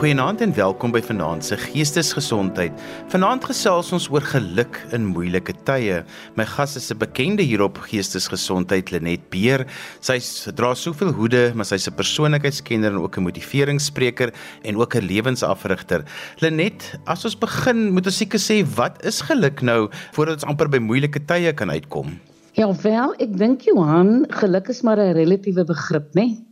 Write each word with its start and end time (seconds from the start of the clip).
Goeienaand 0.00 0.40
en 0.40 0.52
welkom 0.56 0.94
by 0.94 1.02
Vanaand 1.04 1.44
se 1.44 1.58
Geestesgesondheid. 1.60 2.72
Vanaand 3.12 3.44
gesels 3.44 3.90
ons 3.92 4.06
oor 4.08 4.24
geluk 4.24 4.78
in 4.96 5.10
moeilike 5.10 5.52
tye. 5.68 5.98
My 6.40 6.46
gas 6.48 6.78
is 6.80 6.88
'n 6.88 6.96
bekende 6.96 7.44
hierop 7.44 7.76
Geestesgesondheid, 7.76 8.92
Lenet 8.92 9.28
Beer. 9.28 9.66
Sy 10.00 10.16
dra 10.56 10.72
soveel 10.74 11.12
hoede, 11.12 11.52
maar 11.54 11.66
sy's 11.66 11.86
'n 11.86 11.92
persoonlikheidskenner 12.00 12.92
en 12.92 13.02
ook 13.02 13.18
'n 13.18 13.28
motiveringsspreker 13.28 14.32
en 14.64 14.76
ook 14.76 14.94
'n 14.94 15.04
lewensafrigter. 15.04 16.02
Lenet, 16.38 16.98
as 17.04 17.24
ons 17.24 17.36
begin, 17.36 17.92
moet 17.92 18.06
ons 18.06 18.16
seker 18.16 18.38
sê 18.40 18.64
wat 18.74 19.04
is 19.04 19.20
geluk 19.20 19.60
nou 19.60 19.90
voordat 20.12 20.34
ons 20.34 20.44
amper 20.44 20.68
by 20.68 20.78
moeilike 20.78 21.26
tye 21.26 21.52
kan 21.52 21.70
uitkom? 21.70 22.18
Ja, 22.52 22.72
wel, 22.82 23.14
ek 23.18 23.36
dink 23.36 23.60
Johan, 23.60 24.24
geluk 24.30 24.68
is 24.68 24.82
maar 24.82 24.96
'n 24.96 25.12
relatiewe 25.12 25.64
begrip, 25.64 26.14
né? 26.14 26.24
Nee? 26.24 26.49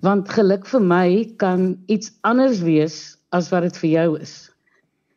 Want 0.00 0.30
geluk 0.32 0.64
vir 0.64 0.80
my 0.80 1.08
kan 1.36 1.74
iets 1.92 2.14
anders 2.24 2.62
wees 2.64 3.18
as 3.36 3.50
wat 3.52 3.66
dit 3.68 3.76
vir 3.82 3.90
jou 3.90 4.08
is. 4.20 4.34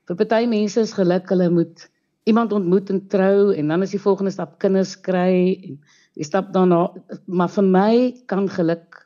Vir 0.10 0.18
party 0.20 0.44
mense 0.52 0.82
is 0.82 0.92
geluk 0.98 1.30
hulle 1.32 1.48
moet 1.50 1.86
iemand 2.28 2.52
ontmoet 2.56 2.92
en 2.92 3.00
trou 3.08 3.54
en 3.56 3.72
dan 3.72 3.86
is 3.86 3.94
die 3.96 4.02
volgende 4.04 4.34
stap 4.36 4.58
kinders 4.60 4.98
kry 5.00 5.56
en 5.56 5.80
die 6.20 6.28
stap 6.28 6.52
daarna 6.56 6.86
maar 7.28 7.52
vir 7.56 7.68
my 7.68 7.96
kan 8.28 8.50
geluk 8.52 9.00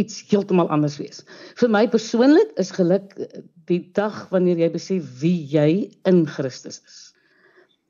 iets 0.00 0.22
heeltemal 0.30 0.70
anders 0.74 0.98
wees. 0.98 1.22
Vir 1.60 1.70
my 1.70 1.84
persoonlik 1.90 2.50
is 2.58 2.74
geluk 2.74 3.14
die 3.70 3.82
dag 3.94 4.24
wanneer 4.34 4.58
jy 4.58 4.70
besef 4.74 5.06
wie 5.20 5.38
jy 5.52 5.92
in 6.08 6.24
Christus 6.26 6.80
is. 6.82 7.00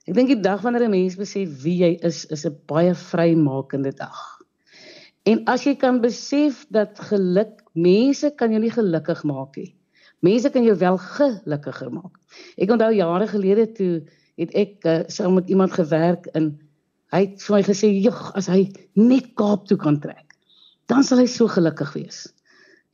Ek 0.04 0.16
dink 0.18 0.32
die 0.32 0.42
dag 0.42 0.64
wanneer 0.66 0.84
'n 0.84 0.90
mens 0.90 1.16
besef 1.16 1.62
wie 1.62 1.78
jy 1.80 1.92
is, 2.02 2.24
is 2.26 2.44
'n 2.44 2.56
baie 2.66 2.94
vrymakende 2.94 3.96
dag. 3.96 4.41
En 5.28 5.44
as 5.46 5.62
jy 5.62 5.76
kan 5.78 6.00
besef 6.02 6.64
dat 6.74 6.98
geluk 7.10 7.60
mense 7.78 8.32
kan 8.38 8.50
jou 8.50 8.58
nie 8.62 8.72
gelukkig 8.74 9.22
maak 9.28 9.54
nie. 9.56 9.70
Mense 10.22 10.50
kan 10.50 10.66
jou 10.66 10.74
wel 10.78 10.98
gelukkiger 10.98 11.92
maak. 11.94 12.18
Ek 12.58 12.70
onthou 12.74 12.90
jare 12.94 13.28
gelede 13.30 13.68
toe 13.76 13.92
het 14.40 14.54
ek 14.58 14.86
uh, 14.88 14.98
saam 15.12 15.36
met 15.38 15.50
iemand 15.50 15.74
gewerk 15.78 16.26
in 16.38 16.56
hy 17.12 17.26
het 17.26 17.42
vir 17.44 17.54
my 17.54 17.62
gesê, 17.66 17.90
"Jog, 18.02 18.32
as 18.34 18.48
hy 18.48 18.72
net 18.96 19.34
Kaap 19.36 19.66
toe 19.68 19.76
kan 19.76 20.00
trek, 20.00 20.34
dan 20.88 21.04
sal 21.04 21.20
hy 21.20 21.26
so 21.26 21.46
gelukkig 21.46 21.92
wees." 21.94 22.26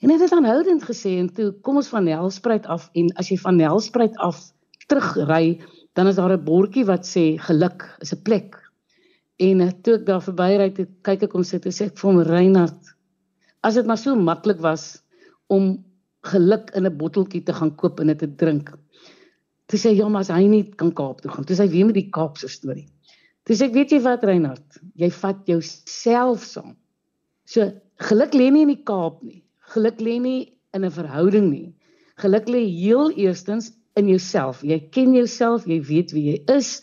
En 0.02 0.10
hy 0.10 0.18
het 0.18 0.32
aanhoudend 0.32 0.84
gesê 0.84 1.16
en 1.18 1.28
toe 1.32 1.52
kom 1.62 1.76
ons 1.80 1.88
van 1.88 2.04
Nelspruit 2.04 2.66
af 2.66 2.90
en 2.94 3.08
as 3.16 3.30
jy 3.30 3.38
van 3.38 3.56
Nelspruit 3.56 4.16
af 4.18 4.52
terugry, 4.88 5.60
dan 5.94 6.06
is 6.06 6.16
daar 6.16 6.32
'n 6.36 6.44
bordjie 6.44 6.84
wat 6.84 7.06
sê 7.06 7.38
geluk 7.38 7.88
is 8.00 8.12
'n 8.12 8.22
plek 8.22 8.67
En 9.38 9.62
toe 9.82 9.94
ek 10.00 10.06
daar 10.06 10.22
verby 10.22 10.48
ry, 10.58 10.68
toe 10.74 10.86
kyk 11.06 11.28
ek 11.28 11.34
om 11.38 11.44
sit 11.46 11.66
en 11.68 11.74
sê 11.74 11.86
ek 11.88 11.98
vir 12.00 12.10
hom 12.10 12.22
Reinhard, 12.26 12.94
as 13.62 13.78
dit 13.78 13.86
maar 13.86 14.00
so 14.00 14.16
maklik 14.18 14.58
was 14.64 14.98
om 15.46 15.76
geluk 16.26 16.72
in 16.74 16.86
'n 16.86 16.98
botteltjie 16.98 17.44
te 17.44 17.54
gaan 17.54 17.74
koop 17.76 18.00
en 18.00 18.10
dit 18.10 18.18
te 18.18 18.26
drink. 18.26 18.72
Toe 19.68 19.78
sê 19.78 19.90
hy 19.90 19.98
ja, 20.00 20.08
maar 20.08 20.20
as 20.26 20.32
hy 20.32 20.46
nie 20.48 20.64
kan 20.64 20.90
Kaap 20.92 21.20
toe 21.20 21.30
gaan, 21.30 21.44
toe 21.44 21.56
sê 21.56 21.66
hy 21.66 21.70
weer 21.70 21.86
met 21.86 21.94
die 21.94 22.10
Kaapse 22.10 22.48
storie. 22.48 22.88
Toe 23.44 23.56
sê 23.56 23.68
ek, 23.68 23.74
weet 23.74 23.92
jy 23.92 24.00
wat 24.02 24.24
Reinhard, 24.24 24.80
jy 24.94 25.10
vat 25.10 25.46
jouself 25.46 26.44
saam. 26.44 26.76
So 27.46 27.70
geluk 28.08 28.34
lê 28.34 28.50
nie 28.50 28.62
in 28.62 28.74
die 28.74 28.84
Kaap 28.84 29.22
nie. 29.22 29.44
Geluk 29.74 30.00
lê 30.00 30.18
nie 30.20 30.52
in 30.74 30.84
'n 30.84 30.90
verhouding 30.90 31.50
nie. 31.50 31.74
Geluk 32.18 32.48
lê 32.48 32.66
heel 32.66 33.10
eerstens 33.10 33.72
in 33.96 34.08
jouself. 34.08 34.62
Jy 34.62 34.78
ken 34.90 35.14
jouself, 35.14 35.66
jy 35.66 35.80
weet 35.80 36.12
wie 36.12 36.32
jy 36.32 36.38
is. 36.56 36.82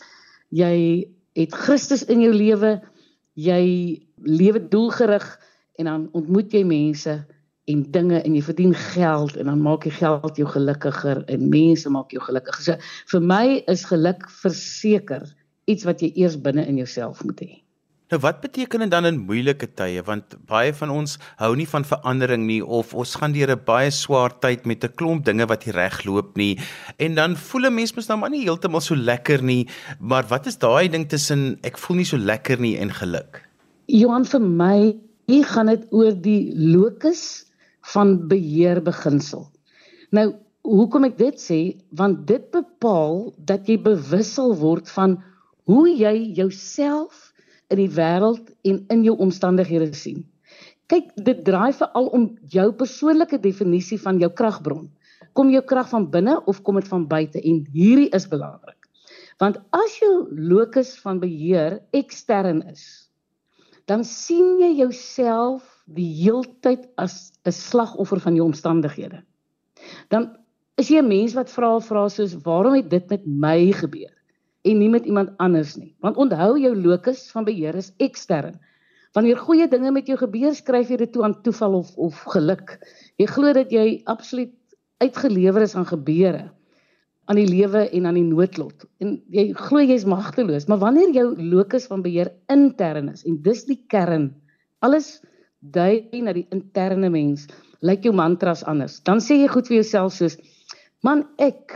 Jy 0.50 1.15
het 1.36 1.54
Christus 1.54 2.04
in 2.10 2.22
jou 2.24 2.32
lewe, 2.34 2.78
jy 3.36 3.62
lewe 4.24 4.62
doelgerig 4.72 5.26
en 5.76 5.90
dan 5.90 6.06
ontmoet 6.16 6.54
jy 6.56 6.64
mense 6.64 7.16
en 7.66 7.82
dinge 7.92 8.20
en 8.22 8.34
jy 8.36 8.42
verdien 8.46 8.74
geld 8.94 9.36
en 9.36 9.50
dan 9.50 9.62
maak 9.62 9.84
jy 9.84 9.92
geld 9.98 10.38
jou 10.40 10.48
gelukkiger 10.48 11.24
en 11.32 11.48
mense 11.52 11.90
maak 11.92 12.14
jou 12.14 12.22
gelukkig. 12.22 12.60
So 12.62 12.78
vir 13.12 13.26
my 13.26 13.44
is 13.72 13.84
geluk 13.90 14.24
verseker 14.40 15.26
iets 15.66 15.86
wat 15.88 16.02
jy 16.02 16.12
eers 16.22 16.38
binne 16.40 16.64
in 16.70 16.78
jouself 16.80 17.24
moet 17.26 17.42
hê. 17.42 17.65
Nou 18.06 18.20
wat 18.22 18.38
beteken 18.40 18.84
dit 18.84 18.90
dan 18.90 19.08
in 19.08 19.16
moeilike 19.26 19.66
tye? 19.74 20.02
Want 20.06 20.36
baie 20.46 20.70
van 20.78 20.92
ons 20.94 21.16
hou 21.40 21.50
nie 21.58 21.66
van 21.66 21.82
verandering 21.82 22.44
nie 22.46 22.60
of 22.62 22.92
ons 22.94 23.16
gaan 23.18 23.32
deur 23.34 23.50
'n 23.50 23.64
baie 23.66 23.90
swaar 23.90 24.38
tyd 24.38 24.66
met 24.66 24.84
'n 24.84 24.94
klomp 24.94 25.24
dinge 25.24 25.46
wat 25.46 25.66
nie 25.66 25.74
regloop 25.74 26.36
nie. 26.36 26.58
En 26.98 27.14
dan 27.14 27.36
voel 27.36 27.66
'n 27.66 27.74
mens 27.74 27.94
mos 27.96 28.08
nou 28.08 28.18
maar 28.18 28.30
nie 28.30 28.44
heeltemal 28.44 28.80
so 28.80 28.94
lekker 28.94 29.42
nie. 29.42 29.66
Maar 29.98 30.24
wat 30.28 30.46
is 30.46 30.58
daai 30.58 30.88
ding 30.88 31.08
tussen 31.08 31.58
ek 31.62 31.78
voel 31.78 31.96
nie 31.96 32.04
so 32.04 32.16
lekker 32.16 32.60
nie 32.60 32.78
en 32.78 32.90
geluk? 32.90 33.42
Johan 33.86 34.24
vir 34.24 34.40
my 34.40 34.96
hier 35.26 35.44
gaan 35.44 35.66
dit 35.66 35.86
oor 35.90 36.12
die 36.12 36.52
locus 36.54 37.46
van 37.80 38.28
beheer 38.28 38.82
beginsel 38.82 39.50
Nou 40.10 40.26
hoekom 40.62 41.06
ek 41.08 41.18
dit 41.18 41.40
sê? 41.40 41.60
Want 41.90 42.26
dit 42.28 42.50
bepaal 42.54 43.32
dat 43.38 43.66
jy 43.70 43.78
bewus 43.82 44.34
sal 44.38 44.54
word 44.58 44.90
van 44.90 45.18
hoe 45.66 45.88
jy 45.90 46.32
jouself 46.38 47.25
in 47.72 47.80
die 47.80 47.90
wêreld 47.90 48.50
en 48.62 48.84
in 48.92 49.04
jou 49.06 49.16
omstandighede 49.22 49.94
sien. 49.94 50.24
Kyk, 50.86 51.10
dit 51.26 51.42
draai 51.44 51.72
veral 51.74 52.06
om 52.14 52.28
jou 52.52 52.68
persoonlike 52.78 53.40
definisie 53.42 53.98
van 53.98 54.20
jou 54.22 54.30
kragbron. 54.30 54.86
Kom 55.34 55.50
jou 55.50 55.62
krag 55.66 55.88
van 55.90 56.06
binne 56.10 56.36
of 56.46 56.62
kom 56.62 56.78
dit 56.78 56.88
van 56.88 57.06
buite? 57.10 57.42
En 57.42 57.64
hierdie 57.74 58.08
is 58.14 58.28
belangrik. 58.30 58.78
Want 59.42 59.58
as 59.76 59.98
jou 60.00 60.28
locus 60.32 60.94
van 61.02 61.18
beheer 61.20 61.80
ekstern 61.96 62.62
is, 62.70 63.10
dan 63.86 64.04
sien 64.06 64.56
jy 64.62 64.72
jouself 64.80 65.66
die 65.86 66.08
heeltyd 66.22 66.88
as 66.98 67.32
'n 67.44 67.52
slagoffer 67.52 68.20
van 68.20 68.34
jou 68.34 68.46
omstandighede. 68.46 69.22
Dan 70.08 70.36
is 70.78 70.88
jy 70.88 70.98
'n 71.02 71.08
mens 71.08 71.34
wat 71.34 71.50
vra 71.50 71.78
vra 71.80 72.08
soos 72.08 72.34
waarom 72.42 72.74
het 72.74 72.90
dit 72.90 73.10
met 73.10 73.26
my 73.26 73.72
gebeur? 73.72 74.15
En 74.66 74.80
nie 74.82 74.90
met 74.90 75.06
iemand 75.06 75.32
anders 75.42 75.76
nie. 75.78 75.94
Want 76.04 76.18
onthou 76.20 76.56
jou 76.60 76.74
locus 76.74 77.26
van 77.34 77.46
beheer 77.46 77.78
is 77.78 77.92
ekstern. 78.02 78.58
Wanneer 79.16 79.38
goeie 79.40 79.68
dinge 79.70 79.92
met 79.94 80.10
jou 80.10 80.18
gebeur, 80.20 80.52
skryf 80.54 80.90
jy 80.92 80.98
dit 81.04 81.12
toe 81.14 81.24
aan 81.24 81.38
toeval 81.46 81.78
of 81.78 81.94
of 81.96 82.18
geluk. 82.34 82.76
Jy 83.16 83.30
glo 83.30 83.54
dat 83.56 83.72
jy 83.72 84.02
absoluut 84.04 84.52
uitgelewer 85.00 85.64
is 85.64 85.76
aan 85.76 85.88
gebeure 85.88 86.50
aan 87.26 87.40
die 87.40 87.48
lewe 87.48 87.86
en 87.90 88.06
aan 88.06 88.18
die 88.18 88.26
noodlot. 88.26 88.86
En 89.02 89.16
jy 89.34 89.48
glo 89.58 89.82
jy's 89.82 90.06
magteloos, 90.08 90.68
maar 90.70 90.80
wanneer 90.82 91.14
jou 91.14 91.26
locus 91.34 91.88
van 91.90 92.04
beheer 92.04 92.30
intern 92.52 93.10
is 93.12 93.24
en 93.26 93.40
dis 93.42 93.64
die 93.66 93.80
kern, 93.90 94.30
alles 94.86 95.16
dui 95.58 96.06
na 96.22 96.34
die 96.36 96.46
interne 96.54 97.10
mens, 97.10 97.48
lyk 97.82 98.06
jou 98.06 98.14
mantras 98.14 98.62
anders. 98.70 99.00
Dan 99.02 99.22
sê 99.24 99.40
jy 99.40 99.50
goed 99.50 99.66
vir 99.70 99.80
jouself 99.80 100.14
soos 100.14 100.38
man 101.06 101.24
ek 101.42 101.74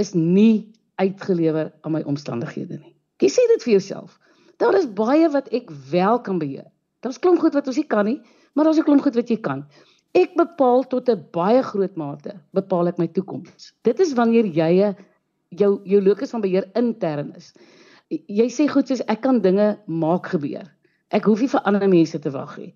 is 0.00 0.12
nie 0.16 0.71
uitgelewer 1.00 1.72
aan 1.80 1.92
my 1.92 2.02
omstandighede 2.02 2.78
nie. 2.78 2.94
Jy 3.22 3.28
sê 3.28 3.46
dit 3.54 3.62
vir 3.62 3.72
jouself. 3.72 4.18
Daar 4.58 4.74
is 4.78 4.86
baie 4.86 5.28
wat 5.30 5.48
ek 5.54 5.70
wel 5.90 6.20
kan 6.20 6.38
beheer. 6.38 6.68
Daar's 7.02 7.18
klomp 7.18 7.40
goed 7.42 7.54
wat 7.54 7.66
ons 7.66 7.76
nie 7.76 7.86
kan 7.86 8.06
nie, 8.06 8.20
maar 8.54 8.64
daar's 8.64 8.78
'n 8.78 8.84
klomp 8.86 9.02
goed 9.02 9.14
wat 9.14 9.28
jy 9.28 9.36
kan. 9.36 9.66
Ek 10.14 10.34
bepaal 10.36 10.84
tot 10.84 11.08
'n 11.08 11.24
baie 11.32 11.62
groot 11.62 11.96
mate, 11.96 12.40
bepaal 12.52 12.88
ek 12.88 12.98
my 12.98 13.06
toekoms. 13.06 13.72
Dit 13.82 14.00
is 14.00 14.12
wanneer 14.12 14.46
jy 14.46 14.94
jou 15.48 15.80
jou 15.84 16.00
locus 16.02 16.30
van 16.30 16.40
beheer 16.40 16.70
intern 16.74 17.34
is. 17.36 17.52
Jy 18.10 18.48
sê 18.48 18.68
goed 18.68 18.88
soos 18.88 19.00
ek 19.08 19.22
kan 19.22 19.40
dinge 19.40 19.78
maak 19.86 20.26
gebeur. 20.26 20.68
Ek 21.10 21.24
hoef 21.24 21.40
nie 21.40 21.48
vir 21.48 21.62
ander 21.64 21.88
mense 21.88 22.18
te 22.18 22.30
wag 22.30 22.58
nie. 22.58 22.74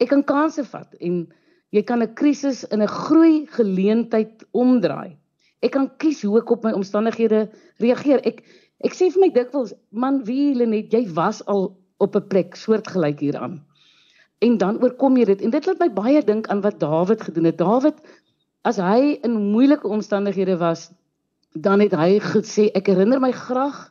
Ek 0.00 0.08
kan 0.08 0.24
kansse 0.24 0.64
vat 0.64 0.94
en 1.00 1.32
jy 1.70 1.82
kan 1.82 2.02
'n 2.02 2.14
krisis 2.14 2.64
in 2.64 2.82
'n 2.82 2.88
groei 2.88 3.46
geleentheid 3.46 4.44
omdraai. 4.52 5.16
Ek 5.64 5.72
kan 5.76 5.88
kies 6.02 6.22
hoe 6.26 6.38
ek 6.42 6.50
op 6.52 6.66
my 6.66 6.74
omstandighede 6.76 7.46
reageer. 7.82 8.20
Ek 8.28 8.42
ek 8.84 8.96
sê 8.96 9.08
vir 9.14 9.22
my 9.22 9.30
dikwels, 9.32 9.72
man, 9.90 10.20
wie 10.28 10.52
Lenet, 10.54 10.92
jy 10.92 11.06
was 11.16 11.40
al 11.48 11.70
op 12.04 12.16
'n 12.16 12.28
plek 12.28 12.56
soortgelyk 12.56 13.22
hieraan. 13.24 13.62
En 14.44 14.58
dan 14.58 14.82
oorkom 14.82 15.16
jy 15.16 15.24
dit 15.24 15.42
en 15.42 15.50
dit 15.50 15.66
laat 15.66 15.80
my 15.80 15.88
baie 15.88 16.22
dink 16.22 16.48
aan 16.52 16.60
wat 16.60 16.80
Dawid 16.80 17.22
gedoen 17.22 17.48
het. 17.48 17.58
Dawid 17.58 17.96
as 18.64 18.76
hy 18.76 19.18
in 19.22 19.52
moeilike 19.52 19.88
omstandighede 19.88 20.58
was, 20.60 20.90
dan 21.54 21.80
het 21.80 21.94
hy 21.96 22.18
gesê 22.20 22.68
ek 22.74 22.90
herinner 22.90 23.20
my 23.20 23.32
graag 23.32 23.90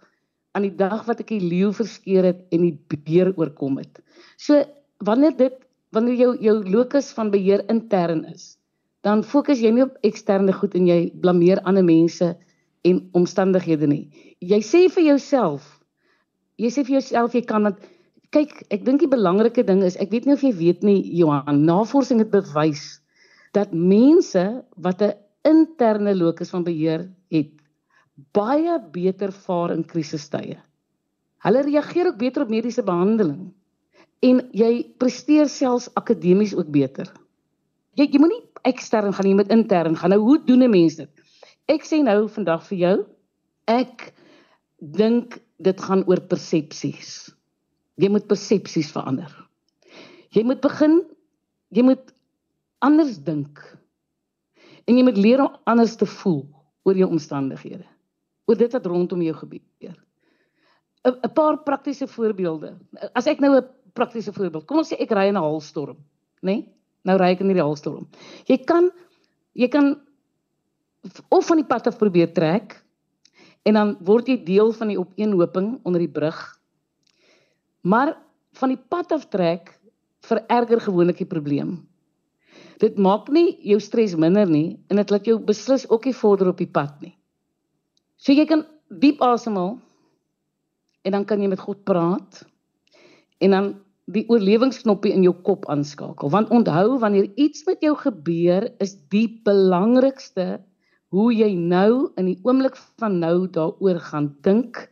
aan 0.53 0.67
die 0.67 0.75
dag 0.77 1.05
wat 1.07 1.21
ek 1.23 1.31
die 1.33 1.41
leeu 1.41 1.71
verskeur 1.73 2.27
het 2.27 2.43
en 2.53 2.67
die 2.67 2.99
beer 3.05 3.33
oorkom 3.37 3.79
het. 3.81 4.01
So 4.37 4.61
wanneer 4.99 5.37
dit 5.37 5.55
wanneer 5.93 6.17
jou 6.17 6.31
jou 6.41 6.55
locus 6.73 7.11
van 7.13 7.29
beheer 7.33 7.63
intern 7.69 8.25
is, 8.25 8.57
dan 9.03 9.23
fokus 9.27 9.59
jy 9.59 9.71
nie 9.75 9.83
op 9.85 9.97
eksterne 10.07 10.53
goed 10.55 10.75
en 10.79 10.87
jy 10.87 10.99
blameer 11.21 11.61
ander 11.67 11.83
mense 11.83 12.33
en 12.87 13.01
omstandighede 13.15 13.87
nie. 13.87 14.03
Jy 14.43 14.59
sê 14.63 14.85
vir 14.91 15.09
jouself, 15.11 15.65
jy 16.59 16.71
sê 16.71 16.83
vir 16.87 16.99
jouself 16.99 17.35
jy 17.35 17.43
kan 17.47 17.67
want 17.67 17.83
kyk, 18.33 18.63
ek 18.73 18.85
dink 18.87 19.03
die 19.03 19.11
belangrike 19.11 19.63
ding 19.67 19.83
is, 19.85 19.97
ek 20.01 20.11
weet 20.13 20.25
nie 20.25 20.35
of 20.37 20.43
jy 20.43 20.53
weet 20.57 20.83
nie 20.87 21.01
Johan, 21.19 21.63
navorsing 21.67 22.23
het 22.23 22.31
bewys 22.33 22.99
dat 23.53 23.73
mense 23.73 24.63
wat 24.81 25.01
'n 25.01 25.13
interne 25.45 26.15
locus 26.15 26.49
van 26.49 26.63
beheer 26.63 27.09
het, 27.29 27.51
baie 28.33 28.79
beter 28.91 29.31
vaar 29.31 29.71
in 29.71 29.83
krisistye. 29.83 30.57
Hulle 31.43 31.61
reageer 31.61 32.07
ook 32.07 32.17
beter 32.17 32.43
op 32.43 32.49
mediese 32.49 32.83
behandeling 32.83 33.51
en 34.23 34.39
jy 34.51 34.95
presteer 34.97 35.49
selfs 35.49 35.89
akademies 35.99 36.55
ook 36.55 36.71
beter. 36.71 37.11
Jy 37.99 38.07
jy 38.09 38.19
moenie 38.21 38.41
ekstern 38.63 39.13
gaan, 39.13 39.27
jy 39.27 39.37
moet 39.37 39.51
intern 39.51 39.97
gaan. 39.99 40.13
Nou 40.13 40.21
hoe 40.21 40.37
doen 40.45 40.63
'n 40.63 40.71
mens 40.71 40.95
dit? 40.95 41.09
Ek 41.67 41.83
sê 41.83 42.03
nou 42.03 42.27
vandag 42.27 42.63
vir 42.67 42.77
jou, 42.77 43.05
ek 43.67 44.13
dink 44.79 45.39
dit 45.59 45.81
gaan 45.81 46.03
oor 46.07 46.19
persepsies. 46.19 47.31
Jy 47.95 48.09
moet 48.09 48.27
persepsies 48.27 48.91
verander. 48.91 49.31
Jy 50.31 50.43
moet 50.43 50.61
begin 50.61 51.03
jy 51.69 51.83
moet 51.83 52.13
anders 52.79 53.17
dink. 53.17 53.59
En 54.85 54.97
jy 54.97 55.03
moet 55.03 55.17
leer 55.17 55.41
om 55.41 55.55
anders 55.65 55.95
te 55.95 56.05
voel 56.05 56.43
oor 56.83 56.95
jou 56.95 57.09
omstandighede. 57.09 57.85
Oor 58.45 58.55
dit 58.55 58.71
wat 58.71 58.85
rondom 58.85 59.21
jou 59.21 59.33
gebeur. 59.33 59.95
'n 61.03 61.33
paar 61.35 61.57
praktiese 61.63 62.07
voorbeelde. 62.07 62.77
As 63.13 63.27
ek 63.27 63.39
nou 63.39 63.55
'n 63.57 63.67
praktiese 63.93 64.33
voorbeeld. 64.33 64.65
Kom 64.65 64.77
ons 64.77 64.91
sê 64.91 64.95
ek 64.99 65.11
ry 65.11 65.27
in 65.27 65.35
'n 65.35 65.43
haalstorm, 65.43 65.97
né? 66.41 66.55
Nee? 66.55 66.73
Nou 67.03 67.17
ry 67.19 67.33
ek 67.33 67.43
in 67.43 67.51
hierdie 67.51 67.65
haalstorm. 67.65 68.07
Jy 68.47 68.61
kan 68.67 68.89
jy 69.53 69.69
kan 69.69 69.93
of 71.29 71.45
van 71.45 71.59
die 71.59 71.67
pad 71.67 71.87
af 71.87 71.99
probeer 71.99 72.31
trek 72.33 72.77
en 73.67 73.77
dan 73.79 73.95
word 74.07 74.29
jy 74.31 74.37
deel 74.45 74.71
van 74.75 74.91
die 74.91 74.99
opeenhoping 74.99 75.75
onder 75.83 76.03
die 76.03 76.11
brug. 76.11 76.39
Maar 77.83 78.15
van 78.59 78.71
die 78.71 78.79
pad 78.79 79.11
af 79.11 79.27
trek 79.31 79.73
vererger 80.23 80.79
gewoonlik 80.79 81.19
die 81.19 81.27
probleem. 81.27 81.81
Dit 82.79 82.97
maak 82.97 83.29
nie 83.31 83.57
jou 83.67 83.79
stres 83.83 84.15
minder 84.19 84.47
nie 84.49 84.79
en 84.91 84.99
dit 84.99 85.11
laat 85.11 85.27
jou 85.27 85.37
beslis 85.43 85.85
ook 85.89 86.07
nie 86.07 86.15
vorder 86.15 86.51
op 86.51 86.59
die 86.59 86.71
pad 86.71 86.95
nie. 87.03 87.13
So 88.17 88.31
jy 88.31 88.47
kan 88.47 88.65
diep 88.87 89.21
asemhaal 89.23 89.77
en 91.03 91.11
dan 91.11 91.25
kan 91.27 91.41
jy 91.41 91.49
met 91.51 91.63
God 91.63 91.83
praat 91.83 92.43
en 93.43 93.51
dan 93.51 93.73
die 94.11 94.25
oorlewingsknoppie 94.27 95.13
in 95.15 95.23
jou 95.23 95.33
kop 95.47 95.67
aanskakel. 95.71 96.31
Want 96.33 96.51
onthou 96.51 96.99
wanneer 96.99 97.29
iets 97.39 97.63
met 97.67 97.83
jou 97.83 97.95
gebeur 97.95 98.67
is 98.83 98.97
die 99.13 99.27
belangrikste 99.45 100.59
hoe 101.13 101.29
jy 101.31 101.53
nou 101.55 102.11
in 102.19 102.31
die 102.31 102.39
oomblik 102.43 102.75
van 102.99 103.19
nou 103.21 103.47
daaroor 103.47 104.01
gaan 104.01 104.33
dink 104.43 104.87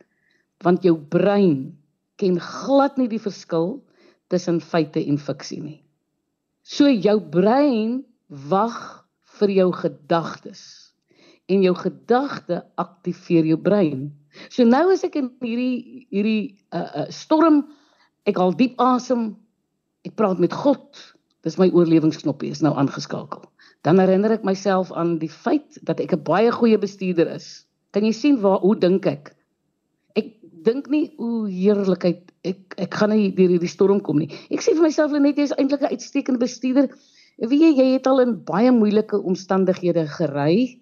want 0.62 0.84
jou 0.86 0.94
brein 0.94 1.72
ken 2.22 2.38
glad 2.38 2.96
nie 3.00 3.08
die 3.10 3.20
verskil 3.20 3.80
tussen 4.30 4.60
feite 4.62 5.02
en 5.02 5.18
fiksie 5.18 5.60
nie. 5.60 5.80
So 6.62 6.86
jou 6.88 7.18
brein 7.20 8.04
wag 8.48 8.78
vir 9.40 9.50
jou 9.50 9.68
gedagtes 9.74 10.62
en 11.50 11.64
jou 11.66 11.74
gedagte 11.76 12.62
aktiveer 12.80 13.48
jou 13.50 13.58
brein. 13.58 14.12
So 14.48 14.64
nou 14.64 14.86
as 14.94 15.02
ek 15.04 15.18
in 15.18 15.32
hierdie 15.42 16.06
hierdie 16.14 16.44
uh, 16.70 17.02
uh, 17.02 17.08
storm 17.12 17.64
Ek 18.28 18.38
haal 18.38 18.54
diep 18.54 18.78
asem. 18.82 19.32
Ek 20.06 20.14
praat 20.18 20.38
met 20.42 20.54
God. 20.54 21.00
Dis 21.42 21.58
my 21.58 21.68
oorlewingsknoppie 21.74 22.52
is 22.54 22.62
nou 22.62 22.74
aangeskakel. 22.78 23.42
Dan 23.82 23.98
herinner 23.98 24.36
ek 24.36 24.44
myself 24.46 24.92
aan 24.94 25.16
die 25.18 25.30
feit 25.30 25.78
dat 25.82 26.00
ek 26.00 26.14
'n 26.14 26.22
baie 26.22 26.50
goeie 26.54 26.78
bestuurder 26.78 27.26
is. 27.34 27.66
Kan 27.92 28.04
jy 28.04 28.12
sien 28.12 28.40
waar 28.40 28.60
hoe 28.62 28.76
dink 28.78 29.06
ek? 29.06 29.34
Ek 30.14 30.38
dink 30.62 30.88
nie 30.90 31.14
o 31.18 31.44
heerlikheid 31.46 32.30
ek 32.44 32.74
ek 32.78 32.94
gaan 32.94 33.10
nie 33.10 33.30
deur 33.34 33.50
hierdie 33.54 33.70
storm 33.70 34.00
kom 34.00 34.18
nie. 34.18 34.30
Ek 34.50 34.62
sê 34.62 34.74
vir 34.74 34.82
myself 34.82 35.12
net 35.12 35.36
jy 35.36 35.42
is 35.42 35.56
eintlik 35.58 35.82
'n 35.82 35.94
uitstekende 35.94 36.38
bestuurder. 36.38 36.88
Wie 37.38 37.58
jy, 37.58 37.74
jy 37.74 37.92
het 37.94 38.06
al 38.06 38.20
in 38.20 38.44
baie 38.44 38.70
moeilike 38.70 39.18
omstandighede 39.18 40.06
gery 40.06 40.78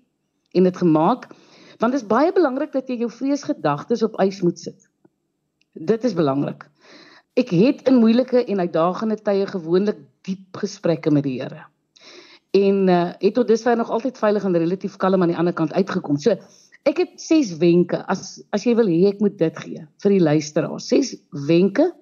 en 0.54 0.64
dit 0.64 0.76
gemaak. 0.76 1.30
Want 1.78 1.92
dit 1.92 2.02
is 2.02 2.06
baie 2.06 2.32
belangrik 2.32 2.72
dat 2.72 2.88
jy 2.88 2.98
jou 2.98 3.10
vreesgedagtes 3.10 4.02
op 4.02 4.20
ys 4.20 4.42
moet 4.42 4.58
sit. 4.58 4.88
Dit 5.72 6.04
is 6.04 6.14
belangrik. 6.14 6.66
Ek 7.38 7.52
het 7.54 7.84
in 7.86 8.00
moeilike 8.02 8.42
en 8.42 8.62
uitdagende 8.64 9.16
tye 9.22 9.46
gewoonlik 9.46 9.98
diep 10.26 10.58
gesprekke 10.62 11.12
met 11.14 11.24
die 11.24 11.36
Here. 11.38 11.66
En 12.56 12.88
uh 12.90 13.12
het 13.22 13.34
tot 13.34 13.48
dusver 13.48 13.76
nog 13.76 13.90
altyd 13.90 14.18
veilig 14.18 14.44
en 14.44 14.56
relatief 14.58 14.96
kalm 14.96 15.22
aan 15.22 15.30
die 15.30 15.38
ander 15.38 15.54
kant 15.54 15.72
uitgekom. 15.72 16.18
So 16.18 16.34
ek 16.88 16.98
het 16.98 17.20
ses 17.22 17.52
wenke 17.60 18.00
as 18.10 18.42
as 18.50 18.64
jy 18.66 18.74
wil 18.74 18.90
hê 18.90 19.12
ek 19.12 19.20
moet 19.22 19.38
dit 19.38 19.58
gee 19.62 19.86
vir 20.02 20.10
die 20.16 20.24
luisteraars. 20.24 20.88
Ses 20.88 21.14
wenke 21.46 21.92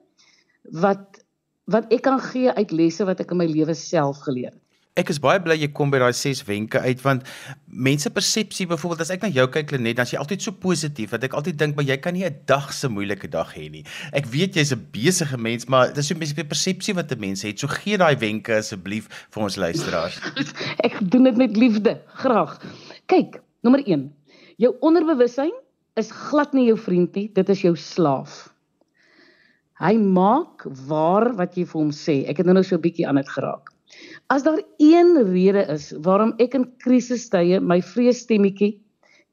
wat 0.72 1.20
wat 1.68 1.92
ek 1.92 2.02
kan 2.08 2.20
gee 2.30 2.48
uit 2.48 2.72
lesse 2.72 3.04
wat 3.04 3.20
ek 3.20 3.36
in 3.36 3.42
my 3.42 3.46
lewe 3.50 3.74
self 3.76 4.24
geleer 4.24 4.54
het. 4.54 4.64
Ek 4.98 5.10
is 5.12 5.20
baie 5.22 5.38
bly 5.42 5.54
jy 5.54 5.68
kom 5.76 5.92
by 5.92 6.00
daai 6.02 6.14
6 6.16 6.40
wenke 6.48 6.80
uit 6.80 7.02
want 7.04 7.26
mense 7.66 8.10
persepsie 8.10 8.66
byvoorbeeld 8.66 9.04
as 9.04 9.12
ek 9.14 9.22
na 9.22 9.30
jou 9.30 9.46
kyk 9.54 9.70
Lenet 9.74 9.98
dan 9.98 10.08
is 10.08 10.14
jy 10.14 10.18
altyd 10.22 10.42
so 10.42 10.52
positief 10.52 11.12
dat 11.14 11.26
ek 11.28 11.36
altyd 11.38 11.58
dink 11.60 11.76
maar 11.76 11.86
jy 11.86 11.98
kan 12.02 12.14
nie 12.14 12.24
'n 12.24 12.40
dag 12.46 12.72
se 12.72 12.88
moeilike 12.88 13.30
dag 13.30 13.54
hê 13.54 13.70
nie. 13.70 13.84
Ek 14.12 14.26
weet 14.26 14.56
jy's 14.56 14.72
'n 14.72 14.86
besige 14.92 15.38
mens 15.38 15.68
maar 15.68 15.92
dis 15.92 16.08
so 16.08 16.14
'n 16.14 16.18
mens 16.18 16.32
persepsie 16.32 16.94
wat 16.94 17.12
'n 17.12 17.20
mens 17.20 17.42
het. 17.42 17.60
So 17.60 17.68
gee 17.68 17.96
daai 17.96 18.16
wenke 18.16 18.56
asseblief 18.58 19.08
vir 19.30 19.42
ons 19.42 19.56
luisteraars. 19.56 20.18
ek 20.86 20.98
doen 21.00 21.24
dit 21.24 21.36
met 21.36 21.56
liefde, 21.56 22.00
graag. 22.18 22.58
Kyk, 23.06 23.40
nommer 23.62 23.82
1. 23.86 24.12
Jou 24.58 24.74
onderbewussyn 24.80 25.54
is 25.96 26.10
glad 26.10 26.52
nie 26.54 26.66
jou 26.66 26.78
vriend 26.78 27.14
nie, 27.14 27.28
dit 27.34 27.48
is 27.48 27.62
jou 27.62 27.76
slaaf. 27.76 28.48
Hy 29.78 29.94
maak 29.94 30.64
waar 30.88 31.30
wat 31.38 31.54
jy 31.54 31.64
vir 31.70 31.78
hom 31.80 31.90
sê. 31.94 32.24
Ek 32.26 32.40
het 32.40 32.46
nou 32.46 32.54
nou 32.54 32.64
so 32.64 32.74
'n 32.74 32.82
bietjie 32.82 33.06
aan 33.06 33.20
dit 33.20 33.28
geraak. 33.28 33.70
As 34.28 34.42
daar 34.44 34.60
een 34.76 35.16
rede 35.32 35.64
is 35.72 35.92
waarom 36.04 36.34
ek 36.36 36.52
in 36.58 36.66
krisistye 36.84 37.62
my 37.64 37.78
vreesstemmetjie 37.80 38.74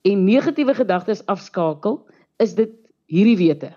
en 0.07 0.24
negatiewe 0.24 0.75
gedagtes 0.77 1.25
afskakel, 1.27 2.00
is 2.39 2.56
dit 2.56 2.71
hierdie 3.12 3.36
wete. 3.42 3.74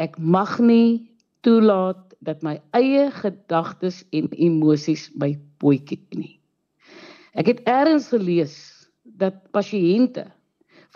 Ek 0.00 0.16
mag 0.16 0.56
nie 0.64 1.12
toelaat 1.44 2.16
dat 2.24 2.40
my 2.42 2.56
eie 2.72 3.10
gedagtes 3.12 4.00
en 4.08 4.32
emosies 4.32 5.10
my 5.20 5.34
boetjie 5.60 6.00
nie. 6.16 6.38
Ek 7.36 7.52
het 7.52 7.62
eers 7.68 8.08
gelees 8.08 8.56
dat 9.04 9.44
pasiënte 9.52 10.30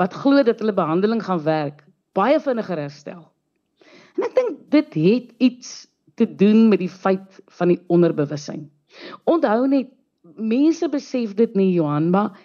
wat 0.00 0.16
glo 0.16 0.40
dat 0.40 0.64
hulle 0.64 0.72
behandeling 0.72 1.20
gaan 1.20 1.44
werk, 1.44 1.84
baie 2.16 2.40
vinniger 2.40 2.80
herstel. 2.88 3.26
En 4.16 4.24
ek 4.24 4.36
dink 4.38 4.60
dit 4.72 5.00
het 5.04 5.32
iets 5.44 5.72
te 6.16 6.24
doen 6.24 6.70
met 6.72 6.80
die 6.80 6.92
feit 6.92 7.42
van 7.58 7.76
die 7.76 7.82
onderbewussyn. 7.92 8.70
Onthou 9.24 9.66
net 9.66 9.90
mense 10.36 10.88
besef 10.88 11.34
dit 11.34 11.54
nie 11.58 11.72
Johan, 11.74 12.10
maar 12.10 12.38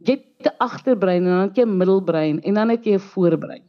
jy 0.00 0.18
het 0.18 0.50
'n 0.52 0.56
agterbrein 0.58 1.24
en 1.24 1.30
dan 1.30 1.48
het 1.48 1.56
jy 1.56 1.64
'n 1.64 1.76
middelbrein 1.78 2.40
en 2.42 2.54
dan 2.54 2.68
het 2.68 2.84
jy 2.84 2.94
'n 2.94 3.08
voorbrein. 3.12 3.62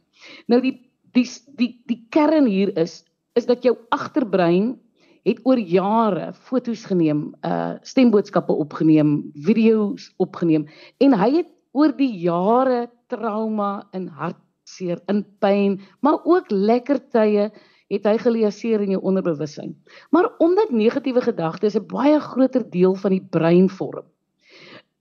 Nou 0.46 0.60
die 0.60 0.90
die 1.12 1.26
die 1.56 1.82
die 1.86 2.06
kern 2.10 2.46
hier 2.46 2.76
is 2.76 3.04
is 3.34 3.46
dat 3.46 3.62
jou 3.62 3.76
agterbrein 3.88 4.78
het 5.24 5.40
oor 5.44 5.58
jare 5.58 6.32
foto's 6.32 6.84
geneem, 6.84 7.34
uh 7.44 7.76
stemboodskappe 7.82 8.52
opgeneem, 8.52 9.30
video's 9.34 10.12
opgeneem 10.16 10.66
en 10.98 11.12
hy 11.12 11.30
het 11.36 11.50
oor 11.72 11.92
die 11.96 12.12
jare 12.18 12.88
trauma 13.06 13.88
en 13.92 14.08
hartseer, 14.08 15.00
in 15.08 15.24
pyn, 15.38 15.80
maar 16.00 16.24
ook 16.24 16.50
lekker 16.50 17.00
tye 17.12 17.50
het 17.88 18.04
hy 18.04 18.16
geleaseer 18.20 18.82
in 18.84 18.96
jou 18.96 19.00
onderbewussyn. 19.02 19.72
Maar 20.10 20.28
omdat 20.38 20.70
negatiewe 20.70 21.20
gedagtes 21.24 21.76
'n 21.76 21.86
baie 21.86 22.20
groter 22.20 22.70
deel 22.70 22.94
van 22.94 23.10
die 23.10 23.26
brein 23.30 23.68
vorm, 23.68 24.04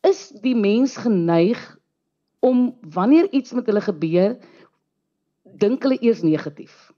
is 0.03 0.29
die 0.41 0.55
mens 0.55 0.97
geneig 0.97 1.77
om 2.39 2.77
wanneer 2.81 3.27
iets 3.31 3.53
met 3.53 3.65
hulle 3.65 3.81
gebeur, 3.81 4.37
dink 5.43 5.83
hulle 5.83 5.97
eers 6.01 6.21
negatief. 6.21 6.91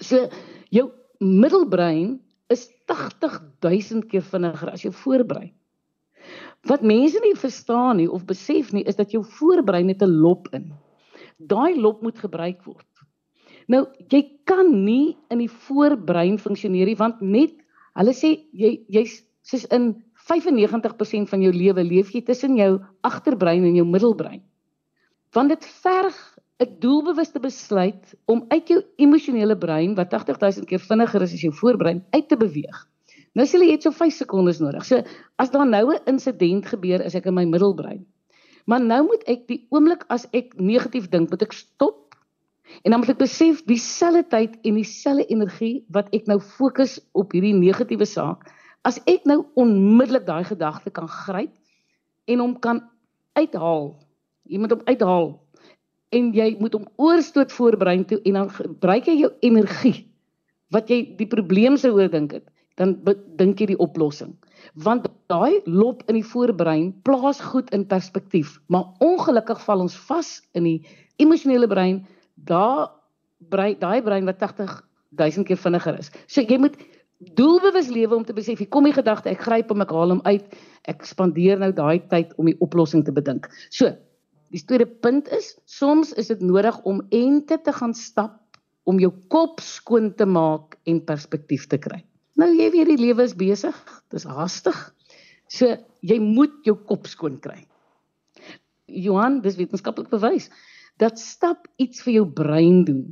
So 0.00 0.28
jou 0.70 0.90
middelbrein 1.18 2.20
is 2.48 2.70
80000 2.86 4.08
keer 4.10 4.22
vinniger 4.22 4.70
as 4.70 4.82
jou 4.82 4.92
voorbrein. 4.92 5.52
Wat 6.64 6.82
mense 6.82 7.20
nie 7.20 7.36
verstaan 7.36 7.96
nie 8.00 8.08
of 8.10 8.24
besef 8.24 8.72
nie, 8.72 8.84
is 8.88 8.96
dat 8.96 9.12
jou 9.12 9.24
voorbrein 9.24 9.88
het 9.88 10.02
'n 10.02 10.20
lop 10.20 10.48
in. 10.52 10.72
Daai 11.38 11.80
lop 11.80 12.02
moet 12.02 12.18
gebruik 12.18 12.64
word. 12.64 12.86
Nou 13.68 13.86
jy 14.12 14.22
kan 14.48 14.70
nie 14.84 15.16
in 15.32 15.40
die 15.40 15.50
voorbrein 15.50 16.38
funksioneer 16.38 16.90
nie 16.90 16.98
want 17.00 17.20
net 17.22 17.56
hulle 17.98 18.14
sê 18.16 18.34
jy 18.52 18.84
jy's 18.92 19.22
soos 19.44 19.66
in 19.72 19.92
95% 20.24 21.28
van 21.28 21.42
jou 21.44 21.52
lewe 21.52 21.84
leef 21.84 22.12
jy 22.14 22.22
tussen 22.24 22.56
jou 22.56 22.78
agterbrein 23.04 23.64
en 23.64 23.76
jou 23.76 23.84
middelbrein. 23.88 24.40
Want 25.36 25.52
dit 25.52 25.66
verg 25.82 26.16
'n 26.62 26.76
doelbewuste 26.80 27.40
besluit 27.40 28.14
om 28.26 28.44
uit 28.48 28.68
jou 28.68 28.80
emosionele 28.96 29.56
brein 29.58 29.94
wat 29.94 30.14
80000 30.14 30.66
keer 30.66 30.80
vinniger 30.80 31.22
is 31.22 31.32
as 31.34 31.42
jou 31.42 31.52
voorbrein 31.52 32.04
uit 32.10 32.28
te 32.28 32.36
beweeg. 32.36 32.86
Nou 33.34 33.46
sê 33.46 33.58
jy 33.58 33.72
het 33.72 33.82
so 33.82 33.90
5 33.90 34.14
sekondes 34.14 34.60
nodig. 34.62 34.84
So 34.84 35.02
as 35.36 35.50
daar 35.50 35.66
nou 35.66 35.92
'n 35.92 36.02
insident 36.06 36.66
gebeur, 36.66 37.00
is 37.02 37.14
ek 37.14 37.26
in 37.26 37.34
my 37.34 37.44
middelbrein. 37.44 38.06
Maar 38.66 38.80
nou 38.80 39.02
moet 39.04 39.24
ek 39.28 39.46
die 39.48 39.66
oomblik 39.70 40.04
as 40.08 40.26
ek 40.32 40.54
negatief 40.56 41.08
dink, 41.08 41.30
moet 41.30 41.42
ek 41.42 41.52
stop 41.52 42.03
En 42.82 42.90
dan 42.90 43.00
moet 43.00 43.12
ek 43.14 43.22
besef 43.22 43.62
dieselfde 43.68 44.24
tyd 44.32 44.56
en 44.66 44.78
dieselfde 44.80 45.26
energie 45.32 45.84
wat 45.94 46.10
ek 46.16 46.26
nou 46.30 46.40
fokus 46.40 46.98
op 47.12 47.32
hierdie 47.36 47.54
negatiewe 47.56 48.06
saak, 48.08 48.48
as 48.84 48.98
ek 49.10 49.24
nou 49.28 49.44
onmiddellik 49.60 50.26
daai 50.26 50.44
gedagte 50.44 50.90
kan 50.90 51.08
gryp 51.08 51.52
en 52.28 52.42
hom 52.42 52.56
kan 52.60 52.82
uithaal. 53.38 53.94
Jy 54.48 54.60
moet 54.60 54.74
hom 54.74 54.82
uithaal 54.88 55.30
en 56.14 56.32
jy 56.34 56.48
moet 56.60 56.74
hom 56.76 56.88
oorstoot 57.00 57.52
voor 57.52 57.76
brein 57.80 58.04
toe 58.06 58.20
en 58.24 58.36
dan 58.38 58.50
gebruik 58.52 59.08
jy 59.10 59.16
jou 59.24 59.30
energie 59.46 60.04
wat 60.74 60.90
jy 60.90 61.00
die 61.18 61.30
probleem 61.30 61.78
sou 61.80 61.94
oordink 61.96 62.36
het 62.36 62.46
dan 62.80 62.96
dink 63.38 63.60
jy 63.60 63.70
die 63.70 63.80
oplossing. 63.82 64.32
Want 64.82 65.06
daai 65.30 65.62
lop 65.66 66.02
in 66.10 66.18
die 66.18 66.26
voorbrein 66.26 66.90
plaas 67.06 67.40
goed 67.52 67.70
in 67.76 67.86
perspektief, 67.86 68.56
maar 68.66 68.90
ongelukkig 69.04 69.60
val 69.66 69.84
ons 69.86 69.96
vas 70.08 70.36
in 70.58 70.66
die 70.66 70.78
emosionele 71.22 71.68
brein, 71.70 72.02
daar 72.34 72.90
brein 73.50 73.78
daai 73.78 74.02
brein 74.02 74.26
wat 74.28 74.38
80 74.38 74.82
000 75.18 75.46
keer 75.48 75.60
vinniger 75.60 75.98
is. 75.98 76.10
So 76.26 76.42
jy 76.42 76.58
moet 76.58 76.76
doelbewus 77.38 77.88
lewe 77.88 78.16
om 78.16 78.24
te 78.24 78.34
besef, 78.36 78.58
hier 78.58 78.68
kom 78.68 78.84
die 78.88 78.94
gedagte, 78.94 79.30
ek 79.30 79.44
gryp 79.46 79.70
hom, 79.72 79.84
ek 79.84 79.92
haal 79.94 80.16
hom 80.16 80.22
uit. 80.26 80.56
Ek 80.90 81.04
spandeer 81.08 81.60
nou 81.60 81.70
daai 81.72 82.02
tyd 82.10 82.34
om 82.40 82.50
die 82.50 82.58
oplossing 82.64 83.04
te 83.06 83.14
bedink. 83.14 83.48
So, 83.72 83.94
die 84.52 84.62
tweede 84.62 84.86
punt 84.86 85.30
is, 85.32 85.54
soms 85.70 86.12
is 86.20 86.28
dit 86.32 86.42
nodig 86.44 86.76
om 86.88 87.00
ente 87.14 87.58
te 87.64 87.72
gaan 87.72 87.94
stap 87.96 88.40
om 88.84 88.98
jou 89.00 89.10
kop 89.32 89.62
skoon 89.64 90.10
te 90.18 90.26
maak 90.28 90.76
en 90.90 91.00
perspektief 91.06 91.64
te 91.70 91.78
kry. 91.80 92.02
Nou 92.36 92.50
jy 92.52 92.68
weet 92.74 92.90
die 92.90 93.00
lewe 93.00 93.24
is 93.24 93.36
besig, 93.38 93.76
dis 94.12 94.26
haastig. 94.28 94.76
So 95.48 95.70
jy 96.04 96.18
moet 96.20 96.52
jou 96.68 96.76
kop 96.90 97.08
skoon 97.08 97.38
kry. 97.40 97.62
Johan, 98.84 99.40
dis 99.40 99.56
wetenskaplik 99.56 100.10
bewys 100.12 100.50
dat 101.02 101.18
stap 101.18 101.66
iets 101.82 102.02
vir 102.06 102.20
jou 102.20 102.26
brein 102.26 102.84
doen 102.86 103.04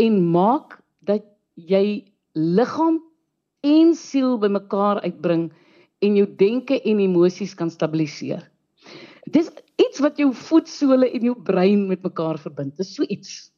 en 0.00 0.18
maak 0.34 0.78
dat 1.06 1.24
jy 1.54 2.04
liggaam 2.34 3.00
en 3.64 3.94
siel 3.98 4.38
bymekaar 4.42 5.02
uitbring 5.06 5.48
en 6.04 6.16
jou 6.18 6.26
denke 6.38 6.80
en 6.82 7.00
emosies 7.00 7.54
kan 7.56 7.70
stabiliseer. 7.72 8.42
Dis 9.32 9.48
iets 9.80 10.02
wat 10.04 10.18
jou 10.20 10.30
voetsole 10.36 11.08
en 11.08 11.30
jou 11.30 11.34
brein 11.46 11.86
met 11.88 12.02
mekaar 12.04 12.38
verbind. 12.42 12.76
Dis 12.76 12.92
so 12.96 13.06
iets. 13.08 13.50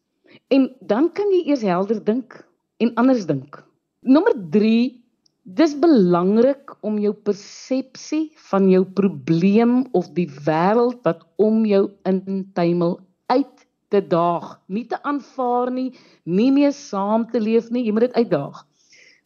En 0.53 0.69
dan 0.81 1.09
kan 1.13 1.33
jy 1.33 1.43
eers 1.51 1.65
helder 1.67 1.99
dink 2.05 2.39
en 2.79 2.93
anders 3.01 3.27
dink. 3.27 3.59
Nommer 4.07 4.37
3 4.53 5.03
Dis 5.47 5.77
belangrik 5.79 6.73
om 6.83 6.97
jou 6.99 7.13
persepsie 7.15 8.33
van 8.49 8.65
jou 8.67 8.81
probleem 8.99 9.85
of 9.95 10.09
die 10.17 10.27
wêreld 10.43 11.05
wat 11.07 11.21
om 11.39 11.61
jou 11.71 11.85
intuimel 12.03 12.97
uit 13.33 13.67
te 13.89 14.01
daag, 14.03 14.57
nie 14.67 14.87
te 14.91 14.99
aanvaar 15.03 15.71
nie, 15.71 15.91
nie 16.25 16.51
meer 16.55 16.73
saam 16.75 17.27
te 17.31 17.41
leef 17.41 17.71
nie, 17.71 17.85
jy 17.87 17.95
moet 17.95 18.09
dit 18.09 18.19
uitdaag. 18.25 18.65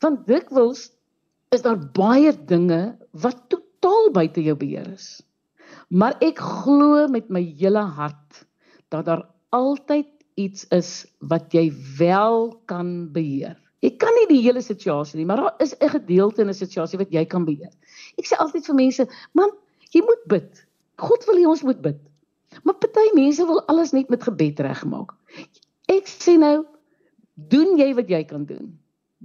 Want 0.04 0.26
dikwels 0.28 0.90
is 1.54 1.64
daar 1.64 1.80
baie 1.97 2.33
dinge 2.47 2.80
wat 3.25 3.49
totaal 3.52 4.11
buite 4.14 4.45
jou 4.45 4.57
beheer 4.59 4.92
is. 4.92 5.19
Maar 5.90 6.19
ek 6.23 6.38
glo 6.38 7.07
met 7.11 7.30
my 7.33 7.42
hele 7.59 7.83
hart 7.97 8.45
dat 8.92 9.07
daar 9.09 9.25
altyd 9.54 10.09
iets 10.38 10.66
is 10.75 10.90
wat 11.19 11.50
jy 11.54 11.69
wel 11.99 12.50
kan 12.71 13.11
beheer. 13.12 13.57
Jy 13.80 13.95
kan 14.00 14.12
nie 14.19 14.28
die 14.28 14.42
hele 14.45 14.61
situasie 14.62 15.19
nie, 15.19 15.26
maar 15.26 15.40
daar 15.40 15.64
is 15.64 15.75
'n 15.80 15.88
gedeelte 15.88 16.42
in 16.42 16.49
'n 16.49 16.54
situasie 16.54 16.99
wat 16.99 17.11
jy 17.11 17.25
kan 17.25 17.45
beheer. 17.45 17.73
Ek 18.19 18.26
sê 18.26 18.37
altyd 18.37 18.66
vir 18.66 18.75
mense, 18.75 19.07
man, 19.33 19.50
jy 19.90 20.00
moet 20.00 20.25
bid. 20.26 20.66
God 20.99 21.25
wil 21.26 21.37
hê 21.37 21.47
ons 21.49 21.62
moet 21.62 21.80
bid. 21.83 22.09
Maar 22.62 22.75
party 22.83 23.07
mense 23.14 23.47
wil 23.47 23.62
alles 23.71 23.92
net 23.95 24.09
met 24.09 24.23
gebed 24.26 24.61
regmaak. 24.61 25.14
Ek 25.90 26.09
sê 26.11 26.37
nou, 26.38 26.64
doen 27.50 27.78
jy 27.78 27.92
wat 27.97 28.11
jy 28.11 28.25
kan 28.28 28.45
doen 28.49 28.76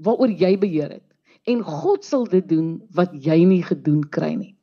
waaroor 0.05 0.31
jy 0.31 0.55
beheer 0.59 0.91
het 0.97 1.49
en 1.51 1.61
God 1.63 2.03
sal 2.03 2.25
dit 2.27 2.45
doen 2.49 2.81
wat 2.97 3.13
jy 3.23 3.37
nie 3.47 3.61
gedoen 3.63 4.01
kry 4.11 4.33
nie. 4.35 4.53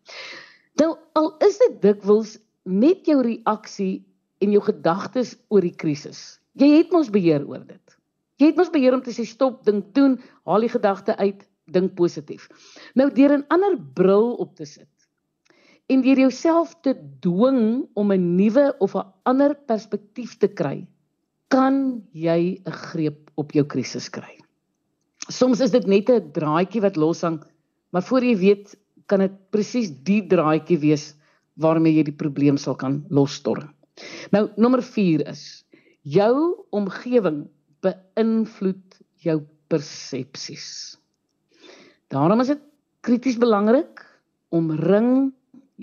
Nou 0.80 0.96
al 1.18 1.30
is 1.46 1.58
dit 1.62 1.78
dikwels 1.84 2.36
net 2.68 3.06
jou 3.08 3.20
reaksie 3.24 4.02
en 4.42 4.52
jou 4.52 4.62
gedagtes 4.66 5.36
oor 5.48 5.64
die 5.64 5.74
krisis. 5.74 6.40
Jy 6.58 6.68
het 6.74 6.92
mos 6.92 7.10
beheer 7.12 7.46
oor 7.48 7.62
dit. 7.64 7.96
Jy 8.42 8.50
het 8.50 8.58
mos 8.58 8.72
beheer 8.74 8.96
om 8.96 9.02
te 9.04 9.14
sê 9.14 9.24
stop, 9.28 9.62
dink 9.64 9.92
doen, 9.96 10.18
haal 10.48 10.66
die 10.66 10.72
gedagte 10.72 11.16
uit, 11.16 11.44
dink 11.70 11.94
positief. 11.96 12.48
Nou 12.98 13.08
deur 13.14 13.38
'n 13.38 13.46
ander 13.48 13.78
bril 13.94 14.34
op 14.34 14.56
te 14.56 14.66
sit 14.66 14.91
en 15.88 16.02
deur 16.02 16.18
jouself 16.18 16.74
te 16.82 16.94
dwing 17.20 17.88
om 17.94 18.12
'n 18.12 18.36
nuwe 18.36 18.74
of 18.78 18.94
'n 18.94 19.06
ander 19.24 19.54
perspektief 19.54 20.38
te 20.38 20.48
kry, 20.48 20.86
kan 21.48 22.02
jy 22.12 22.60
'n 22.64 22.72
greep 22.72 23.30
op 23.36 23.52
jou 23.52 23.64
krisis 23.64 24.08
kry. 24.08 24.38
Soms 25.28 25.60
is 25.60 25.70
dit 25.70 25.86
net 25.86 26.10
'n 26.10 26.32
draadjie 26.32 26.80
wat 26.80 26.96
loshang, 26.96 27.42
maar 27.90 28.02
voor 28.02 28.22
jy 28.22 28.36
weet, 28.36 28.76
kan 29.06 29.20
dit 29.20 29.32
presies 29.50 29.90
die 30.04 30.26
draadjie 30.26 30.78
wees 30.78 31.14
waarmee 31.56 31.94
jy 31.94 32.04
die 32.04 32.16
probleem 32.16 32.56
sal 32.56 32.74
kan 32.74 33.04
losstorm. 33.10 33.74
Nou, 34.32 34.48
nommer 34.56 34.82
4 34.82 35.26
is 35.28 35.64
jou 36.02 36.64
omgewing 36.70 37.48
beïnvloed 37.82 38.98
jou 39.22 39.42
persepsies. 39.68 40.96
Daarom 42.08 42.40
is 42.40 42.52
dit 42.52 42.62
krities 43.00 43.38
belangrik 43.40 44.02
om 44.50 44.70
ring 44.70 45.32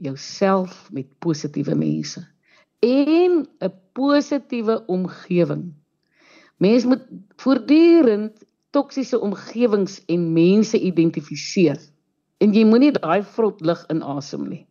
jouself 0.02 0.90
met 0.96 1.08
positiewe 1.20 1.76
mense 1.76 2.24
en 2.80 3.48
'n 3.60 3.74
positiewe 3.94 4.86
omgewing. 4.86 5.74
Mens 6.58 6.86
moet 6.86 7.06
voortdurend 7.36 8.44
toksiese 8.70 9.20
omgewings 9.20 10.06
en 10.06 10.34
mense 10.34 10.80
identifiseer. 10.80 11.80
En 12.38 12.54
jy 12.54 12.64
moenie 12.66 12.92
daai 12.92 13.24
vrot 13.24 13.62
lig 13.62 13.86
inasem 13.92 14.48
nie. 14.48 14.68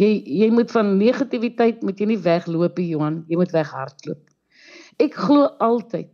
Jy 0.00 0.22
jy 0.24 0.48
moet 0.50 0.70
van 0.70 0.96
negativiteit 0.96 1.82
moet 1.82 1.98
jy 2.00 2.06
nie 2.06 2.22
wegloop 2.24 2.78
nie, 2.78 2.88
Johan, 2.88 3.24
jy 3.28 3.36
moet 3.36 3.52
weghardloop. 3.52 4.22
Ek 5.02 5.14
glo 5.14 5.50
altyd 5.58 6.10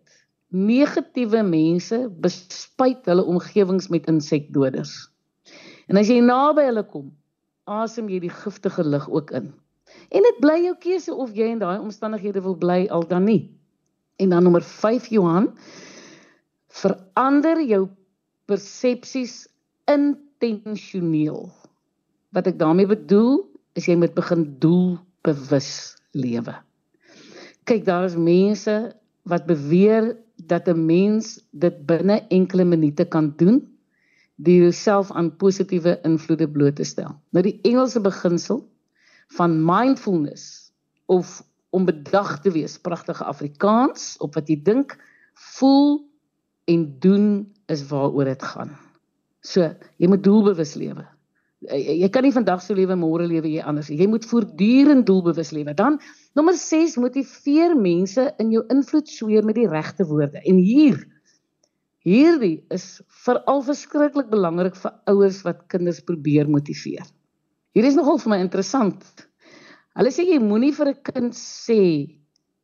negatiewe 0.48 1.42
mense 1.44 1.98
bespuit 2.24 3.06
hulle 3.06 3.24
omgewings 3.24 3.88
met 3.92 4.08
insekdoders. 4.08 5.10
En 5.88 5.96
as 5.96 6.08
jy 6.08 6.20
naby 6.24 6.66
hulle 6.68 6.84
kom, 6.88 7.12
asem 7.68 8.08
jy 8.08 8.20
die 8.24 8.32
giftige 8.32 8.84
lug 8.84 9.08
ook 9.10 9.30
in. 9.36 9.52
En 10.12 10.24
dit 10.24 10.40
bly 10.40 10.56
jou 10.64 10.74
keuse 10.80 11.14
of 11.14 11.34
jy 11.36 11.52
in 11.52 11.60
daai 11.62 11.78
omstandighede 11.78 12.42
wil 12.44 12.56
bly 12.56 12.86
al 12.92 13.06
dan 13.08 13.28
nie. 13.28 13.50
En 14.18 14.32
dan 14.34 14.42
nommer 14.42 14.64
5 14.64 15.06
Johan, 15.12 15.52
verander 16.68 17.60
jou 17.64 17.86
persepsies 18.48 19.46
intentioneel. 19.88 21.48
Wat 22.34 22.48
ek 22.50 22.58
daarmee 22.60 22.88
bedoel, 22.88 23.44
is 23.78 23.88
jy 23.88 23.96
moet 23.96 24.16
begin 24.16 24.46
doelbewus 24.60 25.96
lewe. 26.16 26.56
Kyk, 27.68 27.84
daar 27.84 28.08
is 28.08 28.16
mense 28.16 28.74
wat 29.28 29.46
beweer 29.46 30.16
dat 30.48 30.68
'n 30.68 30.86
mens 30.86 31.38
dit 31.52 31.86
binne 31.86 32.24
enkele 32.28 32.64
minute 32.64 33.04
kan 33.04 33.34
doen 33.36 33.67
deur 34.38 34.68
jouself 34.68 35.10
aan 35.12 35.32
positiewe 35.36 35.98
invloede 36.06 36.46
bloot 36.50 36.76
te 36.78 36.86
stel. 36.86 37.16
Nou 37.34 37.42
die 37.42 37.58
Engelse 37.66 38.00
beginsel 38.00 38.62
van 39.36 39.58
mindfulness 39.64 40.72
of 41.06 41.42
om 41.70 41.84
bedag 41.84 42.38
te 42.40 42.50
wees, 42.50 42.78
pragtige 42.80 43.24
Afrikaans 43.24 44.16
op 44.24 44.38
wat 44.38 44.48
jy 44.48 44.56
dink, 44.64 44.94
voel 45.58 46.00
en 46.70 46.86
doen 47.02 47.26
is 47.68 47.84
waaroor 47.90 48.30
dit 48.30 48.42
gaan. 48.42 48.72
So, 49.44 49.68
jy 50.00 50.08
moet 50.08 50.24
doelbewus 50.24 50.74
lewe. 50.80 51.04
Jy 51.68 52.06
kan 52.14 52.22
nie 52.22 52.32
vandag 52.32 52.62
so 52.62 52.76
lewe 52.78 52.94
môre 52.96 53.26
lewe 53.26 53.50
jy 53.50 53.62
anders. 53.66 53.90
Jy 53.90 54.06
moet 54.10 54.26
voortdurend 54.30 55.06
doelbewus 55.08 55.50
lewe. 55.52 55.74
Dan 55.74 55.98
nommer 56.38 56.56
6 56.56 56.96
motiveer 57.02 57.74
mense 57.76 58.28
in 58.38 58.52
jou 58.54 58.62
invloed 58.72 59.10
sweer 59.10 59.46
met 59.46 59.58
die 59.58 59.68
regte 59.68 60.06
woorde. 60.06 60.40
En 60.46 60.60
hier 60.62 61.02
hierdie 62.06 62.64
is 62.74 63.00
veral 63.24 63.62
verskriklik 63.66 64.30
belangrik 64.30 64.76
vir 64.76 64.94
ouers 65.10 65.42
wat 65.46 65.66
kinders 65.72 66.00
probeer 66.04 66.48
motiveer. 66.50 67.06
Hier 67.74 67.84
is 67.84 67.98
nogal 67.98 68.18
vir 68.22 68.34
my 68.34 68.38
interessant. 68.42 69.02
Hulle 69.98 70.12
sê 70.14 70.24
jy 70.28 70.38
moenie 70.38 70.72
vir 70.72 70.94
'n 70.94 71.02
kind 71.02 71.34
sê 71.34 71.82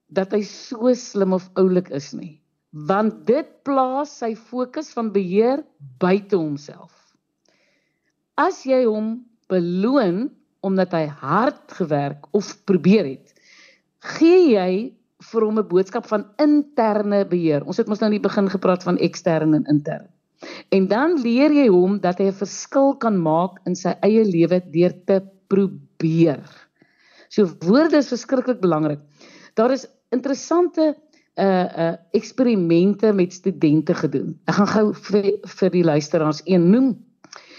dat 0.09 0.33
hy 0.33 0.43
so 0.43 0.95
slim 0.95 1.33
of 1.33 1.51
oulik 1.57 1.91
is 1.91 2.13
nie 2.15 2.45
want 2.75 3.23
dit 3.27 3.47
plaas 3.63 4.11
sy 4.19 4.35
fokus 4.35 4.91
van 4.97 5.13
beheer 5.15 5.63
buite 6.03 6.35
homself. 6.35 6.91
As 8.35 8.65
jy 8.67 8.83
hom 8.83 9.23
beloon 9.51 10.27
omdat 10.65 10.97
hy 10.97 11.05
hard 11.07 11.71
gewerk 11.79 12.27
of 12.35 12.51
probeer 12.67 13.07
het, 13.07 13.31
gee 14.17 14.57
jy 14.57 14.71
vir 15.31 15.47
hom 15.47 15.59
'n 15.59 15.69
boodskap 15.69 16.07
van 16.07 16.27
interne 16.39 17.25
beheer. 17.25 17.65
Ons 17.65 17.77
het 17.77 17.89
mos 17.89 18.01
nou 18.01 18.11
in 18.13 18.21
die 18.21 18.29
begin 18.29 18.51
gepraat 18.51 18.83
van 18.83 18.99
ekstern 18.99 19.55
en 19.55 19.65
intern. 19.65 20.09
En 20.69 20.89
dan 20.89 21.21
leer 21.21 21.53
jy 21.53 21.69
hom 21.69 22.01
dat 22.01 22.19
hy 22.19 22.29
'n 22.29 22.41
verskil 22.45 22.95
kan 22.97 23.17
maak 23.17 23.61
in 23.67 23.75
sy 23.77 23.95
eie 24.03 24.25
lewe 24.25 24.61
deur 24.71 24.93
te 25.07 25.23
probeer. 25.49 26.43
So 27.29 27.49
woorde 27.67 27.97
is 27.97 28.09
verskriklik 28.09 28.61
belangrik. 28.61 29.01
Daar 29.55 29.73
is 29.73 29.87
interessante 30.11 30.95
uh 31.35 31.67
uh 31.79 31.95
eksperimente 32.13 33.13
met 33.13 33.33
studente 33.33 33.95
gedoen. 33.95 34.41
Ek 34.47 34.55
gaan 34.55 34.69
gou 34.71 34.93
vir, 34.95 35.25
vir 35.43 35.71
die 35.71 35.85
luisteraars 35.85 36.43
een 36.45 36.71
noem. 36.71 36.95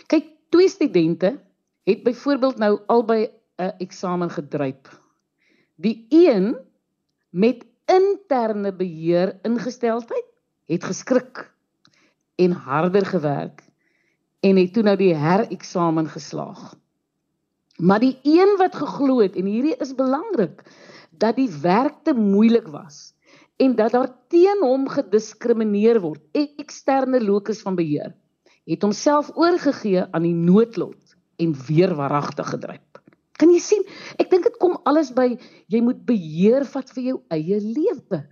Kyk, 0.08 0.26
twee 0.50 0.70
studente 0.70 1.36
het 1.84 2.04
byvoorbeeld 2.04 2.58
nou 2.58 2.80
albei 2.88 3.28
'n 3.60 3.74
eksamen 3.80 4.30
gedryf. 4.30 5.02
Die 5.76 6.06
een 6.10 6.56
met 7.36 7.66
interne 7.92 8.72
beheer 8.72 9.34
ingesteldheid 9.44 10.28
het 10.72 10.84
geskrik 10.88 11.42
en 12.40 12.52
harder 12.52 13.06
gewerk 13.06 13.64
en 14.40 14.56
het 14.56 14.72
toe 14.74 14.84
nou 14.88 14.96
die 14.96 15.14
hereksamen 15.20 16.08
geslaag. 16.10 16.76
Maar 17.76 18.00
die 18.00 18.20
een 18.24 18.56
wat 18.58 18.76
geglo 18.80 19.20
het 19.20 19.36
en 19.36 19.50
hierdie 19.52 19.76
is 19.84 19.92
belangrik 19.96 20.64
dat 21.12 21.36
die 21.36 21.50
werk 21.62 22.04
te 22.08 22.14
moeilik 22.16 22.68
was 22.72 23.12
en 23.60 23.76
dat 23.76 23.92
daar 23.92 24.12
teen 24.32 24.64
hom 24.64 24.88
gediskrimineer 24.92 26.00
word, 26.04 26.24
eksterne 26.32 27.20
locus 27.24 27.62
van 27.68 27.76
beheer, 27.76 28.16
het 28.64 28.82
homself 28.84 29.32
oorgegee 29.36 30.08
aan 30.12 30.24
die 30.28 30.36
noodlot 30.36 31.16
en 31.36 31.56
weer 31.68 31.96
waaragtig 31.96 32.50
gedryf. 32.50 32.84
Kan 33.36 33.52
jy 33.52 33.60
sien? 33.60 33.84
Ek 34.16 34.30
dink 34.32 34.46
dit 34.48 34.55
alles 34.86 35.12
by 35.16 35.38
jy 35.72 35.82
moet 35.82 36.06
beheer 36.06 36.66
vat 36.66 36.90
vir 36.96 37.04
jou 37.04 37.18
eie 37.34 37.60
lewe. 37.60 38.26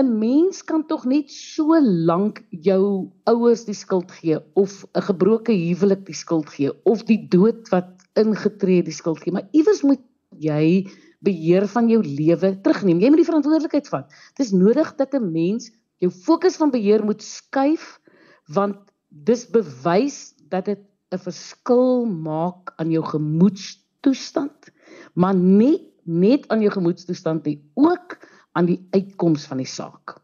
'n 0.00 0.08
Mens 0.18 0.62
kan 0.64 0.86
tog 0.88 1.04
net 1.04 1.30
so 1.30 1.76
lank 1.80 2.40
jou 2.50 3.12
ouers 3.28 3.66
die 3.68 3.76
skuld 3.76 4.10
gee 4.10 4.38
of 4.56 4.84
'n 4.96 5.04
gebroke 5.08 5.52
huwelik 5.52 6.06
die 6.06 6.16
skuld 6.16 6.48
gee 6.48 6.72
of 6.84 7.04
die 7.04 7.20
dood 7.28 7.68
wat 7.68 8.00
ingetree 8.16 8.82
die 8.82 8.94
skuld 8.94 9.20
gee, 9.20 9.32
maar 9.32 9.48
iewers 9.52 9.82
moet 9.82 10.00
jy 10.40 10.88
beheer 11.20 11.68
van 11.68 11.88
jou 11.88 12.00
lewe 12.02 12.54
terugneem. 12.64 13.00
Jy 13.00 13.10
moet 13.12 13.22
die 13.22 13.28
verantwoordelikheid 13.28 13.88
vat. 13.88 14.08
Dit 14.36 14.46
is 14.46 14.52
nodig 14.52 14.96
dat 14.96 15.14
'n 15.14 15.32
mens 15.32 15.70
jou 16.00 16.10
fokus 16.10 16.56
van 16.56 16.70
beheer 16.70 17.04
moet 17.04 17.22
skuif 17.22 18.00
want 18.48 18.76
dis 19.08 19.46
bewys 19.46 20.34
dat 20.48 20.64
dit 20.64 20.80
'n 21.12 21.18
verskil 21.18 22.06
maak 22.06 22.72
aan 22.76 22.90
jou 22.90 23.04
gemoedstoestand, 23.04 24.72
maar 25.14 25.34
nie 25.34 25.91
net 26.04 26.48
aan 26.48 26.60
jou 26.60 26.72
gemoedstoestand 26.72 27.44
nie, 27.44 27.58
ook 27.74 28.18
aan 28.52 28.66
die 28.68 28.80
uitkoms 28.90 29.46
van 29.46 29.62
die 29.62 29.68
saak. 29.68 30.18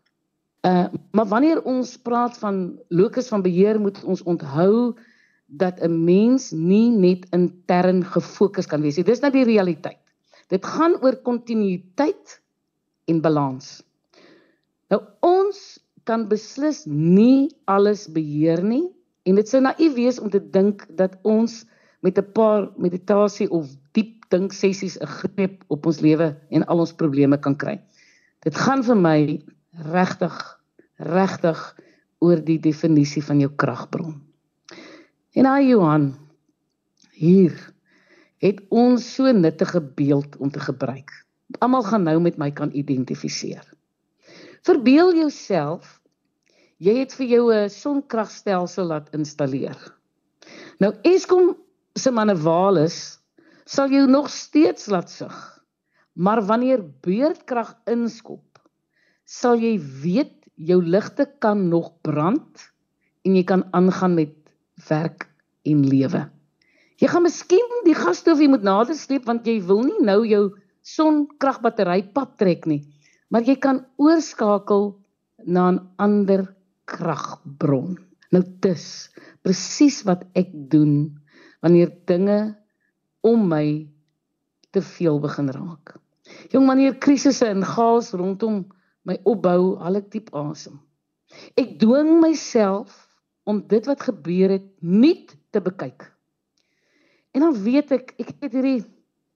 Uh 0.66 0.88
maar 1.12 1.26
wanneer 1.30 1.62
ons 1.62 1.96
praat 2.02 2.38
van 2.38 2.78
locus 2.88 3.28
van 3.28 3.42
beheer 3.42 3.80
moet 3.80 4.02
ons 4.04 4.22
onthou 4.22 4.94
dat 5.46 5.80
'n 5.80 6.04
mens 6.04 6.50
nie 6.50 6.90
net 6.90 7.26
intern 7.30 8.04
gefokus 8.04 8.66
kan 8.66 8.80
wees 8.80 8.96
nie. 8.96 9.04
Dis 9.04 9.20
nou 9.20 9.32
die 9.32 9.44
realiteit. 9.44 9.98
Dit 10.48 10.66
gaan 10.66 10.96
oor 11.02 11.16
kontinuïteit 11.16 12.40
en 13.04 13.20
balans. 13.20 13.82
Nou 14.88 15.02
ons 15.20 15.78
kan 16.04 16.28
beslis 16.28 16.84
nie 16.86 17.50
alles 17.64 18.08
beheer 18.12 18.62
nie 18.62 18.88
en 19.22 19.34
dit 19.34 19.48
sou 19.48 19.60
naïef 19.60 19.94
wees 19.94 20.20
om 20.20 20.30
te 20.30 20.40
dink 20.40 20.86
dat 20.96 21.18
ons 21.22 21.64
met 22.00 22.18
'n 22.18 22.32
paar 22.32 22.70
meditasie 22.76 23.50
of 23.50 23.66
dink 24.32 24.52
sessies 24.52 24.98
'n 25.00 25.06
greep 25.06 25.64
op 25.68 25.86
ons 25.86 26.00
lewe 26.00 26.36
en 26.50 26.64
al 26.66 26.78
ons 26.78 26.92
probleme 26.92 27.38
kan 27.38 27.56
kry. 27.56 27.80
Dit 28.44 28.54
gaan 28.54 28.82
vir 28.82 28.96
my 28.96 29.42
regtig 29.92 30.58
regtig 30.98 31.58
oor 32.18 32.40
die 32.42 32.58
definisie 32.58 33.22
van 33.22 33.40
jou 33.40 33.50
kragbron. 33.56 34.20
En 35.34 35.46
hy 35.46 35.70
Johan 35.70 36.14
hier 37.14 37.54
het 38.42 38.60
ons 38.70 39.14
so 39.14 39.32
nuttige 39.32 39.80
beeld 39.80 40.36
om 40.36 40.50
te 40.50 40.60
gebruik. 40.60 41.10
Almal 41.58 41.82
gaan 41.82 42.04
nou 42.04 42.18
met 42.20 42.38
my 42.38 42.50
kan 42.50 42.70
identifiseer. 42.74 43.64
Verbeel 44.62 45.14
jouself 45.16 45.98
jy 46.78 46.98
het 47.00 47.14
vir 47.14 47.26
jou 47.26 47.44
'n 47.52 47.70
sonkragstelsel 47.70 48.84
laat 48.84 49.08
installeer. 49.14 49.78
Nou 50.78 50.94
Eskom 51.02 51.56
se 51.94 52.10
manewales 52.10 53.17
sal 53.68 53.92
jou 53.92 54.06
nog 54.08 54.30
steeds 54.32 54.88
laat 54.88 55.10
sug. 55.12 55.36
Maar 56.18 56.42
wanneer 56.48 56.82
beurtkrag 57.04 57.74
inskop, 57.86 58.58
sal 59.28 59.60
jy 59.60 59.76
weet 60.02 60.48
jou 60.56 60.80
ligte 60.82 61.28
kan 61.42 61.68
nog 61.68 61.92
brand 62.02 62.64
en 63.26 63.36
jy 63.36 63.44
kan 63.46 63.66
aangaan 63.76 64.16
met 64.16 64.34
werk 64.88 65.28
en 65.68 65.84
lewe. 65.86 66.24
Jy 66.98 67.10
gaan 67.12 67.26
miskien 67.28 67.82
die 67.84 67.94
gasstofie 67.94 68.48
moet 68.50 68.64
nader 68.66 68.96
sleep 68.98 69.28
want 69.28 69.46
jy 69.46 69.60
wil 69.68 69.84
nie 69.86 70.00
nou 70.02 70.24
jou 70.26 70.42
sonkragbattery 70.88 72.08
pap 72.16 72.38
trek 72.40 72.66
nie, 72.66 72.82
maar 73.30 73.44
jy 73.46 73.58
kan 73.60 73.84
oorskakel 74.00 74.96
na 75.44 75.70
'n 75.70 75.80
ander 75.98 76.48
kragbron. 76.86 77.98
Nou 78.32 78.42
dis 78.64 79.10
presies 79.42 80.02
wat 80.04 80.24
ek 80.34 80.50
doen 80.72 81.20
wanneer 81.62 81.92
dinge 82.06 82.57
om 83.28 83.46
my 83.50 83.64
te 84.74 84.82
veel 84.84 85.20
begin 85.22 85.52
raak. 85.54 85.96
Jong 86.52 86.68
wanneer 86.68 86.98
krisisse 87.00 87.48
en 87.48 87.64
chaos 87.64 88.12
rondom 88.16 88.64
my 89.08 89.16
opbou, 89.24 89.76
al 89.80 90.00
ek 90.00 90.10
diep 90.12 90.32
asem. 90.36 90.76
Ek 91.60 91.76
dwing 91.80 92.18
myself 92.22 93.06
om 93.48 93.62
dit 93.68 93.84
wat 93.88 94.04
gebeur 94.10 94.58
het 94.58 94.68
nie 94.80 95.26
te 95.52 95.60
bekyk 95.64 96.10
En 97.38 97.40
dan 97.40 97.62
weet 97.62 97.92
ek, 97.94 98.14
ek 98.18 98.32
het 98.42 98.54
hierdie 98.56 98.80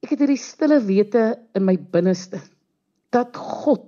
ek 0.02 0.16
het 0.16 0.22
hierdie 0.24 0.40
stille 0.42 0.80
wete 0.82 1.20
in 1.54 1.62
my 1.62 1.76
binneste 1.94 2.40
dat 3.14 3.36
God 3.38 3.86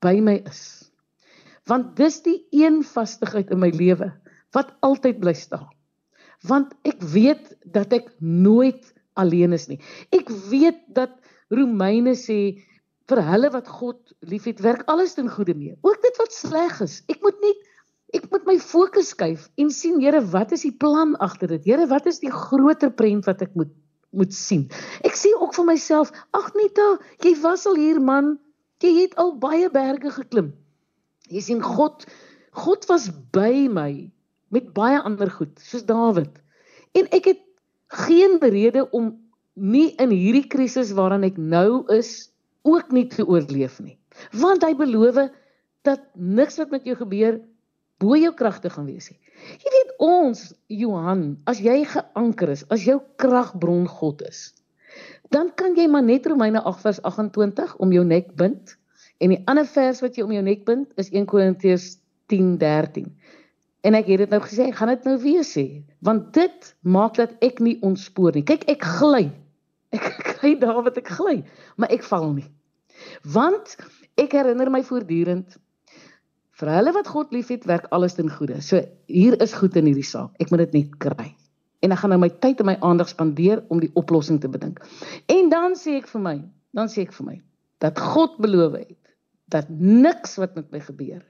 by 0.00 0.14
my 0.24 0.38
is. 0.48 0.88
Want 1.68 1.90
dis 1.98 2.22
die 2.24 2.38
een 2.56 2.78
vastigheid 2.88 3.52
in 3.52 3.60
my 3.60 3.68
lewe 3.76 4.08
wat 4.56 4.70
altyd 4.86 5.18
bly 5.20 5.34
staan. 5.36 5.66
Want 6.48 6.72
ek 6.88 7.04
weet 7.12 7.52
dat 7.76 7.92
ek 7.92 8.08
nooit 8.24 8.93
alleen 9.20 9.54
is 9.56 9.68
nie. 9.70 9.80
Ek 10.14 10.30
weet 10.50 10.80
dat 10.96 11.14
Romeine 11.54 12.14
sê 12.18 12.38
vir 13.10 13.20
hulle 13.28 13.50
wat 13.52 13.68
God 13.68 14.14
liefhet, 14.24 14.62
werk 14.64 14.84
alles 14.88 15.14
ten 15.16 15.28
goeie 15.28 15.54
mee. 15.56 15.76
Ook 15.84 16.00
dit 16.02 16.20
wat 16.20 16.32
sleg 16.32 16.80
is. 16.84 17.02
Ek 17.12 17.20
moet 17.24 17.40
nie 17.44 17.54
ek 18.14 18.28
moet 18.30 18.44
my 18.46 18.54
fokus 18.62 19.08
skuif 19.10 19.48
en 19.58 19.72
sien 19.74 19.96
Here, 19.98 20.20
wat 20.30 20.52
is 20.54 20.62
die 20.62 20.74
plan 20.78 21.16
agter 21.24 21.50
dit? 21.50 21.64
Here, 21.66 21.88
wat 21.90 22.06
is 22.06 22.20
die 22.22 22.30
groter 22.30 22.92
prent 22.94 23.26
wat 23.26 23.42
ek 23.42 23.56
moet 23.58 23.72
moet 24.14 24.30
sien? 24.30 24.68
Ek 25.02 25.16
sien 25.18 25.34
ook 25.42 25.56
vir 25.56 25.66
myself, 25.66 26.12
ag 26.38 26.52
Nita, 26.54 26.84
jy 27.26 27.32
was 27.42 27.64
al 27.66 27.74
hier 27.80 27.98
man. 27.98 28.36
Jy 28.84 28.92
het 29.00 29.16
al 29.18 29.32
baie 29.42 29.66
berge 29.72 30.12
geklim. 30.14 30.52
Jy 31.32 31.42
sien 31.42 31.62
God 31.64 32.06
God 32.54 32.86
was 32.86 33.08
by 33.34 33.66
my 33.66 34.06
met 34.54 34.70
baie 34.76 35.00
ander 35.02 35.30
goed, 35.34 35.58
soos 35.58 35.82
Dawid. 35.88 36.36
En 36.94 37.08
ek 37.16 37.32
het 37.32 37.40
geen 37.92 38.38
rede 38.40 38.90
om 38.90 39.12
nie 39.54 39.94
in 40.02 40.10
hierdie 40.10 40.46
krisis 40.50 40.92
waaraan 40.96 41.26
ek 41.26 41.36
nou 41.38 41.84
is 41.94 42.30
ook 42.64 42.92
nie 42.92 43.06
te 43.10 43.26
oorleef 43.26 43.78
nie. 43.80 43.98
Want 44.32 44.64
hy 44.64 44.74
beloof 44.78 45.20
dat 45.84 46.00
niks 46.14 46.58
wat 46.58 46.72
met 46.72 46.86
jou 46.88 46.96
gebeur 46.96 47.40
bo 48.02 48.16
jou 48.18 48.32
kragte 48.34 48.70
gaan 48.72 48.88
wees 48.88 49.10
nie. 49.12 49.20
Jy 49.60 49.70
weet 49.74 49.92
ons 50.02 50.46
Johan, 50.72 51.34
as 51.50 51.60
jy 51.62 51.82
geanker 51.90 52.52
is, 52.54 52.64
as 52.72 52.86
jou 52.86 53.00
kragbron 53.20 53.86
God 53.90 54.22
is, 54.26 54.52
dan 55.34 55.50
kan 55.58 55.74
jy 55.76 55.86
maar 55.90 56.04
net 56.06 56.26
Romeine 56.30 56.62
8 56.62 56.84
vers 56.86 57.00
28 57.02 57.76
om 57.82 57.92
jou 57.92 58.04
nek 58.06 58.30
bind 58.38 58.76
en 59.22 59.34
die 59.34 59.42
ander 59.50 59.66
vers 59.68 60.00
wat 60.04 60.16
jy 60.16 60.26
om 60.26 60.34
jou 60.34 60.42
nek 60.46 60.64
bind 60.68 60.90
is 61.00 61.10
1 61.10 61.26
Korintiërs 61.30 61.96
10:13. 62.32 63.10
En 63.84 63.96
ek 63.98 64.08
het 64.08 64.24
dit 64.24 64.32
nou 64.32 64.40
gesê, 64.44 64.68
ek 64.70 64.78
gaan 64.80 64.92
dit 64.94 65.08
nou 65.08 65.16
weer 65.22 65.44
sê, 65.44 65.64
want 66.04 66.30
dit 66.36 66.70
maak 66.82 67.18
dat 67.20 67.34
ek 67.44 67.60
nie 67.64 67.76
ontspoor 67.84 68.36
nie. 68.36 68.44
Kyk, 68.48 68.64
ek 68.72 68.86
gly. 69.00 69.26
Ek 69.94 70.06
kry 70.26 70.56
daar 70.58 70.80
wat 70.82 70.96
ek 70.98 71.06
gly, 71.14 71.36
maar 71.78 71.92
ek 71.94 72.02
val 72.02 72.24
nie. 72.34 72.48
Want 73.30 73.76
ek 74.18 74.32
herinner 74.34 74.66
my 74.74 74.80
voortdurend 74.82 75.54
Vir 76.54 76.70
hulle 76.70 76.92
wat 76.94 77.08
God 77.10 77.32
liefhet, 77.34 77.64
werk 77.66 77.88
alles 77.94 78.14
ten 78.14 78.28
goeie. 78.30 78.60
So 78.62 78.78
hier 79.10 79.34
is 79.42 79.56
goed 79.58 79.74
in 79.78 79.88
hierdie 79.90 80.06
saak. 80.06 80.36
Ek 80.38 80.52
moet 80.52 80.62
dit 80.68 80.76
net 80.78 80.92
kry. 81.02 81.32
En 81.82 81.92
ek 81.92 82.00
gaan 82.00 82.14
nou 82.14 82.20
my 82.22 82.30
tyd 82.42 82.62
en 82.62 82.68
my 82.70 82.76
aandag 82.86 83.10
spandeer 83.10 83.64
om 83.74 83.80
die 83.82 83.90
oplossing 83.98 84.38
te 84.40 84.50
bedink. 84.50 84.78
En 85.30 85.50
dan 85.52 85.74
sê 85.78 85.98
ek 85.98 86.06
vir 86.12 86.22
my, 86.22 86.36
dan 86.78 86.90
sê 86.92 87.04
ek 87.08 87.14
vir 87.16 87.26
my 87.32 87.40
dat 87.82 87.98
God 88.00 88.38
beloof 88.40 88.78
het 88.78 89.00
dat 89.52 89.68
niks 89.68 90.38
wat 90.40 90.54
met 90.56 90.70
my 90.72 90.80
gebeur 90.80 91.20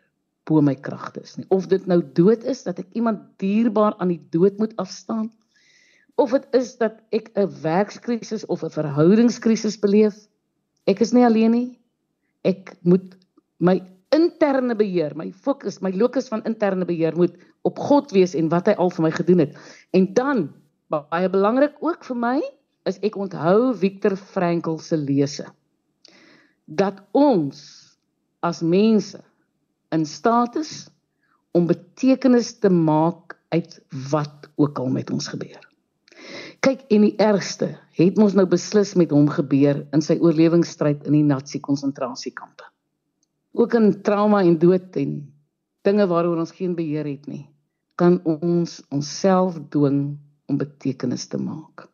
bo 0.44 0.60
my 0.60 0.74
kragte 0.76 1.22
is 1.22 1.36
nie. 1.36 1.46
Of 1.48 1.68
dit 1.72 1.86
nou 1.88 2.00
dood 2.16 2.44
is 2.44 2.62
dat 2.66 2.78
ek 2.82 2.92
iemand 2.92 3.24
dierbaar 3.40 3.96
aan 3.98 4.12
die 4.12 4.22
dood 4.30 4.58
moet 4.60 4.76
afstaan 4.76 5.30
of 6.20 6.30
dit 6.30 6.44
is 6.54 6.76
dat 6.78 7.00
ek 7.10 7.32
'n 7.34 7.50
werkskrisis 7.62 8.46
of 8.46 8.62
'n 8.62 8.70
verhoudingskrisis 8.70 9.78
beleef. 9.78 10.14
Ek 10.86 11.00
is 11.00 11.12
nie 11.12 11.24
alleen 11.24 11.50
nie. 11.50 11.80
Ek 12.44 12.76
moet 12.82 13.16
my 13.58 13.82
interne 14.14 14.76
beheer, 14.76 15.16
my 15.16 15.32
fokus, 15.32 15.80
my 15.80 15.90
locus 15.90 16.28
van 16.28 16.44
interne 16.44 16.84
beheer 16.84 17.16
moet 17.16 17.34
op 17.62 17.78
God 17.78 18.12
wees 18.12 18.34
en 18.34 18.48
wat 18.48 18.66
hy 18.66 18.74
al 18.78 18.90
vir 18.90 19.02
my 19.02 19.10
gedoen 19.10 19.38
het. 19.38 19.56
En 19.90 20.14
dan 20.14 20.52
baie 20.88 21.28
belangrik 21.28 21.74
ook 21.80 22.04
vir 22.04 22.16
my 22.16 22.42
is 22.84 22.98
ek 23.02 23.16
onthou 23.16 23.74
Viktor 23.74 24.16
Frankl 24.16 24.78
se 24.78 24.96
lese 24.96 25.46
dat 26.64 27.00
ons 27.12 27.58
as 28.40 28.62
mense 28.62 29.20
in 29.94 30.06
staat 30.06 30.58
is 30.60 30.74
om 31.54 31.68
betekenis 31.70 32.56
te 32.58 32.70
maak 32.70 33.38
uit 33.54 33.78
wat 34.10 34.50
ook 34.58 34.78
al 34.82 34.90
met 34.90 35.10
ons 35.14 35.30
gebeur. 35.30 35.62
Kyk, 36.64 36.86
en 36.90 37.06
die 37.06 37.16
ergste 37.22 37.74
het 37.94 38.18
ons 38.18 38.34
nou 38.34 38.46
beslis 38.50 38.94
met 38.98 39.12
hom 39.14 39.28
gebeur 39.30 39.84
in 39.94 40.02
sy 40.02 40.18
oorlewingsstryd 40.18 41.06
in 41.06 41.18
die 41.20 41.26
Nazi 41.26 41.60
konsentrasiekampe 41.62 42.74
ook 43.54 43.74
in 43.74 44.02
trauma 44.02 44.42
en 44.42 44.58
dood 44.58 44.96
en 44.98 45.10
dinge 45.86 46.06
waaroor 46.10 46.40
ons 46.42 46.52
geen 46.52 46.74
beheer 46.74 47.06
het 47.06 47.26
nie. 47.26 47.48
kan 47.94 48.16
ons 48.26 48.80
onsself 48.90 49.54
dwing 49.70 50.16
om 50.50 50.56
betekenis 50.58 51.28
te 51.30 51.38
maak. 51.38 51.84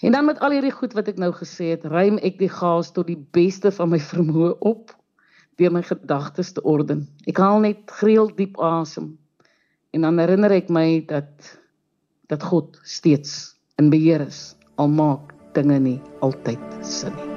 En 0.00 0.14
dan 0.16 0.24
met 0.24 0.38
al 0.40 0.54
hierdie 0.56 0.72
goed 0.72 0.94
wat 0.96 1.10
ek 1.12 1.18
nou 1.20 1.28
gesê 1.36 1.74
het, 1.74 1.84
ruim 1.84 2.16
ek 2.24 2.38
die 2.40 2.48
chaos 2.48 2.88
tot 2.96 3.10
die 3.10 3.18
beste 3.36 3.68
van 3.68 3.92
my 3.92 3.98
vermoë 4.00 4.54
op 4.64 4.94
deur 5.58 5.72
my 5.74 5.82
gedagtes 5.82 6.52
te 6.54 6.62
orden. 6.62 7.06
Ek 7.26 7.40
haal 7.42 7.60
net 7.64 7.90
greel 8.00 8.30
diep 8.38 8.58
asem. 8.62 9.16
En 9.90 10.06
dan 10.06 10.20
herinner 10.22 10.54
ek 10.58 10.70
my 10.70 11.02
dat 11.10 11.56
dat 12.28 12.44
God 12.44 12.76
steeds 12.84 13.56
in 13.80 13.88
beheer 13.90 14.26
is. 14.26 14.54
Al 14.76 14.92
maak 14.92 15.32
dinge 15.56 15.80
nie 15.80 15.98
altyd 16.20 16.62
sin 16.84 17.16
nie. 17.16 17.28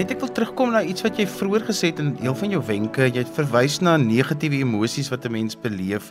Net 0.00 0.14
ek 0.14 0.22
wil 0.22 0.30
terugkom 0.32 0.70
na 0.72 0.80
iets 0.86 1.02
wat 1.04 1.18
jy 1.20 1.26
vroeër 1.28 1.66
gesê 1.66 1.90
het 1.90 1.98
in 2.00 2.14
deel 2.16 2.36
van 2.38 2.54
jou 2.54 2.60
wenke. 2.64 3.04
Jy 3.10 3.20
het 3.20 3.32
verwys 3.36 3.82
na 3.84 3.98
negatiewe 4.00 4.62
emosies 4.64 5.10
wat 5.12 5.26
'n 5.26 5.32
mens 5.34 5.58
beleef. 5.58 6.08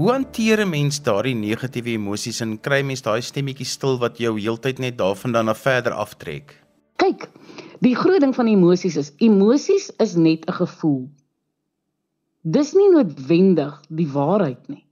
Hoe 0.00 0.10
hanteer 0.10 0.60
'n 0.64 0.68
mens 0.68 1.02
daardie 1.04 1.34
negatiewe 1.34 1.90
emosies 1.92 2.38
en 2.40 2.54
kry 2.66 2.78
mens 2.82 3.02
daai 3.04 3.20
stemmetjie 3.20 3.66
stil 3.68 3.98
wat 4.00 4.16
jou 4.18 4.30
heeltyd 4.40 4.78
net 4.80 4.96
daarvandaan 4.96 5.44
na 5.44 5.54
verder 5.54 5.92
aftrek? 5.92 6.54
Kyk, 6.96 7.26
die 7.84 7.92
groot 7.94 8.20
ding 8.24 8.32
van 8.34 8.48
emosies 8.48 8.96
is 8.96 9.10
emosies 9.18 9.90
is 10.04 10.14
net 10.16 10.48
'n 10.48 10.56
gevoel. 10.60 11.02
Dis 12.40 12.72
nie 12.72 12.88
noodwendig 12.94 13.76
die 13.88 14.08
waarheid 14.08 14.68
nie. 14.68 14.86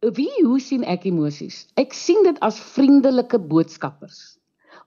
Wie 0.00 0.34
hoe 0.42 0.60
sien 0.60 0.82
ek 0.82 1.04
emosies? 1.04 1.68
Ek 1.76 1.92
sien 1.92 2.22
dit 2.24 2.40
as 2.40 2.58
vriendelike 2.58 3.38
boodskappers. 3.38 4.38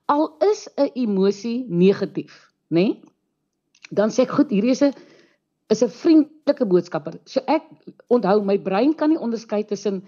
Al 0.04 0.36
is 0.52 0.68
'n 0.76 0.90
emosie 0.94 1.64
negatief, 1.68 2.52
nê? 2.68 2.84
Nee? 2.84 3.02
Dan 3.90 4.10
sê 4.10 4.22
ek 4.22 4.36
goed, 4.36 4.50
hierdie 4.50 4.76
is 4.76 4.82
'n 4.82 4.92
is 5.72 5.82
'n 5.82 5.88
vriendelike 5.88 6.66
boodskapper. 6.66 7.18
So 7.24 7.40
ek 7.46 7.62
onthou 8.08 8.44
my 8.44 8.58
brein 8.58 8.94
kan 8.94 9.10
nie 9.10 9.18
onderskei 9.18 9.64
tussen 9.64 10.02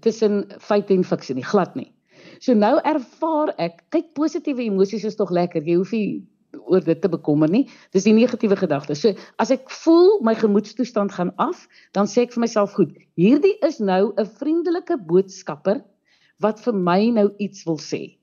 tussen 0.00 0.46
feite 0.58 0.94
en 0.94 1.04
fiksie 1.04 1.34
nie, 1.34 1.44
glad 1.44 1.74
nie. 1.76 1.92
So 2.40 2.54
nou 2.54 2.78
ervaar 2.84 3.54
ek, 3.58 3.84
kyk 3.90 4.14
positiewe 4.14 4.64
emosies 4.64 5.04
is 5.04 5.16
tog 5.16 5.30
lekker. 5.30 5.62
Jy 5.62 5.76
hoef 5.76 5.92
nie 5.92 6.24
oor 6.70 6.80
dit 6.80 7.00
te 7.02 7.08
bekommer 7.10 7.50
nie. 7.50 7.68
Dis 7.92 8.06
die 8.06 8.14
negatiewe 8.14 8.56
gedagtes. 8.56 9.02
So 9.02 9.14
as 9.42 9.50
ek 9.54 9.70
voel 9.82 10.20
my 10.22 10.34
gemoedstoestand 10.38 11.12
gaan 11.12 11.32
af, 11.42 11.66
dan 11.92 12.06
sê 12.10 12.24
ek 12.24 12.34
vir 12.34 12.44
myself 12.46 12.74
goed, 12.78 12.94
hierdie 13.20 13.56
is 13.66 13.80
nou 13.80 14.12
'n 14.16 14.26
vriendelike 14.38 14.98
boodskapper 15.06 15.82
wat 16.40 16.60
vir 16.60 16.74
my 16.74 17.10
nou 17.10 17.30
iets 17.38 17.64
wil 17.66 17.78
sê. 17.78 18.16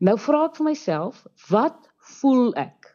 Nou 0.00 0.16
vra 0.16 0.46
ek 0.46 0.56
vir 0.56 0.64
myself, 0.64 1.26
wat 1.50 1.88
voel 2.20 2.52
ek? 2.56 2.94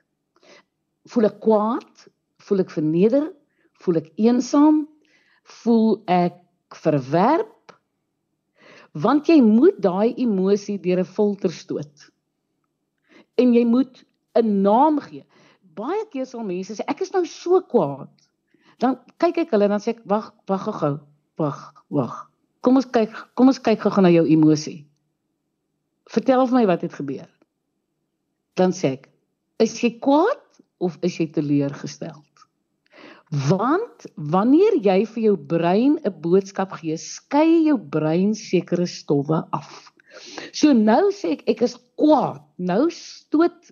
Voel 1.10 1.26
ek 1.26 1.40
kwaad? 1.42 2.08
Voel 2.46 2.62
ek 2.66 2.74
verneder? 2.74 3.30
Voel 3.82 4.02
ek 4.04 4.12
eensaam? 4.22 4.84
Voel 5.62 6.02
ek 6.12 6.38
verwerp? 6.82 7.74
Want 8.96 9.28
jy 9.28 9.40
moet 9.44 9.80
daai 9.84 10.14
emosie 10.22 10.78
deur 10.82 11.02
'n 11.04 11.14
filter 11.18 11.52
stoot. 11.52 12.12
En 13.36 13.54
jy 13.54 13.66
moet 13.66 14.06
'n 14.36 14.62
naam 14.62 15.00
gee. 15.00 15.26
Baie 15.76 16.06
keer 16.12 16.26
sal 16.26 16.44
mense 16.44 16.76
sê 16.76 16.84
ek 16.88 17.02
is 17.02 17.12
nou 17.12 17.26
so 17.26 17.62
kwaad. 17.62 18.12
Dan 18.80 19.00
kyk 19.18 19.38
ek 19.38 19.52
hulle 19.52 19.68
dan 19.68 19.80
sê 19.80 19.96
ek 19.96 20.02
wag, 20.06 20.34
wag 20.48 20.66
gou. 20.80 21.00
Wag, 21.38 21.74
wag. 21.90 22.30
Kom 22.62 22.76
ons 22.76 22.86
kyk, 22.86 23.12
kom 23.36 23.48
ons 23.48 23.60
kyk 23.60 23.80
gou 23.80 24.02
na 24.02 24.10
jou 24.10 24.26
emosie. 24.26 24.86
Vertel 26.10 26.48
vir 26.48 26.56
my 26.56 26.66
wat 26.66 26.82
het 26.82 26.94
gebeur. 26.94 27.30
Dan 28.56 28.72
sê 28.72 28.96
ek, 28.96 29.10
is 29.60 29.76
jy 29.82 30.00
kwaad 30.00 30.42
of 30.80 30.98
is 31.02 31.18
jy 31.20 31.28
teleurgesteld? 31.28 32.25
Want 33.36 34.06
wanneer 34.16 34.78
jy 34.80 35.02
vir 35.12 35.24
jou 35.24 35.36
brein 35.52 35.98
'n 36.00 36.14
boodskap 36.24 36.72
gee, 36.80 36.96
skei 36.96 37.66
jou 37.66 37.78
brein 37.78 38.34
sekere 38.34 38.86
stowwe 38.88 39.42
af. 39.52 39.92
So 40.54 40.72
nou 40.72 41.12
sê 41.12 41.34
ek 41.36 41.44
ek 41.52 41.62
is 41.68 41.76
kwaad. 42.00 42.42
Nou 42.58 42.88
stoot 42.90 43.72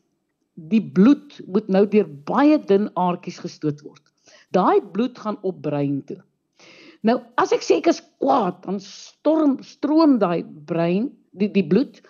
die 0.56 0.82
bloed 0.82 1.39
moet 1.47 1.69
nou 1.69 1.86
deur 1.86 2.10
baie 2.28 2.58
dun 2.58 2.89
aartjies 2.99 3.39
gestoot 3.39 3.82
word. 3.86 4.04
Daai 4.52 4.82
bloed 4.82 5.17
gaan 5.17 5.38
op 5.43 5.62
brein 5.62 6.02
toe. 6.04 6.19
Nou 7.04 7.21
as 7.38 7.54
ek 7.54 7.63
sê 7.63 7.78
ek 7.80 7.88
is 7.88 8.02
kwaad, 8.19 8.60
dan 8.65 8.80
storm 8.80 9.62
stroom 9.63 10.19
daai 10.19 10.43
brein 10.43 11.12
die 11.32 11.47
die 11.47 11.63
bloed. 11.63 12.02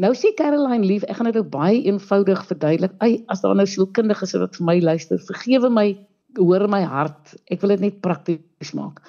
Nou 0.00 0.14
sê 0.16 0.32
Caroline 0.38 0.86
lief, 0.86 1.04
ek 1.04 1.18
gaan 1.18 1.28
dit 1.28 1.36
nou 1.36 1.44
baie 1.44 1.82
eenvoudig 1.84 2.46
verduidelik. 2.48 2.96
Ai, 3.04 3.24
as 3.28 3.42
daar 3.44 3.54
nou 3.54 3.66
sielkundiges 3.68 4.32
is 4.32 4.40
wat 4.40 4.56
vir 4.56 4.64
my 4.64 4.78
luister, 4.80 5.20
vergewe 5.20 5.68
my, 5.68 5.90
hoor 6.38 6.66
my 6.70 6.82
hart. 6.86 7.34
Ek 7.50 7.62
wil 7.62 7.76
dit 7.76 7.86
net 7.88 8.00
prakties 8.04 8.74
maak. 8.78 9.02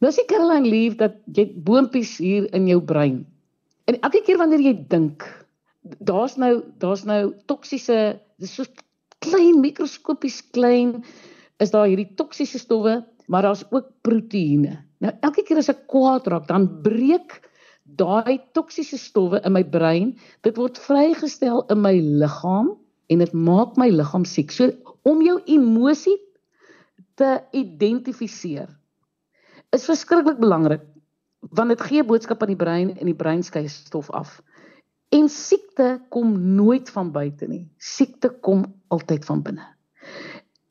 Nou 0.00 0.12
sê 0.14 0.24
Caroline 0.28 0.68
lief 0.68 0.96
dat 1.00 1.18
jy 1.36 1.50
boontjies 1.66 2.16
hier 2.22 2.48
in 2.56 2.68
jou 2.70 2.80
brein. 2.80 3.24
En 3.90 3.98
elke 4.00 4.22
keer 4.24 4.38
wanneer 4.40 4.62
jy 4.64 4.74
dink, 4.88 5.26
daar's 5.82 6.36
nou 6.40 6.60
daar's 6.80 7.04
nou 7.08 7.34
toksiese 7.50 8.20
dis 8.40 8.54
so 8.56 8.64
klein 9.20 9.60
mikroskopies 9.60 10.40
klein 10.54 11.02
is 11.60 11.72
daar 11.74 11.88
hierdie 11.90 12.08
toksiese 12.16 12.60
stowwe, 12.62 13.02
maar 13.28 13.44
daar's 13.44 13.66
ook 13.68 13.90
proteïene. 14.06 14.78
Nou 15.04 15.12
elke 15.26 15.44
keer 15.44 15.60
as 15.60 15.68
ek 15.72 15.84
kwaad 15.92 16.28
raak, 16.32 16.48
dan 16.48 16.68
breek 16.84 17.40
daai 18.00 18.38
toksiese 18.56 18.96
stowwe 19.00 19.40
in 19.44 19.52
my 19.52 19.64
brein, 19.66 20.14
dit 20.46 20.56
word 20.56 20.78
vrygestel 20.80 21.64
in 21.72 21.82
my 21.84 21.96
liggaam 22.00 22.72
en 23.10 23.24
dit 23.24 23.32
maak 23.34 23.76
my 23.80 23.90
liggaam 23.92 24.24
siek. 24.24 24.52
So 24.54 24.70
om 25.08 25.20
jou 25.24 25.40
emosie 25.50 26.16
te 27.20 27.32
identifiseer 27.56 28.70
is 29.76 29.86
verskriklik 29.86 30.40
belangrik 30.40 30.86
want 31.56 31.72
dit 31.72 31.82
gee 31.88 32.04
boodskap 32.04 32.42
aan 32.42 32.52
die 32.52 32.60
brein 32.60 32.92
en 32.96 33.08
die 33.08 33.16
brein 33.16 33.42
skei 33.44 33.64
stof 33.72 34.10
af. 34.16 34.40
En 35.10 35.28
siekte 35.32 35.98
kom 36.12 36.34
nooit 36.56 36.90
van 36.92 37.10
buite 37.12 37.48
nie. 37.48 37.64
Siekte 37.80 38.28
kom 38.44 38.66
altyd 38.92 39.24
van 39.24 39.40
binne. 39.42 39.64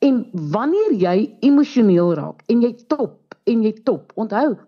En 0.05 0.21
wanneer 0.53 0.93
jy 0.95 1.15
emosioneel 1.43 2.13
raak 2.19 2.45
en 2.47 2.61
jy 2.63 2.71
top 2.87 3.35
en 3.49 3.63
jy 3.65 3.73
top, 3.83 4.13
onthou 4.15 4.59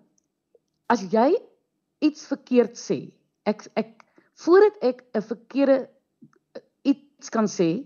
as 0.92 1.06
jy 1.14 1.30
iets 2.04 2.26
verkeerd 2.28 2.76
sê. 2.76 3.00
Ek 3.48 3.64
ek 3.80 3.94
voordat 4.44 4.82
ek 4.82 5.04
'n 5.16 5.22
verkeerde 5.22 5.78
iets 6.84 7.30
kan 7.30 7.48
sê, 7.48 7.86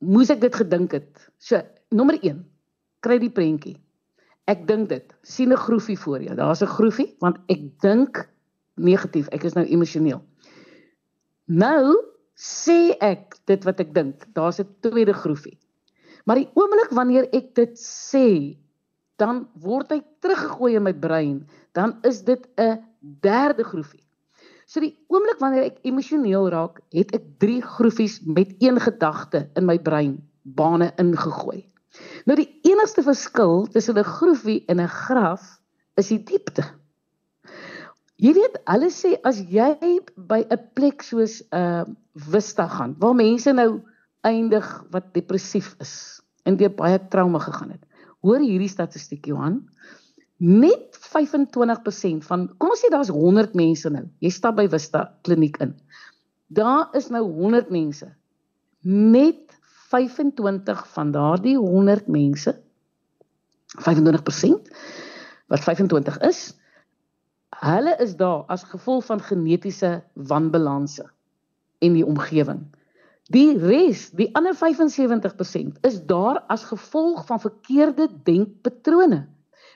moes 0.00 0.30
ek 0.30 0.40
dit 0.40 0.54
gedink 0.54 0.92
het. 0.92 1.30
So, 1.38 1.62
nommer 1.90 2.18
1, 2.20 2.44
kry 3.02 3.18
die 3.22 3.32
prentjie. 3.32 3.76
Ek 4.50 4.66
dink 4.66 4.88
dit. 4.88 5.14
sien 5.22 5.52
'n 5.52 5.56
groefie 5.56 5.98
voor 5.98 6.22
jou. 6.22 6.34
Daar's 6.34 6.62
'n 6.62 6.66
groefie 6.66 7.14
want 7.20 7.38
ek 7.48 7.80
dink 7.80 8.28
negatief. 8.76 9.28
Ek 9.28 9.44
is 9.44 9.54
nou 9.54 9.66
emosioneel. 9.66 10.22
Nou 11.46 11.96
sê 12.34 12.96
ek 13.00 13.36
dit 13.46 13.64
wat 13.64 13.80
ek 13.80 13.94
dink. 13.94 14.26
Daar's 14.34 14.60
'n 14.60 14.68
tweede 14.80 15.12
groefie. 15.12 15.58
Maar 16.24 16.36
die 16.36 16.50
oomblik 16.54 16.90
wanneer 16.90 17.28
ek 17.32 17.54
dit 17.54 17.78
sê, 17.78 18.56
dan 19.16 19.48
word 19.54 19.90
hy 19.90 20.02
teruggegooi 20.20 20.74
in 20.76 20.82
my 20.82 20.92
brein 20.92 21.46
dan 21.72 21.98
is 22.02 22.22
dit 22.24 22.48
'n 22.56 22.80
derde 23.00 23.64
groefie. 23.64 24.04
So 24.66 24.80
die 24.80 24.96
oomblik 25.06 25.38
wanneer 25.38 25.62
ek 25.62 25.78
emosioneel 25.82 26.48
raak, 26.48 26.80
het 26.90 27.12
ek 27.14 27.24
drie 27.38 27.62
groefies 27.62 28.20
met 28.24 28.54
een 28.58 28.80
gedagte 28.80 29.50
in 29.54 29.64
my 29.64 29.78
brein 29.78 30.28
bane 30.42 30.92
ingegooi. 30.96 31.71
Nou 32.24 32.36
die 32.38 32.48
enigste 32.68 33.02
verskil 33.02 33.66
tussen 33.72 33.98
'n 33.98 34.04
groefie 34.04 34.64
en 34.68 34.80
'n 34.80 34.88
graf 34.88 35.60
is 35.96 36.08
die 36.08 36.22
diepte. 36.22 36.64
Jy 38.16 38.32
weet, 38.34 38.58
hulle 38.70 38.90
sê 38.90 39.16
as 39.24 39.40
jy 39.50 40.00
by 40.16 40.44
'n 40.46 40.60
plek 40.74 41.02
soos 41.02 41.42
'n 41.42 41.56
uh, 41.58 41.84
Vista 42.14 42.68
gaan, 42.68 42.94
waar 42.98 43.14
mense 43.14 43.52
nou 43.52 43.82
eindig 44.22 44.66
wat 44.90 45.14
depressief 45.14 45.74
is 45.80 46.20
en 46.44 46.56
deur 46.56 46.70
baie 46.70 46.98
trauma 47.08 47.38
gegaan 47.38 47.70
het. 47.70 47.84
Hoor 48.22 48.38
hierdie 48.38 48.68
statistiek 48.70 49.26
Johan, 49.26 49.68
net 50.38 50.98
25% 50.98 52.26
van 52.26 52.48
kom 52.58 52.70
ons 52.70 52.82
sê 52.82 52.90
daar's 52.90 53.10
100 53.10 53.54
mense 53.54 53.90
nou. 53.90 54.04
Jy 54.22 54.30
stap 54.30 54.56
by 54.56 54.68
Vista 54.68 55.06
kliniek 55.22 55.58
in. 55.60 55.74
Daar 56.48 56.90
is 56.94 57.10
nou 57.10 57.24
100 57.24 57.70
mense. 57.70 58.06
Net 58.82 59.58
25 59.92 60.84
van 60.88 61.10
daardie 61.12 61.56
100 61.56 62.06
mense 62.06 62.56
25% 63.80 64.72
wat 65.52 65.60
25 65.60 66.18
is, 66.18 66.40
hulle 67.60 67.96
is 68.00 68.16
daar 68.16 68.44
as 68.52 68.64
gevolg 68.68 69.04
van 69.04 69.20
genetiese 69.20 70.02
wanbalanse 70.14 71.04
in 71.84 71.92
die 71.98 72.06
omgewing. 72.06 72.62
Die 73.32 73.58
res, 73.58 74.10
die 74.16 74.30
ander 74.36 74.56
75% 74.56 75.80
is 75.88 76.00
daar 76.08 76.42
as 76.52 76.64
gevolg 76.68 77.26
van 77.28 77.40
verkeerde 77.40 78.08
denkpatrone. 78.24 79.26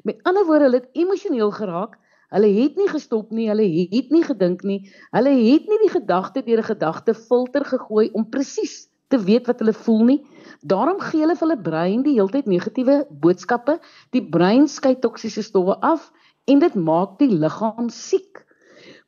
Met 0.02 0.20
ander 0.22 0.44
woorde, 0.48 0.68
hulle 0.68 0.82
het 0.82 0.90
emosioneel 0.92 1.50
geraak. 1.50 1.96
Hulle 2.34 2.50
het 2.56 2.76
nie 2.76 2.88
gestop 2.90 3.30
nie, 3.30 3.48
hulle 3.48 3.64
het 3.92 4.10
nie 4.10 4.24
gedink 4.24 4.64
nie. 4.66 4.80
Hulle 5.14 5.32
het 5.36 5.68
nie 5.70 5.80
die 5.84 5.92
gedagte 5.92 6.42
deur 6.42 6.60
'n 6.64 6.70
gedagtefilter 6.72 7.64
gegooi 7.64 8.10
om 8.12 8.28
presies 8.28 8.88
te 9.08 9.20
weet 9.22 9.46
wat 9.46 9.60
hulle 9.62 9.74
voel 9.76 10.02
nie. 10.10 10.18
Daarom 10.60 11.00
gee 11.00 11.22
hulle 11.22 11.36
vir 11.36 11.46
hulle 11.46 11.62
brein 11.68 12.02
die 12.06 12.16
heeltyd 12.16 12.48
negatiewe 12.50 13.02
boodskappe. 13.10 13.78
Die 14.16 14.24
brein 14.24 14.66
skei 14.68 14.94
toksiese 15.02 15.44
stowwe 15.46 15.78
af 15.80 16.10
en 16.46 16.62
dit 16.62 16.74
maak 16.74 17.18
die 17.18 17.30
liggaam 17.30 17.90
siek. 17.90 18.42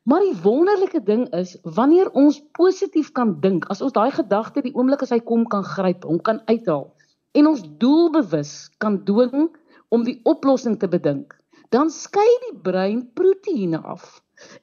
Maar 0.03 0.23
die 0.25 0.37
wonderlike 0.43 1.03
ding 1.05 1.27
is 1.35 1.57
wanneer 1.63 2.09
ons 2.17 2.39
positief 2.57 3.11
kan 3.11 3.35
dink, 3.43 3.67
as 3.69 3.81
ons 3.81 3.93
daai 3.93 4.11
gedagte 4.15 4.63
die 4.65 4.73
oomblik 4.73 5.03
as 5.05 5.11
hy 5.13 5.19
kom 5.19 5.43
kan 5.45 5.63
gryp, 5.63 6.07
hom 6.07 6.21
kan 6.23 6.41
uithaal 6.49 6.89
en 7.37 7.49
ons 7.51 7.61
doelbewus 7.81 8.53
kan 8.81 9.03
dwing 9.05 9.49
om 9.93 10.05
die 10.05 10.17
oplossing 10.29 10.77
te 10.81 10.89
bedink, 10.89 11.35
dan 11.73 11.91
skei 11.93 12.27
die 12.47 12.55
brein 12.65 13.03
proteïene 13.17 13.81
af. 13.85 14.19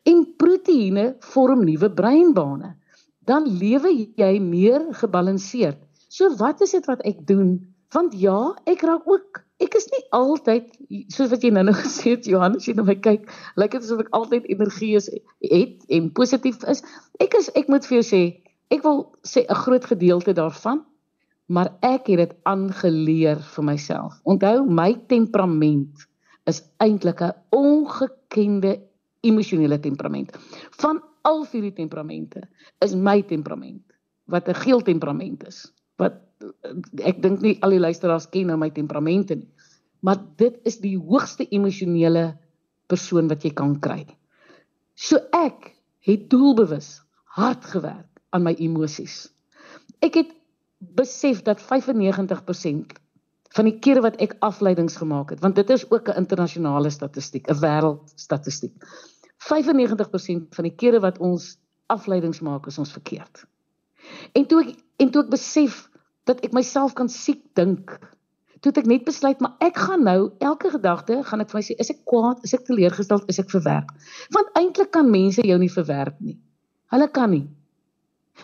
En 0.09 0.25
proteïene 0.41 1.15
vorm 1.33 1.65
nuwe 1.67 1.91
breinbane. 1.93 2.75
Dan 3.27 3.49
lewe 3.59 3.93
jy 4.17 4.33
meer 4.41 4.87
gebalanseerd. 4.95 5.81
So 6.09 6.31
wat 6.39 6.61
is 6.61 6.71
dit 6.77 6.87
wat 6.87 7.03
ek 7.05 7.27
doen? 7.27 7.59
Want 7.95 8.15
ja, 8.15 8.55
ek 8.67 8.83
raak 8.87 9.07
ook 9.11 9.47
ek 9.63 9.77
is 9.79 9.87
nie 9.93 10.03
altyd 10.17 10.73
soos 11.13 11.31
wat 11.33 11.45
jy 11.45 11.51
nou 11.55 11.65
nou 11.67 11.75
gesê 11.85 12.17
het 12.17 12.29
Johannes 12.29 12.67
jy 12.69 12.75
nou 12.77 12.87
my 12.89 12.97
kyk 13.01 13.29
lyk 13.61 13.77
dit 13.77 13.87
asof 13.87 14.03
ek 14.05 14.13
altyd 14.17 14.49
energie 14.53 14.93
is 14.99 15.09
het 15.13 15.87
en 15.97 16.11
positief 16.17 16.61
is 16.73 16.83
ek 17.23 17.39
is 17.41 17.49
ek 17.57 17.71
moet 17.73 17.87
vir 17.89 17.99
jou 18.01 18.07
sê 18.11 18.23
ek 18.75 18.85
wil 18.85 19.07
sê 19.25 19.47
'n 19.47 19.61
groot 19.65 19.89
gedeelte 19.93 20.37
daarvan 20.37 20.85
maar 21.49 21.73
ek 21.81 22.11
het 22.13 22.21
dit 22.25 22.35
aangeleer 22.53 23.41
vir 23.55 23.65
myself 23.65 24.21
onthou 24.25 24.67
my 24.67 24.93
temperament 25.09 26.07
is 26.47 26.63
eintlik 26.83 27.23
'n 27.23 27.33
ongekende 27.57 28.77
emosionele 29.23 29.81
temperament 29.81 30.37
van 30.83 31.01
al 31.27 31.45
vier 31.51 31.69
die 31.69 31.77
temperamente 31.83 32.47
is 32.85 32.95
my 32.95 33.21
temperament 33.23 33.83
wat 34.27 34.49
'n 34.49 34.63
geel 34.63 34.83
temperament 34.83 35.47
is 35.47 35.67
wat 35.99 36.23
ek 37.05 37.23
dink 37.25 37.41
nie 37.41 37.57
al 37.65 37.75
die 37.75 37.83
luisteraars 37.83 38.29
ken 38.33 38.51
nou 38.51 38.59
my 38.61 38.71
temperamente 38.71 39.39
nie. 39.39 39.49
Maar 40.05 40.21
dit 40.37 40.59
is 40.69 40.79
die 40.83 40.97
hoogste 40.99 41.47
emosionele 41.49 42.37
persoon 42.87 43.31
wat 43.33 43.45
jy 43.45 43.53
kan 43.57 43.79
kry. 43.81 44.05
So 44.95 45.19
ek 45.33 45.73
het 46.07 46.29
doelbewus 46.31 47.01
hard 47.37 47.65
gewerk 47.65 48.21
aan 48.31 48.45
my 48.47 48.55
emosies. 48.61 49.27
Ek 50.05 50.21
het 50.21 50.31
besef 50.79 51.43
dat 51.43 51.63
95% 51.65 52.95
van 53.57 53.69
die 53.69 53.79
kere 53.81 54.03
wat 54.05 54.19
ek 54.21 54.37
afleidings 54.45 54.99
gemaak 55.01 55.33
het, 55.33 55.41
want 55.41 55.57
dit 55.57 55.71
is 55.73 55.87
ook 55.91 56.09
'n 56.09 56.21
internasionale 56.21 56.91
statistiek, 56.91 57.49
'n 57.49 57.61
wêreldstatistiek. 57.61 58.75
95% 59.47 60.55
van 60.57 60.67
die 60.67 60.75
kere 60.75 61.01
wat 61.05 61.19
ons 61.23 61.55
afleidings 61.93 62.43
maak, 62.43 62.67
is 62.67 62.79
ons 62.79 62.93
verkeerd. 62.93 63.45
En 64.35 64.47
toe 64.47 64.63
ek 64.65 64.75
en 65.03 65.11
toe 65.13 65.23
ek 65.27 65.33
besef 65.35 65.87
dat 66.27 66.41
ek 66.47 66.55
myself 66.57 66.95
kan 66.99 67.09
siek 67.13 67.43
dink. 67.59 67.93
Toe 68.65 68.73
ek 68.73 68.89
net 68.89 69.05
besluit 69.07 69.43
maar 69.45 69.55
ek 69.63 69.77
gaan 69.79 70.03
nou 70.07 70.33
elke 70.43 70.71
gedagte 70.73 71.21
gaan 71.29 71.45
ek 71.45 71.53
vir 71.53 71.61
my 71.61 71.65
sê 71.67 71.77
is 71.79 71.93
ek 71.93 72.03
kwaad, 72.09 72.43
is 72.47 72.55
ek 72.57 72.65
teleurgesteld, 72.67 73.29
is 73.31 73.39
ek 73.43 73.53
verwerp? 73.53 73.93
Want 74.35 74.51
eintlik 74.59 74.91
kan 74.97 75.11
mense 75.13 75.45
jou 75.45 75.59
nie 75.61 75.71
verwerp 75.71 76.19
nie. 76.25 76.39
Hulle 76.95 77.09
kan 77.13 77.31
nie. 77.35 77.47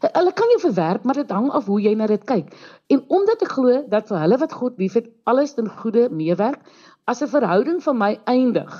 Hulle 0.02 0.32
kan 0.32 0.52
jou 0.54 0.60
verwerp, 0.62 1.04
maar 1.04 1.18
dit 1.20 1.30
hang 1.30 1.50
af 1.52 1.66
hoe 1.68 1.80
jy 1.82 1.92
na 1.98 2.06
dit 2.08 2.22
kyk. 2.28 2.52
En 2.92 3.02
omdat 3.12 3.42
ek 3.44 3.52
glo 3.56 3.82
dat 3.92 4.08
vir 4.08 4.22
hulle 4.22 4.38
wat 4.40 4.54
God 4.56 4.78
liefhet, 4.80 5.10
alles 5.28 5.54
ten 5.58 5.68
goeie 5.68 6.08
meewerk, 6.08 6.62
as 7.06 7.22
'n 7.22 7.28
verhouding 7.28 7.82
van 7.82 7.98
my 7.98 8.12
eindig. 8.24 8.72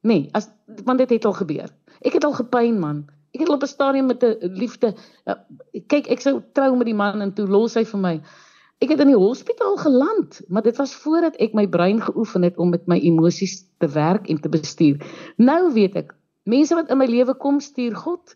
Nee, 0.00 0.28
as 0.32 0.48
want 0.84 0.98
dit 0.98 1.10
het 1.10 1.24
al 1.24 1.32
gebeur. 1.32 1.70
Ek 2.00 2.12
het 2.12 2.24
al 2.24 2.36
gepyn 2.36 2.78
man. 2.78 3.06
Ek 3.34 3.40
het 3.44 3.48
op 3.48 3.62
'n 3.62 3.66
stadium 3.66 4.06
met 4.06 4.22
'n 4.22 4.52
liefde 4.54 4.94
uh, 5.26 5.34
kyk 5.86 6.06
ek 6.06 6.20
sou 6.20 6.42
trou 6.52 6.76
met 6.76 6.86
die 6.86 6.94
man 6.94 7.20
en 7.20 7.32
toe 7.34 7.46
los 7.46 7.74
hy 7.74 7.84
vir 7.84 8.00
my. 8.00 8.14
Ek 8.78 8.92
het 8.94 9.00
in 9.00 9.10
die 9.10 9.18
hospitaal 9.18 9.76
geland, 9.76 10.40
maar 10.48 10.62
dit 10.62 10.76
was 10.76 10.94
voordat 10.94 11.36
ek 11.42 11.54
my 11.54 11.66
brein 11.66 12.00
geoefen 12.00 12.42
het 12.42 12.58
om 12.58 12.70
met 12.70 12.86
my 12.86 12.98
emosies 12.98 13.64
te 13.78 13.88
werk 13.88 14.28
en 14.28 14.40
te 14.40 14.48
bestuur. 14.48 15.02
Nou 15.36 15.72
weet 15.72 15.96
ek, 15.96 16.14
mense 16.44 16.74
wat 16.74 16.90
in 16.90 16.98
my 16.98 17.06
lewe 17.06 17.34
kom, 17.34 17.60
stuur 17.60 17.96
God. 17.96 18.34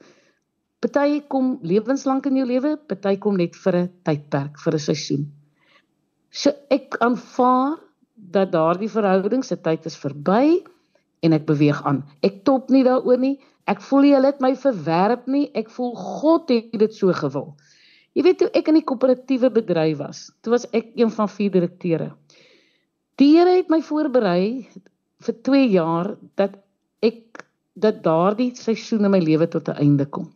Party 0.83 1.23
kom 1.29 1.59
lewenslank 1.63 2.27
in 2.27 2.37
jou 2.37 2.47
lewe, 2.47 2.77
party 2.77 3.17
kom 3.19 3.37
net 3.37 3.57
vir 3.57 3.77
'n 3.77 3.91
tydperk, 4.03 4.59
vir 4.59 4.75
'n 4.75 4.79
seisoen. 4.79 5.33
So 6.31 6.51
ek 6.71 6.97
aanvaar 6.99 7.79
dat 8.15 8.53
daardie 8.53 8.91
verhouding 8.91 9.45
se 9.45 9.57
tyd 9.57 9.87
is 9.87 9.97
verby 9.97 10.63
en 11.23 11.33
ek 11.33 11.47
beweeg 11.47 11.83
aan. 11.87 12.03
Ek 12.21 12.43
top 12.45 12.71
nie 12.71 12.85
daaroor 12.87 13.19
nie. 13.19 13.37
Ek 13.71 13.81
voel 13.81 14.09
jy 14.11 14.23
het 14.25 14.41
my 14.43 14.55
verwerp 14.59 15.29
nie. 15.31 15.51
Ek 15.55 15.71
voel 15.71 15.95
God 15.97 16.51
het 16.51 16.73
dit 16.79 16.95
so 16.95 17.13
gewil. 17.15 17.53
Jy 18.13 18.25
weet 18.27 18.41
toe 18.43 18.51
ek 18.53 18.69
in 18.69 18.77
die 18.81 18.85
koöperatiewe 18.85 19.49
bedryf 19.55 20.01
was, 20.03 20.27
toe 20.45 20.53
was 20.53 20.67
ek 20.77 20.91
een 21.01 21.13
van 21.15 21.31
vier 21.33 21.53
direkteure. 21.55 22.11
Die 23.21 23.31
Here 23.37 23.55
het 23.57 23.71
my 23.73 23.81
voorberei 23.85 24.69
vir 25.23 25.39
2 25.49 25.69
jaar 25.73 26.13
dat 26.37 26.59
ek 27.01 27.47
dat 27.73 28.03
daardie 28.05 28.51
seisoen 28.59 29.07
in 29.07 29.15
my 29.15 29.21
lewe 29.23 29.49
tot 29.49 29.69
'n 29.69 29.81
einde 29.81 30.07
kom. 30.07 30.33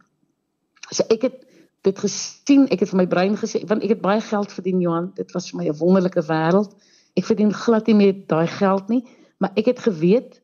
So 0.90 1.04
ek 1.10 1.22
het 1.22 1.44
dit 1.82 1.98
gesien, 1.98 2.66
ek 2.70 2.80
het 2.80 2.90
vir 2.90 2.98
my 3.02 3.06
brein 3.06 3.36
gesê 3.36 3.60
want 3.68 3.82
ek 3.82 3.90
het 3.96 4.00
baie 4.00 4.20
geld 4.20 4.52
verdien 4.52 4.80
Johan, 4.80 5.12
dit 5.14 5.32
was 5.32 5.50
vir 5.50 5.58
my 5.58 5.68
'n 5.68 5.78
wonderlike 5.78 6.22
wêreld. 6.22 6.72
Ek 7.16 7.24
verdien 7.24 7.52
glad 7.52 7.86
nie 7.86 7.94
meer 7.94 8.14
daai 8.26 8.46
geld 8.46 8.88
nie, 8.88 9.04
maar 9.38 9.52
ek 9.56 9.66
het 9.66 9.78
geweet 9.78 10.40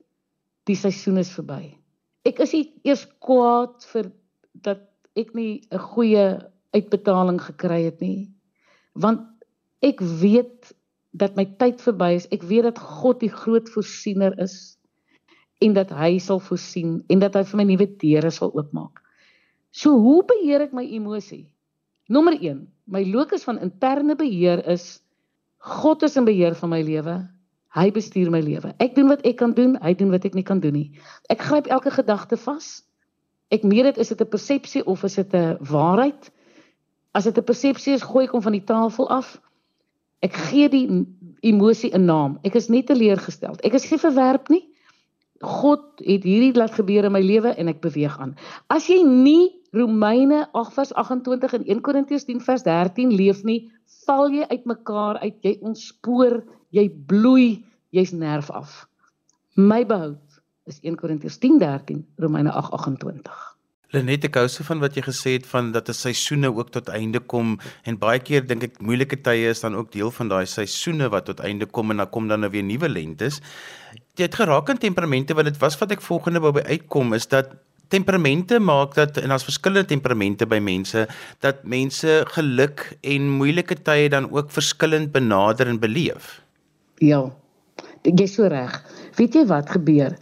die 0.66 0.77
seisoen 0.77 1.18
is 1.18 1.33
verby 1.35 1.83
ek 2.29 2.42
is 2.44 2.55
nie 2.55 2.66
eers 2.87 3.03
kwaad 3.25 3.83
vir 3.92 4.11
dat 4.66 4.83
ek 5.18 5.35
nie 5.35 5.62
'n 5.70 5.79
goeie 5.79 6.27
uitbetaling 6.72 7.40
gekry 7.40 7.85
het 7.85 8.01
nie. 8.01 8.31
Want 8.94 9.27
ek 9.83 10.01
weet 10.01 10.72
dat 11.12 11.37
my 11.37 11.44
tyd 11.44 11.81
verby 11.81 12.14
is. 12.16 12.29
Ek 12.33 12.42
weet 12.42 12.64
dat 12.64 12.79
God 12.79 13.20
die 13.20 13.33
groot 13.33 13.68
voorsiener 13.68 14.38
is 14.40 14.79
en 15.61 15.75
dat 15.75 15.90
hy 15.90 16.18
sal 16.18 16.40
voorsien 16.40 17.03
en 17.09 17.18
dat 17.18 17.35
hy 17.35 17.42
vir 17.44 17.57
my 17.57 17.64
nuwe 17.64 17.87
deure 17.87 18.31
sal 18.31 18.53
oopmaak. 18.55 19.03
So 19.70 19.98
hoe 19.98 20.22
beheer 20.25 20.62
ek 20.62 20.72
my 20.72 20.85
emosie? 20.85 21.51
Nommer 22.09 22.35
1, 22.35 22.66
my 22.87 23.05
locus 23.05 23.44
van 23.44 23.59
interne 23.59 24.16
beheer 24.16 24.62
is 24.68 25.03
God 25.59 26.03
is 26.03 26.16
in 26.16 26.25
beheer 26.25 26.55
van 26.55 26.70
my 26.70 26.83
lewe. 26.83 27.29
Hy 27.73 27.89
bestuur 27.93 28.31
my 28.31 28.41
lewe. 28.45 28.75
Ek 28.85 28.95
doen 28.95 29.09
wat 29.09 29.25
ek 29.25 29.39
kan 29.41 29.55
doen, 29.57 29.79
hy 29.81 29.95
doen 29.97 30.11
wat 30.13 30.27
ek 30.29 30.35
nie 30.37 30.45
kan 30.45 30.61
doen 30.61 30.77
nie. 30.77 30.89
Ek 31.33 31.41
gryp 31.41 31.71
elke 31.73 31.91
gedagte 31.91 32.37
vas. 32.37 32.83
Ek 33.53 33.65
meet 33.65 33.85
dit 33.85 33.99
is 33.99 34.09
dit 34.09 34.21
'n 34.21 34.29
persepsie 34.29 34.85
of 34.85 35.05
is 35.05 35.15
dit 35.15 35.35
'n 35.35 35.57
waarheid? 35.61 36.31
As 37.15 37.25
dit 37.25 37.39
'n 37.39 37.45
persepsie 37.45 37.95
is, 37.95 38.03
gooi 38.03 38.25
ek 38.25 38.33
hom 38.33 38.43
van 38.43 38.53
die 38.53 38.65
tafel 38.65 39.09
af. 39.09 39.41
Ek 40.23 40.33
gee 40.33 40.69
die 40.69 41.07
emosie 41.41 41.91
'n 41.95 42.05
naam. 42.05 42.39
Ek 42.45 42.55
is 42.55 42.69
nie 42.69 42.83
teleurgesteld. 42.83 43.61
Ek 43.65 43.75
is 43.75 43.91
nie 43.91 43.99
verwerp 43.99 44.49
nie. 44.49 44.69
God 45.41 45.81
het 45.99 46.23
hierdie 46.23 46.55
laat 46.55 46.75
gebeur 46.79 47.05
in 47.05 47.13
my 47.13 47.21
lewe 47.21 47.51
en 47.59 47.69
ek 47.69 47.81
beweeg 47.81 48.19
aan. 48.19 48.37
As 48.69 48.87
jy 48.87 49.03
nie 49.03 49.51
Romeine 49.73 50.49
8:28 50.53 51.53
en 51.55 51.65
1 51.67 51.81
Korintiërs 51.81 52.25
10:13 52.25 53.11
leef 53.17 53.43
nie, 53.43 53.71
val 54.07 54.31
jy 54.31 54.45
uitmekaar 54.49 55.19
uit, 55.19 55.39
jy 55.43 55.59
ontspoor, 55.61 56.45
jy 56.73 56.89
bloei, 57.09 57.63
jy's 57.93 58.13
nerf 58.17 58.51
af. 58.51 58.83
My 59.57 59.83
behoud 59.85 60.41
is 60.67 60.81
1 60.83 60.97
Korintiërs 60.97 61.39
10:13, 61.43 62.05
Romeine 62.17 62.53
8:28. 62.53 63.53
Lenet 63.93 64.25
ek 64.25 64.39
hou 64.41 64.47
se 64.49 64.65
van 64.65 64.81
wat 64.81 64.95
jy 64.97 65.03
gesê 65.05 65.35
het 65.37 65.47
van 65.47 65.73
dat 65.73 65.89
'n 65.89 65.93
seisoene 65.93 66.49
ook 66.49 66.71
tot 66.73 66.89
einde 66.89 67.21
kom 67.21 67.59
en 67.85 67.99
baie 67.99 68.19
keer 68.19 68.47
dink 68.47 68.63
ek 68.63 68.81
moeilike 68.81 69.21
tye 69.21 69.51
is 69.51 69.61
dan 69.61 69.75
ook 69.75 69.93
deel 69.93 70.11
van 70.11 70.29
daai 70.29 70.47
seisoene 70.47 71.11
wat 71.11 71.27
tot 71.27 71.41
einde 71.41 71.67
kom 71.67 71.91
en 71.91 71.97
dan 71.97 72.11
kom 72.11 72.29
dan 72.29 72.41
nou 72.41 72.51
weer 72.51 72.63
nuwe 72.65 72.89
lentes. 72.89 73.41
Jy 74.17 74.25
het 74.25 74.35
geraak 74.35 74.71
aan 74.71 74.79
temperamente 74.79 75.35
want 75.35 75.47
dit 75.47 75.59
was 75.59 75.79
wat 75.79 75.93
ek 75.93 76.01
volgende 76.01 76.41
wou 76.41 76.53
by 76.53 76.65
uitkom 76.65 77.13
is 77.13 77.29
dat 77.29 77.53
temperamente 77.89 78.59
maak 78.59 78.95
dat 78.95 79.17
en 79.17 79.29
daar's 79.29 79.45
verskillende 79.45 79.85
temperamente 79.85 80.47
by 80.47 80.59
mense 80.59 81.07
dat 81.41 81.65
mense 81.65 82.25
geluk 82.27 82.97
en 83.03 83.29
moeilike 83.29 83.83
tye 83.83 84.09
dan 84.09 84.31
ook 84.31 84.51
verskillend 84.51 85.13
benader 85.13 85.67
en 85.67 85.79
beleef. 85.79 86.41
Ja. 87.03 87.23
Jy 88.07 88.15
is 88.23 88.37
so 88.37 88.47
reg. 88.51 88.75
Weet 89.19 89.35
jy 89.35 89.43
wat 89.51 89.71
gebeur? 89.75 90.15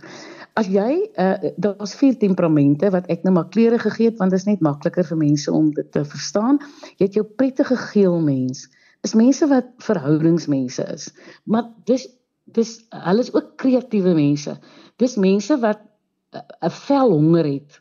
As 0.59 0.69
jy 0.73 1.05
uh 1.21 1.51
daar's 1.61 1.93
vier 2.01 2.17
temperamente 2.21 2.89
wat 2.93 3.09
ek 3.13 3.25
nou 3.25 3.35
maar 3.37 3.51
kleure 3.53 3.79
gegee 3.81 4.11
het 4.11 4.19
want 4.21 4.33
dit 4.33 4.41
is 4.41 4.49
net 4.49 4.65
makliker 4.65 5.07
vir 5.11 5.21
mense 5.21 5.53
om 5.53 5.69
dit 5.77 5.91
te 5.93 6.03
verstaan. 6.05 6.59
Jy 6.97 7.09
het 7.11 7.19
jou 7.21 7.25
prettige 7.25 7.77
geel 7.93 8.19
mens. 8.25 8.67
Is 9.05 9.17
mense 9.17 9.47
wat 9.53 9.71
verhoudingsmense 9.85 10.89
is. 10.97 11.11
Maar 11.45 11.69
dis 11.89 12.09
dis 12.51 12.73
hulle 12.91 13.23
is 13.23 13.33
ook 13.37 13.55
kreatiewe 13.61 14.17
mense. 14.17 14.57
Dis 14.99 15.21
mense 15.21 15.57
wat 15.61 15.85
eh, 16.33 16.41
'n 16.41 16.67
uh, 16.67 16.75
vel 16.89 17.13
honger 17.13 17.47
het. 17.47 17.81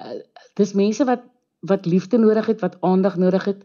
Uh, 0.00 0.20
dis 0.60 0.76
mense 0.76 1.04
wat 1.04 1.24
wat 1.64 1.86
liefde 1.86 2.18
nodig 2.20 2.46
het, 2.46 2.60
wat 2.60 2.76
aandag 2.84 3.16
nodig 3.16 3.44
het. 3.44 3.64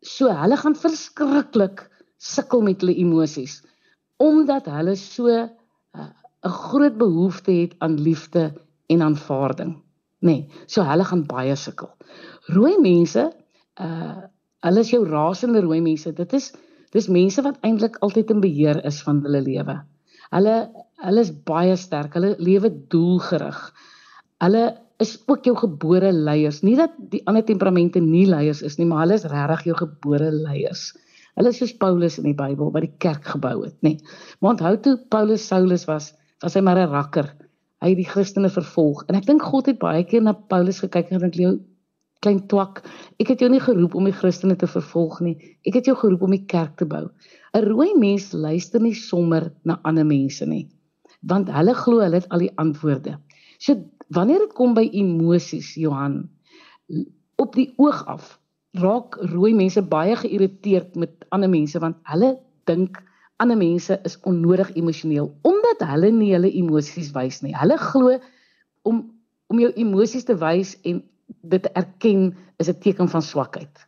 So 0.00 0.32
hulle 0.32 0.56
gaan 0.56 0.76
verskriklik 0.76 1.90
sukkel 2.16 2.64
met 2.64 2.80
hulle 2.80 2.96
emosies 2.96 3.60
omdat 4.18 4.66
hulle 4.66 4.94
so 4.98 5.28
uh, 5.28 5.48
'n 6.44 6.54
groot 6.68 6.96
behoefte 6.98 7.52
het 7.52 7.74
aan 7.78 8.00
liefde 8.00 8.52
en 8.86 9.02
aanvaarding, 9.02 9.74
nê. 9.74 10.26
Nee, 10.26 10.48
so 10.66 10.82
hulle 10.82 11.04
gaan 11.04 11.26
baie 11.26 11.56
sukkel. 11.56 11.90
Rooi 12.54 12.76
mense, 12.80 13.30
uh 13.80 14.16
hulle 14.66 14.82
is 14.82 14.90
jou 14.90 15.04
rasende 15.06 15.60
rooi 15.62 15.78
mense. 15.80 16.10
Dit 16.12 16.32
is 16.34 16.50
dis 16.90 17.06
mense 17.08 17.42
wat 17.46 17.60
eintlik 17.62 17.98
altyd 18.02 18.30
in 18.34 18.40
beheer 18.42 18.80
is 18.84 19.02
van 19.06 19.20
hulle 19.22 19.40
lewe. 19.44 19.76
Hulle 20.34 20.56
hulle 21.04 21.22
is 21.22 21.30
baie 21.46 21.76
sterk. 21.76 22.16
Hulle 22.18 22.34
lewe 22.42 22.72
doelgerig. 22.90 23.60
Hulle 24.42 24.64
is 24.98 25.14
ook 25.30 25.46
jou 25.46 25.54
gebore 25.56 26.10
leiers. 26.12 26.62
Nie 26.66 26.74
dat 26.76 26.96
die 27.12 27.22
ander 27.30 27.44
temperamente 27.46 28.02
nie 28.02 28.26
leiers 28.26 28.64
is 28.66 28.78
nie, 28.78 28.86
maar 28.86 29.04
hulle 29.04 29.18
is 29.20 29.28
regtig 29.30 29.68
jou 29.70 29.76
gebore 29.84 30.32
leiers. 30.34 30.90
Hulle 31.38 31.52
is 31.54 31.60
soos 31.60 31.74
Paulus 31.78 32.16
in 32.18 32.26
die 32.26 32.34
Bybel 32.34 32.72
wat 32.74 32.82
die 32.82 32.96
kerk 32.98 33.28
gebou 33.30 33.60
het, 33.62 33.76
nê. 33.86 33.94
Maar 34.40 34.56
onthou 34.56 34.72
toe 34.82 34.96
Paulus 35.14 35.44
Saulus 35.46 35.84
was, 35.86 36.10
was 36.42 36.56
hy 36.58 36.62
maar 36.66 36.80
'n 36.82 36.90
rakker. 36.90 37.28
Hy 37.78 37.92
het 37.92 38.00
die 38.00 38.10
Christene 38.10 38.50
vervolg. 38.50 39.04
En 39.06 39.14
ek 39.14 39.26
dink 39.26 39.42
God 39.42 39.66
het 39.70 39.78
baie 39.78 40.02
keer 40.04 40.22
na 40.22 40.32
Paulus 40.32 40.80
gekyk 40.82 41.12
en 41.12 41.20
gedink, 41.20 41.34
"Jou 41.34 41.60
klein 42.20 42.40
twak, 42.48 42.82
ek 43.20 43.28
het 43.28 43.40
jou 43.40 43.50
nie 43.50 43.60
geroep 43.60 43.94
om 43.94 44.04
die 44.04 44.18
Christene 44.20 44.56
te 44.56 44.66
vervolg 44.66 45.20
nie. 45.20 45.36
Ek 45.64 45.74
het 45.74 45.86
jou 45.86 45.94
geroep 45.94 46.22
om 46.22 46.30
die 46.30 46.46
kerk 46.46 46.76
te 46.76 46.84
bou." 46.84 47.08
'n 47.54 47.64
Rooi 47.64 47.94
mens 47.96 48.32
luister 48.32 48.80
nie 48.80 48.94
sommer 48.94 49.52
na 49.64 49.78
ander 49.84 50.04
mense 50.06 50.46
nie, 50.46 50.68
want 51.22 51.48
hulle 51.48 51.74
glo 51.74 52.00
hulle 52.00 52.14
het 52.14 52.28
al 52.30 52.38
die 52.38 52.56
antwoorde. 52.56 53.18
So 53.58 53.76
wanneer 54.10 54.38
dit 54.38 54.54
kom 54.54 54.74
by 54.74 54.88
emosies, 54.92 55.74
Johan, 55.74 56.28
op 57.36 57.54
die 57.54 57.72
oog 57.76 58.06
af, 58.06 58.38
raak 58.76 59.16
rooi 59.32 59.54
mense 59.54 59.82
baie 59.82 60.16
geïrriteerd 60.16 60.96
met 60.96 61.24
ander 61.34 61.48
mense 61.50 61.78
want 61.78 61.96
hulle 62.12 62.34
dink 62.68 63.00
ander 63.38 63.56
mense 63.56 64.00
is 64.04 64.18
onnodig 64.28 64.74
emosioneel 64.76 65.30
omdat 65.42 65.84
hulle 65.88 66.10
nie 66.12 66.32
hulle 66.34 66.50
emosies 66.52 67.12
wys 67.14 67.40
nie. 67.42 67.54
Hulle 67.56 67.78
glo 67.78 68.18
om 68.82 69.06
om 69.48 69.60
jou 69.62 69.70
emosies 69.80 70.26
te 70.28 70.36
wys 70.36 70.74
en 70.84 71.00
dit 71.48 71.62
te 71.62 71.70
erken 71.72 72.34
is 72.60 72.68
'n 72.68 72.80
teken 72.84 73.08
van 73.08 73.22
swakheid. 73.22 73.86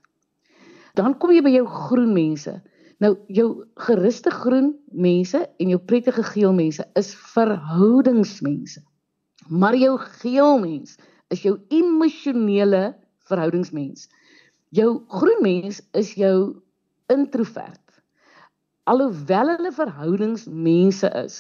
Dan 0.94 1.18
kom 1.18 1.30
jy 1.30 1.42
by 1.42 1.50
jou 1.50 1.66
groen 1.66 2.12
mense. 2.12 2.62
Nou 3.00 3.16
jou 3.28 3.64
geruste 3.76 4.30
groen 4.30 4.74
mense 4.92 5.38
en 5.58 5.68
jou 5.68 5.78
prettige 5.78 6.22
geel 6.22 6.52
mense 6.52 6.84
is 6.94 7.14
verhoudingsmense. 7.14 8.80
Maar 9.48 9.76
jou 9.76 9.98
geel 9.98 10.58
mens 10.58 10.96
is 11.28 11.42
jou 11.42 11.58
emosionele 11.68 12.94
verhoudingsmens. 13.28 14.08
Jou 14.70 15.02
groen 15.11 15.42
mens 15.42 15.80
is 15.98 16.12
jou 16.14 16.62
introvert. 17.11 17.83
Alhoewel 18.90 19.56
hulle 19.56 19.72
verhoudingsmense 19.74 21.11
is, 21.24 21.38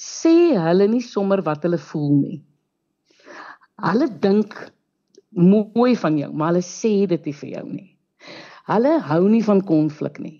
sê 0.00 0.56
hulle 0.56 0.88
nie 0.88 1.04
sommer 1.04 1.42
wat 1.44 1.64
hulle 1.68 1.80
voel 1.90 2.14
nie. 2.16 2.38
Hulle 3.84 4.08
dink 4.24 4.56
mooi 5.36 5.92
van 6.00 6.16
jou, 6.16 6.30
maar 6.32 6.54
hulle 6.54 6.64
sê 6.64 7.04
dit 7.12 7.28
nie 7.28 7.36
vir 7.42 7.52
jou 7.58 7.64
nie. 7.68 7.90
Hulle 8.72 8.96
hou 9.10 9.22
nie 9.28 9.44
van 9.44 9.60
konflik 9.62 10.18
nie. 10.24 10.38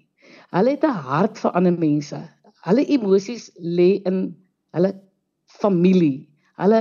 Hulle 0.56 0.72
het 0.72 0.84
'n 0.84 1.02
hart 1.08 1.38
vir 1.38 1.52
ander 1.52 1.76
mense. 1.76 2.18
Hulle 2.64 2.84
emosies 2.96 3.50
lê 3.60 4.00
in 4.08 4.34
hulle 4.72 4.94
familie. 5.60 6.28
Hulle 6.56 6.80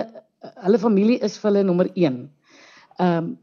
hulle 0.63 0.79
familie 0.79 1.19
is 1.19 1.37
vir 1.37 1.51
hulle 1.51 1.63
nommer 1.63 1.89
1. 1.95 2.29
Ehm 2.99 3.17
um, 3.17 3.37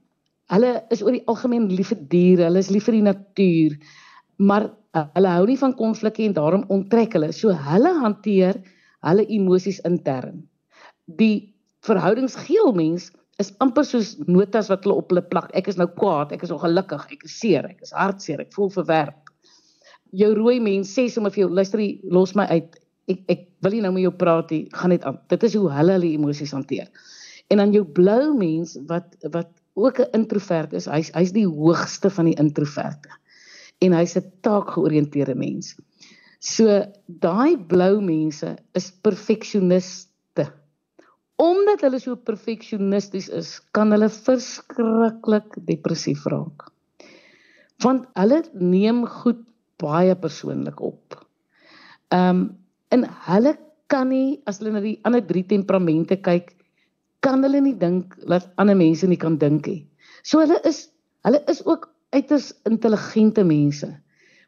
Hulle 0.50 0.72
is 0.90 1.02
oor 1.04 1.14
die 1.14 1.24
algemeen 1.30 1.68
lief 1.70 1.92
vir 1.92 2.00
diere, 2.10 2.46
hulle 2.48 2.62
is 2.62 2.70
lief 2.72 2.88
vir 2.88 2.98
die 2.98 3.06
natuur, 3.06 3.76
maar 4.42 4.68
uh, 4.96 5.06
hulle 5.16 5.32
hou 5.36 5.46
nie 5.48 5.58
van 5.60 5.74
konflikte 5.78 6.24
en 6.26 6.36
daarom 6.36 6.66
onttrek 6.72 7.16
hulle. 7.16 7.30
So 7.36 7.54
hulle 7.70 7.92
hanteer 8.00 8.58
hulle 9.06 9.26
emosies 9.34 9.80
intern. 9.88 10.42
Die 11.18 11.52
verhoudingsgeel 11.86 12.72
mens 12.76 13.10
is 13.42 13.50
amper 13.64 13.86
soos 13.86 14.14
notas 14.28 14.68
wat 14.70 14.84
hulle 14.86 15.00
op 15.00 15.10
hulle 15.12 15.24
plak. 15.30 15.50
Ek 15.58 15.70
is 15.72 15.78
nou 15.80 15.88
kwaad, 15.96 16.34
ek 16.36 16.44
is 16.46 16.52
ongelukkig, 16.54 17.06
ek 17.16 17.24
is 17.26 17.38
seer, 17.40 17.66
ek 17.70 17.82
is 17.86 17.94
hartseer, 17.96 18.44
ek 18.44 18.52
voel 18.54 18.70
verwerp. 18.74 19.32
Jou 20.12 20.30
rooi 20.36 20.58
mens 20.60 20.92
sê 20.92 21.08
sommer 21.10 21.32
vir 21.32 21.46
jou, 21.46 21.50
luister, 21.56 21.82
los 22.12 22.36
my 22.38 22.46
uit. 22.52 22.76
Ek 23.10 23.24
ek 23.32 23.48
wil 23.64 23.74
nie 23.74 23.82
nou 23.82 23.94
met 23.96 24.04
jou 24.04 24.12
praat 24.20 24.52
nie, 24.54 24.62
gaan 24.76 24.92
net 24.94 25.06
aan. 25.08 25.18
Dit 25.32 25.42
is 25.48 25.56
hoe 25.58 25.70
hulle 25.72 25.96
hulle 25.96 26.12
emosies 26.12 26.52
hanteer. 26.54 26.92
En 27.50 27.62
dan 27.62 27.72
jou 27.74 27.82
blou 27.96 28.34
mens 28.36 28.76
wat 28.90 29.16
wat 29.32 29.50
ook 29.74 30.00
'n 30.00 30.10
introvert 30.12 30.72
is. 30.72 30.86
Hy's 30.86 31.10
hy's 31.14 31.32
die 31.32 31.46
hoogste 31.46 32.10
van 32.10 32.24
die 32.24 32.38
introverte. 32.38 33.08
En 33.80 33.92
hy's 33.92 34.16
'n 34.16 34.32
taakgeoriënteerde 34.40 35.34
mens. 35.34 35.76
So 36.40 36.82
daai 37.06 37.56
blou 37.56 38.00
mense 38.00 38.56
is 38.74 38.90
perfeksioniste. 38.90 40.52
Omdat 41.36 41.80
hulle 41.80 41.98
so 41.98 42.16
perfeksionisties 42.16 43.28
is, 43.28 43.60
kan 43.72 43.90
hulle 43.90 44.08
verskriklik 44.08 45.56
depressief 45.66 46.26
raak. 46.26 46.70
Want 47.82 48.06
hulle 48.14 48.42
neem 48.52 49.06
goed 49.06 49.42
baie 49.78 50.14
persoonlik 50.14 50.80
op. 50.80 51.26
Ehm 52.10 52.28
um, 52.28 52.58
en 52.92 53.06
hulle 53.08 53.56
kan 53.88 54.08
nie 54.08 54.42
as 54.46 54.58
hulle 54.60 54.74
na 54.74 54.80
die 54.84 54.98
ander 55.08 55.22
drie 55.24 55.44
temperamente 55.48 56.18
kyk, 56.20 56.52
kan 57.22 57.42
hulle 57.46 57.60
nie 57.62 57.76
dink 57.78 58.16
dat 58.28 58.50
ander 58.60 58.76
mense 58.76 59.06
nie 59.06 59.20
kan 59.20 59.38
dink 59.38 59.66
nie. 59.70 59.82
So 60.26 60.42
hulle 60.42 60.58
is 60.68 60.88
hulle 61.26 61.42
is 61.50 61.62
ook 61.66 61.86
uiters 62.12 62.50
intelligente 62.68 63.44
mense. 63.46 63.88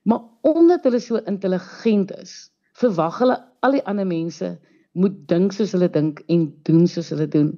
Maar 0.05 0.21
omdat 0.43 0.85
hulle 0.85 1.01
so 1.01 1.21
intelligent 1.31 2.11
is, 2.19 2.51
verwag 2.77 3.21
hulle 3.23 3.37
al 3.65 3.79
die 3.79 3.85
ander 3.89 4.07
mense 4.07 4.57
moet 4.99 5.15
dink 5.31 5.55
soos 5.55 5.73
hulle 5.75 5.89
dink 5.91 6.21
en 6.31 6.49
doen 6.67 6.87
soos 6.91 7.11
hulle 7.15 7.27
doen. 7.31 7.55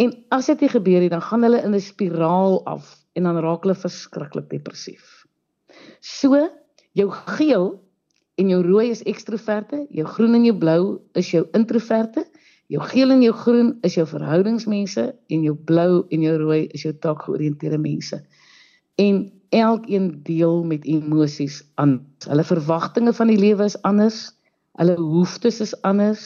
En 0.00 0.12
as 0.32 0.48
dit 0.48 0.64
nie 0.64 0.72
gebeur 0.72 1.02
nie, 1.04 1.10
dan 1.12 1.24
gaan 1.24 1.44
hulle 1.44 1.62
in 1.64 1.74
'n 1.74 1.80
spiraal 1.80 2.60
af 2.66 2.96
en 3.16 3.28
dan 3.28 3.40
raak 3.44 3.64
hulle 3.64 3.76
verskriklik 3.76 4.48
depressief. 4.50 5.24
So, 6.00 6.48
jou 6.92 7.10
geel 7.10 7.80
en 8.36 8.48
jou 8.48 8.62
rooi 8.62 8.90
is 8.90 9.02
ekstroverte, 9.02 9.86
jou 9.90 10.06
groen 10.06 10.34
en 10.34 10.44
jou 10.44 10.56
blou 10.56 11.00
is 11.14 11.30
jou 11.30 11.44
introverte 11.52 12.24
Jou 12.72 12.80
geel 12.88 13.12
en 13.12 13.20
jou 13.20 13.34
groen 13.36 13.74
is 13.84 13.98
jou 13.98 14.06
verhoudingsmense 14.08 15.02
en 15.12 15.42
jou 15.44 15.52
blou 15.68 16.06
en 16.08 16.22
jou 16.24 16.36
rooi 16.40 16.62
is 16.72 16.86
jou 16.86 16.92
taakgeoriënteerde 17.04 17.78
mense. 17.82 18.16
En 18.96 19.26
elkeen 19.52 20.22
deel 20.24 20.62
met 20.64 20.86
emosies 20.88 21.60
aan. 21.74 21.98
Hulle 22.24 22.44
verwagtinge 22.48 23.12
van 23.12 23.28
die 23.28 23.36
lewe 23.36 23.66
is 23.68 23.76
anders. 23.84 24.30
Hulle 24.80 24.96
behoeftes 24.96 25.60
is 25.60 25.74
anders. 25.84 26.24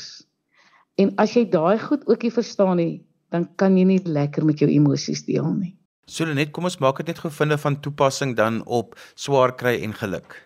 En 1.03 1.11
as 1.19 1.35
jy 1.35 1.43
daai 1.51 1.81
goed 1.83 2.07
ookie 2.07 2.31
verstaan 2.31 2.79
nie, 2.79 3.03
dan 3.35 3.49
kan 3.59 3.75
jy 3.75 3.85
nie 3.89 4.01
lekker 4.07 4.47
met 4.47 4.63
jou 4.63 4.69
emosies 4.71 5.25
deel 5.27 5.49
nie. 5.51 5.75
So 6.07 6.23
net 6.31 6.53
kom 6.55 6.69
ons 6.71 6.79
maak 6.79 7.03
dit 7.03 7.11
net 7.11 7.25
gevinde 7.25 7.59
van 7.59 7.81
toepassing 7.83 8.37
dan 8.39 8.63
op 8.71 8.95
swaar 9.19 9.57
kry 9.59 9.81
en 9.83 9.97
geluk. 9.99 10.39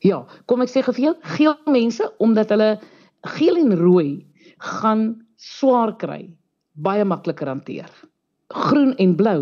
Ja, 0.00 0.22
kom 0.48 0.64
ek 0.64 0.72
sê 0.72 0.80
vir 0.88 1.00
jou, 1.00 1.12
geel 1.36 1.58
mense 1.68 2.08
omdat 2.24 2.56
hulle 2.56 2.78
geel 3.36 3.60
en 3.60 3.76
rooi 3.76 4.24
gaan 4.64 5.23
swaar 5.44 5.94
kry, 6.00 6.22
baie 6.72 7.04
makliker 7.04 7.50
hanteer. 7.50 7.90
Groen 8.54 8.94
en 9.02 9.14
blou 9.18 9.40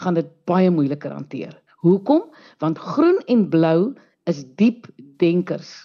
gaan 0.00 0.16
dit 0.18 0.30
baie 0.48 0.70
moeiliker 0.72 1.12
hanteer. 1.14 1.54
Hoekom? 1.84 2.24
Want 2.62 2.80
groen 2.80 3.20
en 3.30 3.48
blou 3.52 3.94
is 4.30 4.42
diep 4.58 4.88
denkers. 5.20 5.84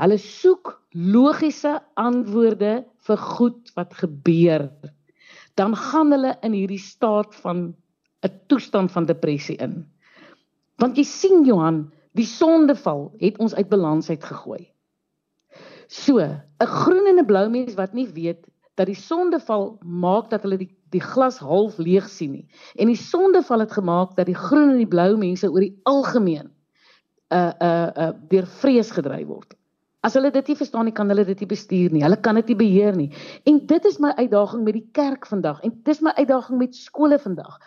Hulle 0.00 0.18
soek 0.20 0.74
logiese 0.92 1.78
antwoorde 2.00 2.80
vir 3.06 3.22
goed 3.36 3.72
wat 3.76 3.96
gebeur. 4.00 4.68
Dan 5.58 5.76
gaan 5.76 6.12
hulle 6.14 6.36
in 6.46 6.56
hierdie 6.56 6.80
staat 6.80 7.34
van 7.44 7.74
'n 8.24 8.32
toestand 8.48 8.92
van 8.92 9.06
depressie 9.06 9.56
in. 9.56 9.86
Want 10.76 10.96
jy 10.96 11.04
sien 11.04 11.44
Johan, 11.44 11.90
die 12.12 12.26
sondeval 12.26 13.12
het 13.20 13.38
ons 13.38 13.54
uit 13.54 13.68
balans 13.68 14.10
uit 14.10 14.24
gegooi. 14.24 14.68
So, 15.88 16.20
'n 16.20 16.66
groen 16.66 17.06
en 17.06 17.18
'n 17.18 17.26
blou 17.26 17.48
mens 17.48 17.74
wat 17.74 17.92
nie 17.92 18.06
weet 18.06 18.49
dat 18.80 18.88
die 18.88 18.98
sondeval 18.98 19.74
maak 19.84 20.30
dat 20.32 20.46
hulle 20.46 20.60
die 20.64 20.72
die 20.90 21.02
glas 21.02 21.38
half 21.38 21.76
leeg 21.78 22.08
sien 22.10 22.32
nie. 22.34 22.46
En 22.74 22.90
die 22.90 22.98
sondeval 22.98 23.62
het 23.62 23.72
gemaak 23.76 24.16
dat 24.16 24.26
die 24.26 24.34
groen 24.34 24.72
en 24.72 24.80
die 24.80 24.90
blou 24.90 25.12
mense 25.20 25.46
oor 25.46 25.62
die 25.62 25.76
algemeen 25.86 26.50
uh 27.30 27.52
uh 27.62 27.90
uh 27.94 28.12
deur 28.32 28.48
vrees 28.58 28.90
gedryf 28.90 29.28
word. 29.28 29.54
As 30.02 30.16
hulle 30.16 30.32
dit 30.32 30.48
nie 30.50 30.56
verstaan 30.56 30.88
nie, 30.88 30.94
kan 30.96 31.12
hulle 31.12 31.26
dit 31.28 31.44
nie 31.44 31.50
bestuur 31.50 31.92
nie. 31.94 32.02
Hulle 32.02 32.18
kan 32.24 32.40
dit 32.40 32.50
nie 32.50 32.58
beheer 32.62 32.96
nie. 32.96 33.10
En 33.46 33.60
dit 33.70 33.86
is 33.86 34.00
my 34.00 34.14
uitdaging 34.16 34.64
met 34.64 34.78
die 34.78 34.88
kerk 34.96 35.28
vandag 35.28 35.60
en 35.66 35.76
dis 35.86 36.00
my 36.02 36.14
uitdaging 36.16 36.58
met 36.58 36.74
skole 36.74 37.18
vandag. 37.20 37.60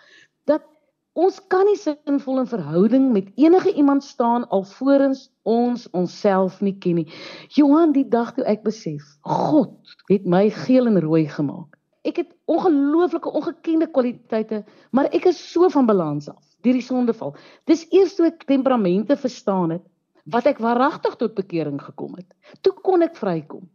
Dat 0.49 0.65
Ons 1.13 1.37
kan 1.53 1.67
nie 1.69 1.77
sinvol 1.77 2.39
in 2.41 2.47
verhouding 2.49 3.11
met 3.13 3.27
enige 3.37 3.69
iemand 3.77 4.03
staan 4.03 4.47
alvorens 4.49 5.27
ons 5.45 5.85
onsself 5.93 6.57
nie 6.65 6.73
ken 6.81 6.97
nie. 7.01 7.05
Johan, 7.53 7.93
die 7.93 8.07
dag 8.09 8.31
toe 8.33 8.45
ek 8.49 8.63
besef, 8.65 9.03
God 9.21 9.75
het 10.09 10.25
my 10.25 10.47
geel 10.63 10.89
en 10.89 10.97
rooi 11.03 11.27
gemaak. 11.29 11.77
Ek 12.03 12.17
het 12.23 12.31
ongelooflike 12.49 13.29
ongekende 13.29 13.87
kwaliteite, 13.93 14.63
maar 14.91 15.11
ek 15.13 15.29
is 15.29 15.37
so 15.51 15.69
van 15.69 15.85
balans 15.85 16.31
af 16.33 16.41
deur 16.63 16.79
die 16.79 16.85
sondeval. 16.85 17.35
Dis 17.67 17.85
eers 17.91 18.15
toe 18.17 18.29
ek 18.31 18.47
temperamente 18.49 19.17
verstaan 19.19 19.75
het 19.75 19.85
wat 20.33 20.47
ek 20.49 20.61
waaragtig 20.63 21.17
tot 21.19 21.35
bekering 21.35 21.77
gekom 21.83 22.15
het. 22.15 22.29
Toe 22.63 22.73
kon 22.81 23.03
ek 23.05 23.19
vrykom. 23.19 23.67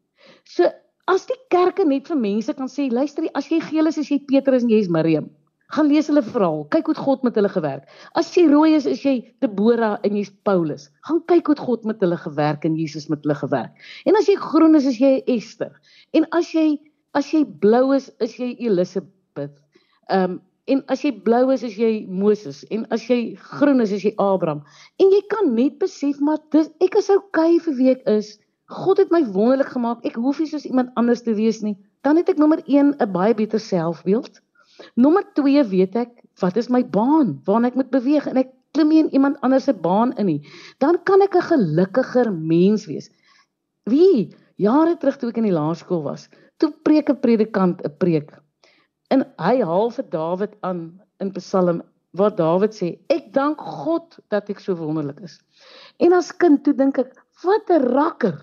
So 0.49 0.67
As 1.09 1.25
die 1.25 1.39
kerke 1.49 1.87
net 1.89 2.09
vir 2.11 2.19
mense 2.21 2.53
kan 2.53 2.69
sê, 2.69 2.91
luister, 2.93 3.25
as 3.39 3.47
jy 3.49 3.63
geel 3.65 3.89
is, 3.89 3.97
is 3.97 4.11
jy 4.13 4.19
Petrus 4.29 4.67
en 4.67 4.69
jy 4.69 4.83
is 4.83 4.91
Miriam. 4.93 5.31
Gaan 5.77 5.89
lees 5.91 6.09
hulle 6.09 6.23
verhaal. 6.25 6.63
Kyk 6.73 6.87
hoe 6.89 6.97
God 6.97 7.25
met 7.27 7.37
hulle 7.37 7.51
gewerk. 7.53 7.89
As 8.17 8.31
jy 8.37 8.47
rooi 8.49 8.73
is, 8.77 8.87
is 8.89 9.03
jy 9.05 9.15
Deborah 9.45 9.99
en 10.07 10.17
jy's 10.17 10.33
Paulus. 10.49 10.89
Gaan 11.05 11.21
kyk 11.29 11.53
hoe 11.53 11.59
God 11.61 11.85
met 11.89 12.01
hulle 12.05 12.17
gewerk 12.17 12.65
en 12.65 12.77
Jesus 12.79 13.09
met 13.13 13.21
hulle 13.27 13.37
gewerk. 13.37 13.89
En 14.09 14.17
as 14.17 14.29
jy 14.31 14.37
groen 14.41 14.79
is, 14.79 14.89
is 14.89 15.01
jy 15.03 15.19
Esther. 15.27 15.75
En 16.17 16.29
as 16.33 16.53
jy 16.57 16.79
as 17.17 17.31
jy 17.33 17.41
blou 17.61 17.95
is, 17.97 18.11
is 18.25 18.37
jy 18.41 18.55
Elisabeth. 18.59 19.57
Ehm 20.09 20.39
um, 20.39 20.43
En 20.69 20.83
as 20.93 21.01
jy 21.01 21.15
blou 21.25 21.47
is, 21.55 21.63
is 21.65 21.79
jy 21.81 21.93
Moses 22.13 22.61
en 22.75 22.85
as 22.93 23.07
jy 23.09 23.33
groen 23.57 23.81
is, 23.81 23.93
is 23.97 24.05
jy 24.05 24.13
Abraham. 24.21 24.61
En 25.01 25.09
jy 25.15 25.23
kan 25.33 25.55
net 25.57 25.79
besef 25.81 26.21
maar 26.21 26.43
dis 26.53 26.69
ek 26.85 26.99
is 27.01 27.09
okay 27.15 27.57
vir 27.65 27.77
wie 27.79 27.89
ek 27.95 28.03
is. 28.13 28.35
God 28.69 29.01
het 29.01 29.15
my 29.15 29.23
wonderlik 29.33 29.71
gemaak. 29.73 30.05
Ek 30.05 30.19
hoef 30.21 30.43
nie 30.43 30.51
soos 30.51 30.67
iemand 30.69 30.93
anders 31.01 31.25
te 31.25 31.33
wees 31.39 31.63
nie. 31.65 31.73
Dan 32.05 32.21
het 32.21 32.29
ek 32.29 32.41
nommer 32.43 32.61
1 32.67 32.93
'n 33.01 33.13
baie 33.15 33.33
beter 33.35 33.61
selfbeeld. 33.61 34.43
Nommer 34.97 35.25
2 35.35 35.65
weet 35.71 35.97
ek 35.97 36.11
wat 36.41 36.57
is 36.57 36.71
my 36.71 36.85
baan, 36.85 37.41
waarna 37.47 37.69
ek 37.69 37.79
moet 37.79 37.91
beweeg 37.91 38.27
en 38.31 38.37
ek 38.37 38.53
klim 38.77 38.89
nie 38.93 39.01
in 39.03 39.15
iemand 39.17 39.41
anders 39.43 39.65
se 39.65 39.73
baan 39.75 40.13
in 40.19 40.27
nie. 40.27 40.41
Dan 40.79 41.03
kan 41.05 41.23
ek 41.23 41.35
'n 41.35 41.49
gelukkiger 41.53 42.33
mens 42.33 42.87
wees. 42.87 43.11
Wie 43.87 44.35
jare 44.57 44.97
terug 44.97 45.19
toe 45.19 45.31
ek 45.31 45.39
in 45.39 45.49
die 45.51 45.59
laerskool 45.61 46.03
was, 46.03 46.29
toe 46.59 46.71
preek 46.85 47.11
'n 47.11 47.21
predikant 47.21 47.83
'n 47.85 47.97
preek 47.99 48.31
En 49.15 49.25
hy 49.41 49.55
haal 49.65 49.91
vir 49.95 50.07
Dawid 50.13 50.57
aan 50.69 50.81
in 51.23 51.33
Psalm 51.33 51.81
waar 52.19 52.35
Dawid 52.37 52.75
sê: 52.77 52.99
"Ek 53.09 53.33
dank 53.33 53.61
God 53.61 54.19
dat 54.29 54.51
ek 54.51 54.61
so 54.61 54.77
wonderlik 54.77 55.21
is." 55.25 55.39
En 55.99 56.13
as 56.13 56.33
kind 56.33 56.63
toe 56.65 56.75
dink 56.75 56.99
ek, 56.99 57.15
wat 57.45 57.71
'n 57.71 57.89
rakker. 57.95 58.37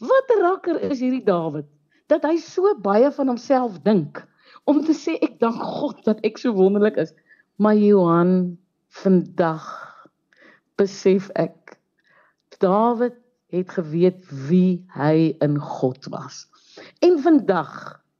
Wat 0.00 0.34
'n 0.36 0.42
rakker 0.42 0.80
is 0.90 1.00
hierdie 1.00 1.24
Dawid 1.24 1.66
dat 2.08 2.24
hy 2.24 2.36
so 2.36 2.74
baie 2.74 3.10
van 3.10 3.28
homself 3.28 3.78
dink 3.82 4.20
om 4.64 4.82
te 4.86 4.94
sê 4.96 5.16
ek 5.24 5.38
dank 5.42 5.58
God 5.62 6.04
dat 6.06 6.22
ek 6.26 6.38
so 6.38 6.54
wonderlik 6.56 7.00
is. 7.00 7.14
Maar 7.62 7.76
Johan 7.78 8.58
vandag 9.02 9.66
besef 10.80 11.30
ek 11.34 11.58
Dawid 12.62 13.16
het 13.50 13.72
geweet 13.74 14.22
wie 14.46 14.84
hy 14.94 15.34
in 15.42 15.56
God 15.58 16.06
was. 16.14 16.44
En 17.02 17.18
vandag 17.24 17.72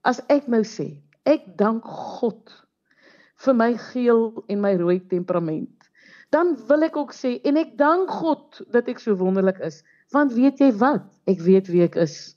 as 0.03 0.18
ek 0.34 0.49
nou 0.51 0.64
sê 0.66 0.88
Ek 1.22 1.45
dank 1.59 1.86
God 1.86 2.51
vir 3.45 3.55
my 3.55 3.70
geel 3.78 4.24
en 4.51 4.62
my 4.62 4.72
rooi 4.78 4.99
temperament. 5.11 5.70
Dan 6.34 6.57
wil 6.66 6.86
ek 6.86 6.97
ook 6.99 7.12
sê 7.14 7.36
en 7.47 7.61
ek 7.61 7.76
dank 7.78 8.11
God 8.11 8.62
dat 8.74 8.88
ek 8.90 9.03
so 9.03 9.14
wonderlik 9.20 9.61
is, 9.62 9.82
want 10.14 10.34
weet 10.34 10.59
jy 10.62 10.72
wat? 10.80 11.05
Ek 11.30 11.43
weet 11.45 11.70
wie 11.70 11.84
ek 11.86 11.99
is. 12.03 12.34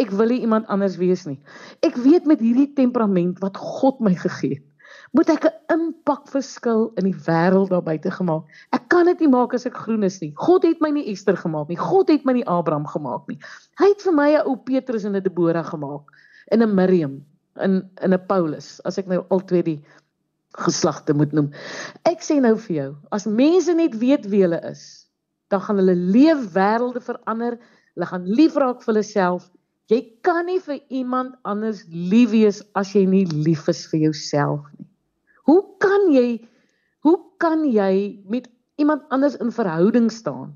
Ek 0.00 0.10
wil 0.10 0.32
nie 0.32 0.40
iemand 0.42 0.66
anders 0.72 0.96
wees 0.98 1.22
nie. 1.28 1.38
Ek 1.86 1.94
weet 2.02 2.26
met 2.26 2.40
hierdie 2.42 2.72
temperament 2.74 3.38
wat 3.44 3.58
God 3.60 4.00
my 4.02 4.14
gegee 4.18 4.58
het, 4.58 4.64
moet 5.14 5.30
ek 5.30 5.44
'n 5.46 5.54
impak 5.74 6.26
verskil 6.28 6.90
in 6.98 7.04
die 7.06 7.20
wêreld 7.26 7.70
daar 7.70 7.82
buite 7.82 8.10
gemaak. 8.10 8.44
Ek 8.72 8.88
kan 8.88 9.06
dit 9.06 9.20
nie 9.20 9.28
maak 9.28 9.54
as 9.54 9.66
ek 9.66 9.76
groen 9.76 10.02
is 10.02 10.20
nie. 10.20 10.32
God 10.34 10.64
het 10.64 10.80
my 10.80 10.90
nie 10.90 11.06
Ester 11.12 11.36
gemaak 11.36 11.68
nie. 11.68 11.78
God 11.78 12.08
het 12.08 12.24
my 12.24 12.32
nie 12.32 12.46
Abraham 12.46 12.86
gemaak 12.86 13.28
nie. 13.28 13.38
Hy 13.78 13.88
het 13.88 14.02
vir 14.02 14.12
my 14.12 14.30
'n 14.34 14.46
ou 14.46 14.56
Petrus 14.56 15.04
en 15.04 15.14
'n 15.14 15.22
Deborah 15.22 15.66
gemaak 15.66 16.10
en 16.50 16.62
'n 16.62 16.74
Miriam 16.74 17.22
in 17.62 17.90
in 18.02 18.12
'n 18.12 18.26
Paulus 18.26 18.80
as 18.84 18.98
ek 18.98 19.06
nou 19.06 19.24
al 19.30 19.44
twee 19.44 19.62
die 19.62 19.84
geslagte 20.58 21.14
moet 21.14 21.32
noem. 21.32 21.50
Ek 22.04 22.22
sê 22.22 22.40
nou 22.40 22.56
vir 22.56 22.76
jou, 22.76 22.96
as 23.10 23.26
mense 23.26 23.74
net 23.74 23.94
weet 23.98 24.26
wie 24.30 24.42
hulle 24.42 24.60
is, 24.70 25.06
dan 25.50 25.60
gaan 25.60 25.76
hulle 25.76 25.94
leefwêrelde 25.94 27.00
verander. 27.00 27.58
Hulle 27.94 28.06
gaan 28.06 28.26
lief 28.26 28.56
raak 28.56 28.82
vir 28.82 28.94
hulle 28.94 29.02
self. 29.02 29.50
Jy 29.92 29.98
kan 30.24 30.46
nie 30.48 30.60
vir 30.64 30.78
iemand 30.88 31.34
anders 31.44 31.82
lief 31.92 32.30
wees 32.32 32.62
as 32.80 32.94
jy 32.96 33.02
nie 33.04 33.26
lief 33.28 33.66
is 33.68 33.82
vir 33.90 34.06
jouself 34.06 34.64
nie. 34.78 34.86
Hoe 35.44 35.60
kan 35.84 36.08
jy 36.08 36.40
hoe 37.04 37.18
kan 37.36 37.66
jy 37.68 38.24
met 38.32 38.48
iemand 38.80 39.04
anders 39.12 39.36
in 39.44 39.52
verhouding 39.52 40.08
staan 40.08 40.54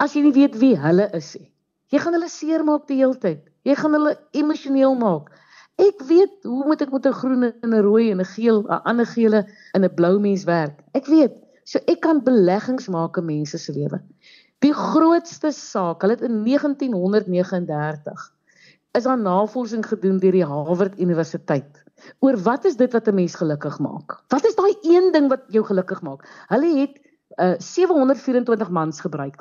as 0.00 0.16
jy 0.16 0.22
nie 0.24 0.32
weet 0.38 0.56
wie 0.62 0.72
hulle 0.80 1.10
is 1.20 1.34
nie? 1.36 1.50
Jy 1.92 2.00
gaan 2.00 2.16
hulle 2.16 2.32
seermaak 2.32 2.88
die 2.88 3.02
hele 3.02 3.20
tyd. 3.20 3.44
Jy 3.68 3.76
gaan 3.76 3.92
hulle 3.98 4.16
emosioneel 4.40 4.96
maak. 4.96 5.28
Ek 5.76 6.00
weet 6.08 6.48
hoe 6.48 6.64
moet 6.64 6.80
ek 6.80 6.96
met 6.96 7.06
'n 7.06 7.18
groen 7.20 7.44
en 7.52 7.74
'n 7.76 7.84
rooi 7.84 8.10
en 8.10 8.24
'n 8.24 8.32
geel, 8.32 8.64
'n 8.64 8.82
ander 8.88 9.06
geele 9.06 9.46
en 9.74 9.84
'n 9.84 9.94
blou 9.94 10.18
mens 10.18 10.44
werk. 10.48 10.80
Ek 10.94 11.06
weet. 11.06 11.36
So 11.64 11.78
ek 11.86 12.00
kan 12.00 12.24
beleggings 12.24 12.88
maak 12.88 13.18
in 13.18 13.26
mense 13.26 13.58
se 13.58 13.72
lewe. 13.72 14.00
Die 14.64 14.72
grootste 14.72 15.52
saak, 15.52 16.00
hulle 16.00 16.16
het 16.16 16.24
in 16.24 16.42
1939 16.42 18.32
is 18.92 19.06
daar 19.08 19.18
navorsing 19.18 19.84
gedoen 19.86 20.18
deur 20.20 20.36
die 20.36 20.44
Harvard 20.44 20.98
Universiteit 21.00 21.80
oor 22.20 22.36
wat 22.44 22.64
is 22.68 22.76
dit 22.76 22.92
wat 22.92 23.08
'n 23.08 23.14
mens 23.14 23.34
gelukkig 23.34 23.78
maak? 23.78 24.22
Wat 24.28 24.44
is 24.44 24.54
daai 24.54 24.74
een 24.82 25.12
ding 25.12 25.28
wat 25.28 25.44
jou 25.48 25.64
gelukkig 25.64 26.02
maak? 26.02 26.26
Hulle 26.48 26.70
het 26.80 26.98
uh, 27.38 27.54
724 27.58 28.70
mans 28.70 29.00
gebruik. 29.00 29.38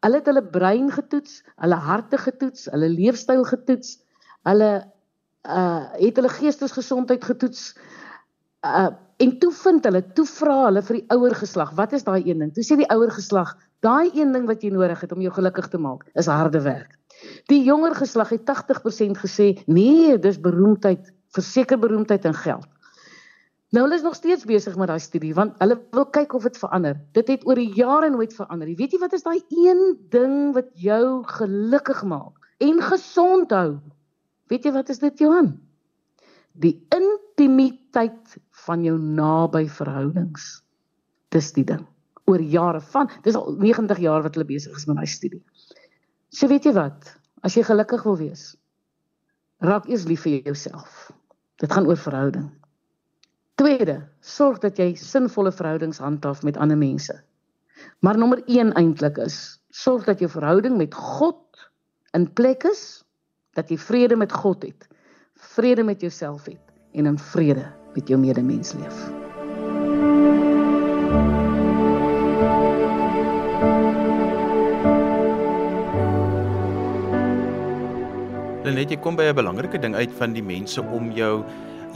Hulle 0.00 0.16
het 0.16 0.26
hulle 0.26 0.42
brein 0.42 0.90
getoets, 0.90 1.42
hulle 1.56 1.74
harte 1.74 2.18
getoets, 2.18 2.64
hulle 2.70 2.88
leefstyl 2.88 3.44
getoets, 3.44 4.00
hulle 4.42 4.72
uh 5.42 5.84
het 5.98 6.16
hulle 6.16 6.28
geestesgesondheid 6.28 7.24
getoets. 7.24 7.76
Uh 8.62 8.90
en 9.22 9.38
toe 9.38 9.52
vind 9.52 9.84
hulle, 9.84 10.02
toe 10.12 10.26
vra 10.26 10.64
hulle 10.64 10.82
vir 10.82 10.96
die 10.96 11.06
ouer 11.14 11.34
geslag, 11.34 11.74
wat 11.78 11.92
is 11.92 12.02
daai 12.02 12.24
een 12.26 12.38
ding? 12.38 12.54
Toe 12.54 12.64
sê 12.66 12.76
die 12.76 12.90
ouer 12.90 13.10
geslag, 13.10 13.54
daai 13.80 14.10
een 14.14 14.32
ding 14.32 14.46
wat 14.46 14.62
jy 14.62 14.70
nodig 14.74 15.00
het 15.00 15.12
om 15.12 15.20
jou 15.22 15.32
gelukkig 15.34 15.68
te 15.68 15.78
maak, 15.78 16.08
is 16.14 16.26
harde 16.26 16.60
werk. 16.62 16.98
Die 17.50 17.62
jonger 17.64 17.94
geslag 17.94 18.32
het 18.34 18.44
80% 18.48 19.18
gesê, 19.22 19.48
nee, 19.66 20.18
dis 20.18 20.40
beroemdheid, 20.40 21.12
verseker 21.34 21.78
beroemdheid 21.78 22.24
en 22.28 22.34
geld. 22.34 22.68
Nou 23.72 23.86
hulle 23.86 23.96
is 23.96 24.04
nog 24.04 24.14
steeds 24.18 24.44
besig 24.44 24.74
met 24.76 24.90
daai 24.90 25.00
studie 25.00 25.32
want 25.32 25.56
hulle 25.62 25.78
wil 25.96 26.04
kyk 26.12 26.34
of 26.36 26.44
dit 26.44 26.58
verander. 26.60 26.98
Dit 27.16 27.30
het 27.32 27.46
oor 27.48 27.56
die 27.56 27.70
jare 27.72 28.10
nooit 28.12 28.34
verander 28.36 28.68
nie. 28.68 28.76
Weet 28.76 28.92
jy 28.92 29.00
wat 29.00 29.14
is 29.16 29.24
daai 29.24 29.40
een 29.48 29.80
ding 30.12 30.52
wat 30.52 30.68
jou 30.76 31.22
gelukkig 31.38 32.02
maak 32.04 32.50
en 32.60 32.82
gesond 32.84 33.54
hou? 33.56 33.78
Weet 34.52 34.68
jy 34.68 34.74
wat 34.76 34.92
is 34.92 35.00
dit 35.00 35.24
Johan? 35.24 35.54
Die 36.52 36.74
intimiteit 36.92 38.36
van 38.66 38.84
jou 38.84 38.98
naby 39.00 39.64
verhoudings. 39.72 40.58
Dis 41.32 41.48
die 41.56 41.64
ding. 41.64 41.86
Oor 42.28 42.44
jare 42.44 42.82
van, 42.92 43.08
dis 43.24 43.38
al 43.40 43.56
90 43.56 44.04
jaar 44.04 44.20
wat 44.26 44.36
hulle 44.36 44.50
besig 44.52 44.76
is 44.76 44.84
met 44.86 45.00
daai 45.00 45.08
studie. 45.08 45.40
So 46.32 46.48
weet 46.48 46.64
jy 46.64 46.72
wat? 46.72 47.10
As 47.44 47.56
jy 47.58 47.64
gelukkig 47.66 48.04
wil 48.06 48.16
wees, 48.16 48.54
raak 49.60 49.88
eers 49.90 50.06
lief 50.08 50.24
vir 50.24 50.40
jouself. 50.46 51.10
Dit 51.60 51.72
gaan 51.74 51.86
oor 51.90 52.00
verhouding. 52.00 52.48
Tweede, 53.60 53.98
sorg 54.24 54.62
dat 54.62 54.80
jy 54.80 54.94
sinvolle 54.98 55.52
verhoudings 55.52 56.00
handhaaf 56.00 56.42
met 56.46 56.56
ander 56.56 56.78
mense. 56.78 57.18
Maar 58.00 58.18
nommer 58.18 58.40
1 58.46 58.72
eintlik 58.78 59.20
is, 59.22 59.60
sorg 59.70 60.08
dat 60.08 60.22
jou 60.24 60.30
verhouding 60.32 60.78
met 60.80 60.94
God 60.96 61.68
in 62.16 62.28
plek 62.32 62.64
is 62.70 63.02
dat 63.56 63.68
jy 63.68 63.76
vrede 63.76 64.16
met 64.16 64.32
God 64.32 64.64
het, 64.64 64.88
vrede 65.52 65.84
met 65.84 66.00
jouself 66.00 66.48
het 66.48 66.72
en 66.96 67.12
in 67.12 67.18
vrede 67.18 67.68
met 67.92 68.08
jou 68.08 68.20
medemens 68.20 68.72
leef. 68.72 69.21
Net 78.62 78.92
jy 78.94 78.96
kom 79.02 79.16
by 79.18 79.24
'n 79.26 79.34
belangrike 79.34 79.78
ding 79.82 79.94
uit 79.98 80.12
van 80.14 80.32
die 80.32 80.42
mense 80.42 80.78
om 80.78 81.10
jou 81.10 81.42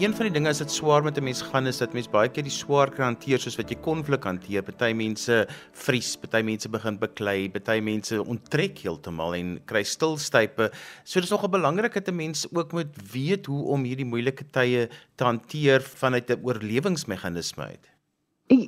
een 0.03 0.13
van 0.13 0.27
die 0.27 0.33
dinge 0.35 0.49
as 0.51 0.59
dit 0.59 0.71
swaar 0.71 1.05
met 1.05 1.17
'n 1.17 1.23
mens 1.23 1.41
gaan 1.41 1.67
is 1.67 1.79
dat 1.79 1.95
mens 1.95 2.11
baie 2.11 2.29
keer 2.29 2.43
die 2.43 2.51
swaar 2.51 2.91
kan 2.91 3.15
hanteer 3.15 3.39
soos 3.39 3.57
wat 3.57 3.71
jy 3.71 3.77
konflik 3.77 4.25
hanteer. 4.25 4.63
Party 4.63 4.93
mense 4.93 5.47
vries, 5.73 6.17
party 6.17 6.43
mense 6.43 6.69
begin 6.69 6.99
beklei, 6.99 7.49
party 7.49 7.81
mense 7.81 8.19
onttrek 8.19 8.79
heeltemal 8.79 9.35
en 9.35 9.61
kry 9.65 9.85
stilstype. 9.85 10.73
So 11.05 11.21
dis 11.21 11.31
nog 11.31 11.45
'n 11.45 11.51
belangrike 11.51 12.01
dat 12.01 12.09
'n 12.09 12.17
mens 12.17 12.47
ook 12.53 12.73
moet 12.73 13.13
weet 13.13 13.47
hoe 13.47 13.63
om 13.65 13.85
hierdie 13.85 14.05
moeilike 14.05 14.45
tye 14.51 14.89
te 15.17 15.25
hanteer 15.25 15.81
vanuit 15.81 16.29
'n 16.31 16.41
oorlewingsmeganisme 16.43 17.63
uit. 17.63 17.87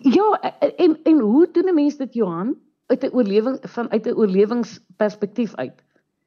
Ja, 0.03 0.41
en 0.77 0.99
en 1.03 1.19
hoe 1.19 1.49
doen 1.53 1.69
'n 1.69 1.75
mens 1.75 1.97
dit 1.97 2.15
Johan 2.15 2.57
uit 2.87 3.03
'n 3.03 3.13
oorlewing 3.13 3.59
vanuit 3.63 4.07
'n 4.07 4.15
oorlewingsperspektief 4.15 5.55
uit? 5.55 5.83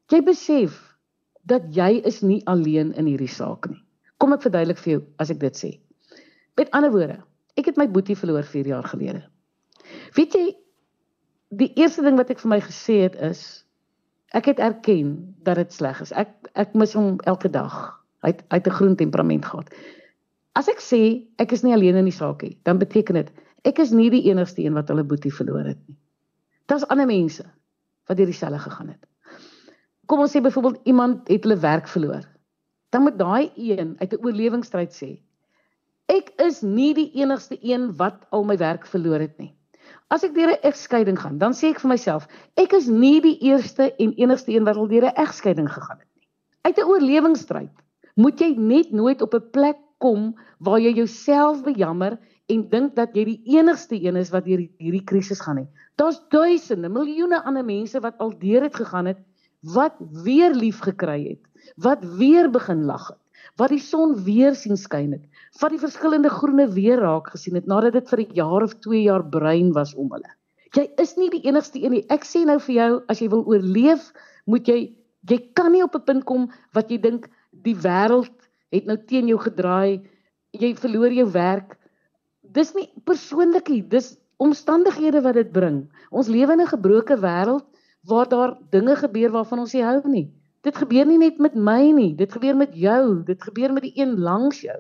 Jy 0.08 0.22
besef 0.24 0.91
dat 1.50 1.68
jy 1.76 2.02
is 2.06 2.22
nie 2.22 2.42
alleen 2.46 2.94
in 2.94 3.08
hierdie 3.10 3.32
saak 3.32 3.70
nie. 3.70 3.82
Kom 4.18 4.34
ek 4.34 4.44
verduidelik 4.46 4.80
vir 4.82 4.94
jou 4.94 5.02
as 5.18 5.32
ek 5.34 5.40
dit 5.42 5.58
sê. 5.58 5.72
Met 6.60 6.72
ander 6.78 6.92
woorde, 6.94 7.18
ek 7.58 7.72
het 7.72 7.80
my 7.80 7.88
boetie 7.90 8.18
verloor 8.18 8.46
4 8.46 8.68
jaar 8.68 8.88
gelede. 8.88 9.24
Weet 10.16 10.36
jy, 10.38 10.46
die 11.50 11.72
eerste 11.80 12.04
ding 12.06 12.20
wat 12.20 12.30
ek 12.32 12.40
vir 12.44 12.54
my 12.54 12.60
gesê 12.64 13.02
het 13.06 13.18
is 13.20 13.66
ek 14.38 14.52
het 14.54 14.62
erken 14.64 15.16
dat 15.44 15.60
dit 15.60 15.74
sleg 15.74 16.00
is. 16.04 16.14
Ek 16.16 16.32
ek 16.56 16.76
mis 16.78 16.94
hom 16.96 17.18
elke 17.28 17.52
dag. 17.52 17.76
Hy 18.24 18.32
het 18.36 18.44
uit 18.54 18.68
'n 18.68 18.78
groen 18.78 18.96
temperament 18.96 19.46
gehad. 19.46 19.74
As 20.56 20.68
ek 20.68 20.80
sê 20.80 21.28
ek 21.40 21.52
is 21.52 21.64
nie 21.64 21.74
alleen 21.74 21.96
in 21.96 22.06
die 22.06 22.16
saak 22.16 22.44
nie, 22.44 22.58
dan 22.64 22.78
beteken 22.78 23.16
dit 23.16 23.32
ek 23.64 23.80
is 23.80 23.92
nie 23.92 24.10
die 24.10 24.30
enigste 24.30 24.62
een 24.64 24.74
wat 24.74 24.88
hulle 24.88 25.04
boetie 25.04 25.34
verloor 25.34 25.66
het 25.66 25.80
nie. 25.88 25.98
Daar's 26.66 26.88
ander 26.88 27.06
mense 27.06 27.44
wat 28.08 28.18
deur 28.18 28.26
dieselfde 28.26 28.60
gegaan 28.60 28.88
het. 28.88 29.06
Kom 30.12 30.20
ons 30.20 30.36
sê 30.36 30.44
byvoorbeeld 30.44 30.84
iemand 30.92 31.32
het 31.32 31.48
hulle 31.48 31.60
werk 31.64 31.88
verloor 31.88 32.28
dan 32.92 33.02
moet 33.02 33.18
daai 33.20 33.52
een 33.56 33.96
uit 33.98 34.14
'n 34.14 34.24
oorlewingsstryd 34.26 34.92
sê: 34.92 35.10
Ek 36.06 36.32
is 36.44 36.62
nie 36.62 36.94
die 36.94 37.12
enigste 37.24 37.58
een 37.62 37.96
wat 37.96 38.26
al 38.30 38.44
my 38.44 38.58
werk 38.58 38.86
verloor 38.86 39.20
het 39.20 39.38
nie. 39.38 39.56
As 40.10 40.24
ek 40.24 40.34
deur 40.36 40.52
'n 40.52 40.64
egskeiding 40.70 41.20
gaan, 41.20 41.38
dan 41.38 41.54
sê 41.54 41.70
ek 41.72 41.80
vir 41.80 41.90
myself, 41.90 42.28
ek 42.56 42.74
is 42.74 42.88
nie 42.88 43.22
die 43.22 43.38
eerste 43.40 43.96
en 43.96 44.12
enigste 44.14 44.52
een 44.52 44.64
wat 44.64 44.76
al 44.76 44.88
deur 44.88 45.06
'n 45.06 45.16
egskeiding 45.16 45.70
gegaan 45.72 46.00
het 46.00 46.12
nie. 46.16 46.28
Uit 46.62 46.78
'n 46.78 46.90
oorlewingsstryd 46.90 47.76
moet 48.16 48.40
jy 48.40 48.56
net 48.58 48.92
nooit 48.92 49.22
op 49.22 49.34
'n 49.34 49.50
plek 49.52 49.78
kom 49.98 50.36
waar 50.60 50.80
jy 50.80 50.94
jouself 50.94 51.64
bejammer 51.64 52.20
en 52.48 52.70
dink 52.70 52.96
dat 52.96 53.16
jy 53.16 53.24
die 53.26 53.42
enigste 53.58 53.96
een 53.96 54.16
is 54.16 54.30
wat 54.30 54.46
deur 54.46 54.68
hierdie 54.78 55.06
krisis 55.06 55.40
gaan 55.40 55.56
nie. 55.56 55.70
Daar's 55.96 56.20
duisende, 56.30 56.90
miljoene 56.90 57.44
ander 57.44 57.66
mense 57.66 58.00
wat 58.00 58.18
al 58.18 58.40
deur 58.40 58.62
dit 58.62 58.76
gegaan 58.76 59.06
het 59.06 59.18
wat 59.62 59.96
weer 60.24 60.54
lief 60.56 60.82
gekry 60.82 61.36
het, 61.36 61.42
wat 61.78 62.04
weer 62.18 62.50
begin 62.52 62.86
lag 62.86 63.08
het, 63.14 63.18
wat 63.58 63.70
die 63.70 63.82
son 63.82 64.16
weer 64.26 64.56
sien 64.56 64.78
skyn 64.78 65.12
het, 65.14 65.26
wat 65.62 65.74
die 65.74 65.82
verskillende 65.82 66.30
groene 66.30 66.68
weer 66.72 67.02
raak 67.02 67.30
gesien 67.34 67.56
het 67.56 67.68
nadat 67.70 67.94
dit 67.94 68.10
vir 68.10 68.20
'n 68.20 68.34
jaar 68.34 68.64
of 68.64 68.74
2 68.80 69.02
jaar 69.04 69.24
bruin 69.24 69.72
was 69.74 69.94
om 69.96 70.12
hulle. 70.12 70.32
Jy 70.74 70.90
is 70.98 71.18
nie 71.18 71.30
die 71.30 71.44
enigste 71.44 71.80
een 71.84 71.92
nie. 71.92 72.06
Ek 72.10 72.24
sê 72.24 72.46
nou 72.46 72.60
vir 72.60 72.76
jou, 72.76 73.02
as 73.10 73.20
jy 73.20 73.28
wil 73.30 73.46
oorleef, 73.46 74.14
moet 74.46 74.68
jy 74.68 74.96
jy 75.30 75.38
kan 75.54 75.72
nie 75.72 75.84
op 75.84 75.96
'n 75.96 76.06
punt 76.06 76.24
kom 76.26 76.52
wat 76.74 76.90
jy 76.90 76.98
dink 76.98 77.30
die 77.52 77.76
wêreld 77.76 78.32
het 78.72 78.86
nou 78.86 78.98
teen 78.98 79.28
jou 79.28 79.38
gedraai, 79.38 80.02
jy 80.52 80.76
verloor 80.76 81.12
jou 81.12 81.28
werk. 81.32 81.78
Dis 82.42 82.74
nie 82.74 82.90
persoonlikie, 83.06 83.88
dis 83.88 84.18
omstandighede 84.38 85.22
wat 85.22 85.36
dit 85.36 85.52
bring. 85.52 85.90
Ons 86.10 86.28
lewe 86.28 86.54
in 86.54 86.62
'n 86.62 86.74
gebroke 86.74 87.18
wêreld 87.18 87.66
waar 88.08 88.30
daar 88.30 88.58
dinge 88.70 88.96
gebeur 88.96 89.32
waarvan 89.32 89.60
ons 89.60 89.74
nie 89.74 89.84
hou 89.84 90.02
nie. 90.10 90.28
Dit 90.66 90.78
gebeur 90.78 91.06
nie 91.06 91.18
net 91.18 91.40
met 91.42 91.56
my 91.56 91.92
nie, 91.92 92.12
dit 92.16 92.32
gebeur 92.32 92.56
met 92.58 92.74
jou, 92.78 93.24
dit 93.26 93.44
gebeur 93.44 93.74
met 93.74 93.86
die 93.88 93.94
een 93.96 94.20
langs 94.20 94.62
jou. 94.62 94.78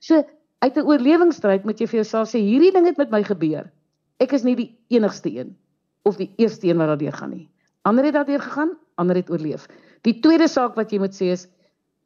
So 0.00 0.22
uit 0.58 0.76
'n 0.76 0.86
oorlewingsstryd 0.86 1.64
moet 1.64 1.80
jy 1.80 1.86
vir 1.86 2.00
jouself 2.02 2.28
sê 2.28 2.38
hierdie 2.38 2.72
ding 2.72 2.86
het 2.86 2.96
met 2.96 3.10
my 3.10 3.22
gebeur. 3.22 3.70
Ek 4.18 4.32
is 4.32 4.44
nie 4.44 4.56
die 4.56 4.76
enigste 4.88 5.30
een 5.30 5.56
of 6.02 6.16
die 6.16 6.32
eerste 6.36 6.66
een 6.66 6.76
wat 6.76 6.86
daardeur 6.86 7.12
gaan 7.12 7.30
nie. 7.30 7.48
Ander 7.82 8.04
het 8.04 8.14
daardeur 8.14 8.40
gegaan, 8.40 8.76
ander 8.94 9.16
het 9.16 9.30
oorleef. 9.30 9.68
Die 10.02 10.20
tweede 10.20 10.48
saak 10.48 10.74
wat 10.74 10.92
jy 10.92 10.98
moet 10.98 11.14
sê 11.14 11.32
is 11.32 11.48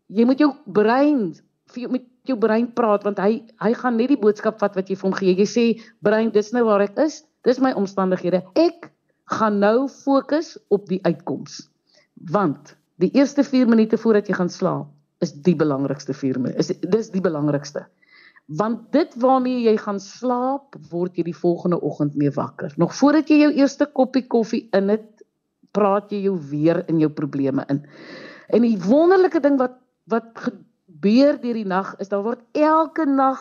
jy 0.07 0.25
moet 0.25 0.39
jou 0.39 0.53
brein 0.67 1.35
vir 1.73 1.81
jou 1.83 1.91
met 1.91 2.05
jou 2.25 2.37
brein 2.39 2.73
praat 2.73 3.05
want 3.05 3.19
hy 3.19 3.43
hy 3.61 3.73
gaan 3.75 3.97
net 3.97 4.09
die 4.09 4.21
boodskap 4.21 4.59
vat 4.61 4.75
wat 4.75 4.89
jy 4.89 4.97
vir 4.97 5.09
hom 5.09 5.17
gee. 5.19 5.35
Jy 5.35 5.47
sê 5.47 5.65
brein, 6.01 6.31
dis 6.31 6.53
nou 6.53 6.65
waar 6.65 6.81
ek 6.81 6.99
is. 6.99 7.25
Dis 7.45 7.61
my 7.61 7.73
omstandighede. 7.73 8.43
Ek 8.55 8.91
gaan 9.25 9.59
nou 9.59 9.89
fokus 9.89 10.57
op 10.69 10.89
die 10.89 11.01
uitkoms. 11.05 11.65
Want 12.31 12.77
die 13.01 13.11
eerste 13.17 13.45
4 13.45 13.69
minute 13.69 13.99
voordat 13.99 14.29
jy 14.29 14.37
gaan 14.37 14.53
slaap 14.53 14.91
is 15.25 15.33
die 15.47 15.57
belangrikste 15.57 16.15
4 16.15 16.41
minute. 16.41 16.59
Is 16.61 16.73
dis 16.81 17.11
die 17.15 17.23
belangrikste. 17.25 17.87
Want 18.45 18.93
dit 18.93 19.15
waarmee 19.23 19.63
jy 19.65 19.77
gaan 19.81 20.01
slaap, 20.01 20.77
word 20.91 21.17
jy 21.17 21.25
die 21.31 21.37
volgende 21.37 21.81
oggend 21.81 22.17
mee 22.21 22.33
wakker. 22.35 22.75
Nog 22.77 22.93
voordat 22.97 23.31
jy 23.33 23.41
jou 23.41 23.53
eerste 23.57 23.87
koppie 23.87 24.27
koffie 24.29 24.67
in 24.77 24.93
het, 24.93 25.25
praat 25.73 26.13
jy 26.13 26.27
jou 26.27 26.37
weer 26.51 26.83
in 26.93 27.01
jou 27.01 27.09
probleme 27.11 27.65
in. 27.73 27.81
En 28.53 28.63
die 28.63 28.77
wonderlike 28.85 29.41
ding 29.41 29.57
wat 29.59 29.81
wat 30.13 30.37
gebeur 30.37 31.39
deur 31.41 31.57
die 31.57 31.65
nag 31.65 31.95
is 31.97 32.11
daar 32.13 32.21
word 32.27 32.43
elke 32.53 33.07
nag 33.09 33.41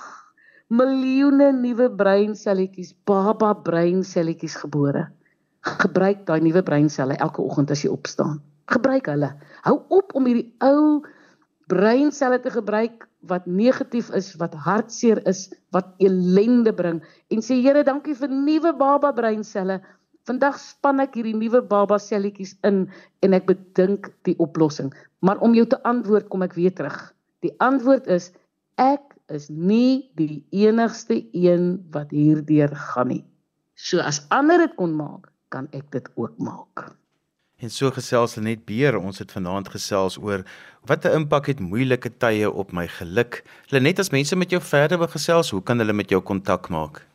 miljoene 0.72 1.50
nuwe 1.52 1.90
breinselletjies, 1.92 2.94
baba 3.04 3.52
breinselletjies 3.68 4.56
gebore 4.62 5.10
gebruik 5.64 6.26
daai 6.28 6.42
nuwe 6.44 6.64
breinselle 6.64 7.18
elke 7.24 7.42
oggend 7.42 7.72
as 7.72 7.84
jy 7.86 7.92
opstaan. 7.92 8.42
Gebruik 8.72 9.08
hulle. 9.12 9.32
Hou 9.64 9.80
op 9.96 10.14
om 10.18 10.28
hierdie 10.28 10.52
ou 10.64 11.04
breinselle 11.72 12.40
te 12.44 12.52
gebruik 12.52 13.08
wat 13.32 13.46
negatief 13.48 14.10
is, 14.12 14.34
wat 14.40 14.56
hartseer 14.66 15.22
is, 15.30 15.48
wat 15.72 15.94
elende 16.04 16.74
bring 16.76 17.00
en 17.32 17.44
sê 17.44 17.62
Here, 17.64 17.84
dankie 17.84 18.16
vir 18.16 18.32
nuwe 18.32 18.74
baba 18.76 19.14
breinselle. 19.16 19.80
Vandag 20.28 20.60
span 20.60 21.04
ek 21.04 21.18
hierdie 21.20 21.36
nuwe 21.36 21.64
baba 21.68 22.00
selletjies 22.00 22.56
in 22.68 22.86
en 23.24 23.36
ek 23.36 23.48
bedink 23.48 24.12
die 24.28 24.36
oplossing. 24.44 24.92
Maar 25.24 25.40
om 25.44 25.56
jou 25.56 25.66
te 25.68 25.80
antwoord 25.88 26.30
kom 26.32 26.44
ek 26.44 26.56
weer 26.60 26.76
terug. 26.76 26.98
Die 27.44 27.52
antwoord 27.64 28.08
is 28.12 28.32
ek 28.80 29.16
is 29.32 29.50
nie 29.50 30.12
die 30.20 30.44
enigste 30.52 31.22
een 31.32 31.78
wat 31.96 32.12
hierdeur 32.12 32.72
gaan 32.76 33.12
nie. 33.12 33.24
So 33.76 34.04
as 34.04 34.22
ander 34.32 34.60
dit 34.64 34.76
kon 34.80 34.96
maak, 34.96 35.33
kan 35.54 35.70
ek 35.72 35.92
dit 35.94 36.10
ook 36.16 36.38
maak. 36.38 36.92
En 37.64 37.72
so 37.72 37.88
gesels 37.96 38.36
Lenet 38.36 38.66
Beer, 38.68 38.98
ons 39.00 39.20
het 39.22 39.32
vanaand 39.32 39.70
gesels 39.72 40.18
oor 40.20 40.44
wat 40.90 41.06
'n 41.06 41.16
impak 41.22 41.46
het 41.52 41.60
moeilike 41.60 42.10
tye 42.18 42.52
op 42.52 42.72
my 42.74 42.88
geluk. 42.88 43.44
Lenet, 43.72 44.00
as 44.00 44.12
mense 44.12 44.36
met 44.36 44.50
jou 44.50 44.62
verder 44.62 44.98
wil 44.98 45.08
gesels, 45.08 45.52
hoe 45.52 45.64
kan 45.64 45.78
hulle 45.78 45.94
met 45.94 46.10
jou 46.10 46.22
kontak 46.22 46.70
maak? 46.70 47.08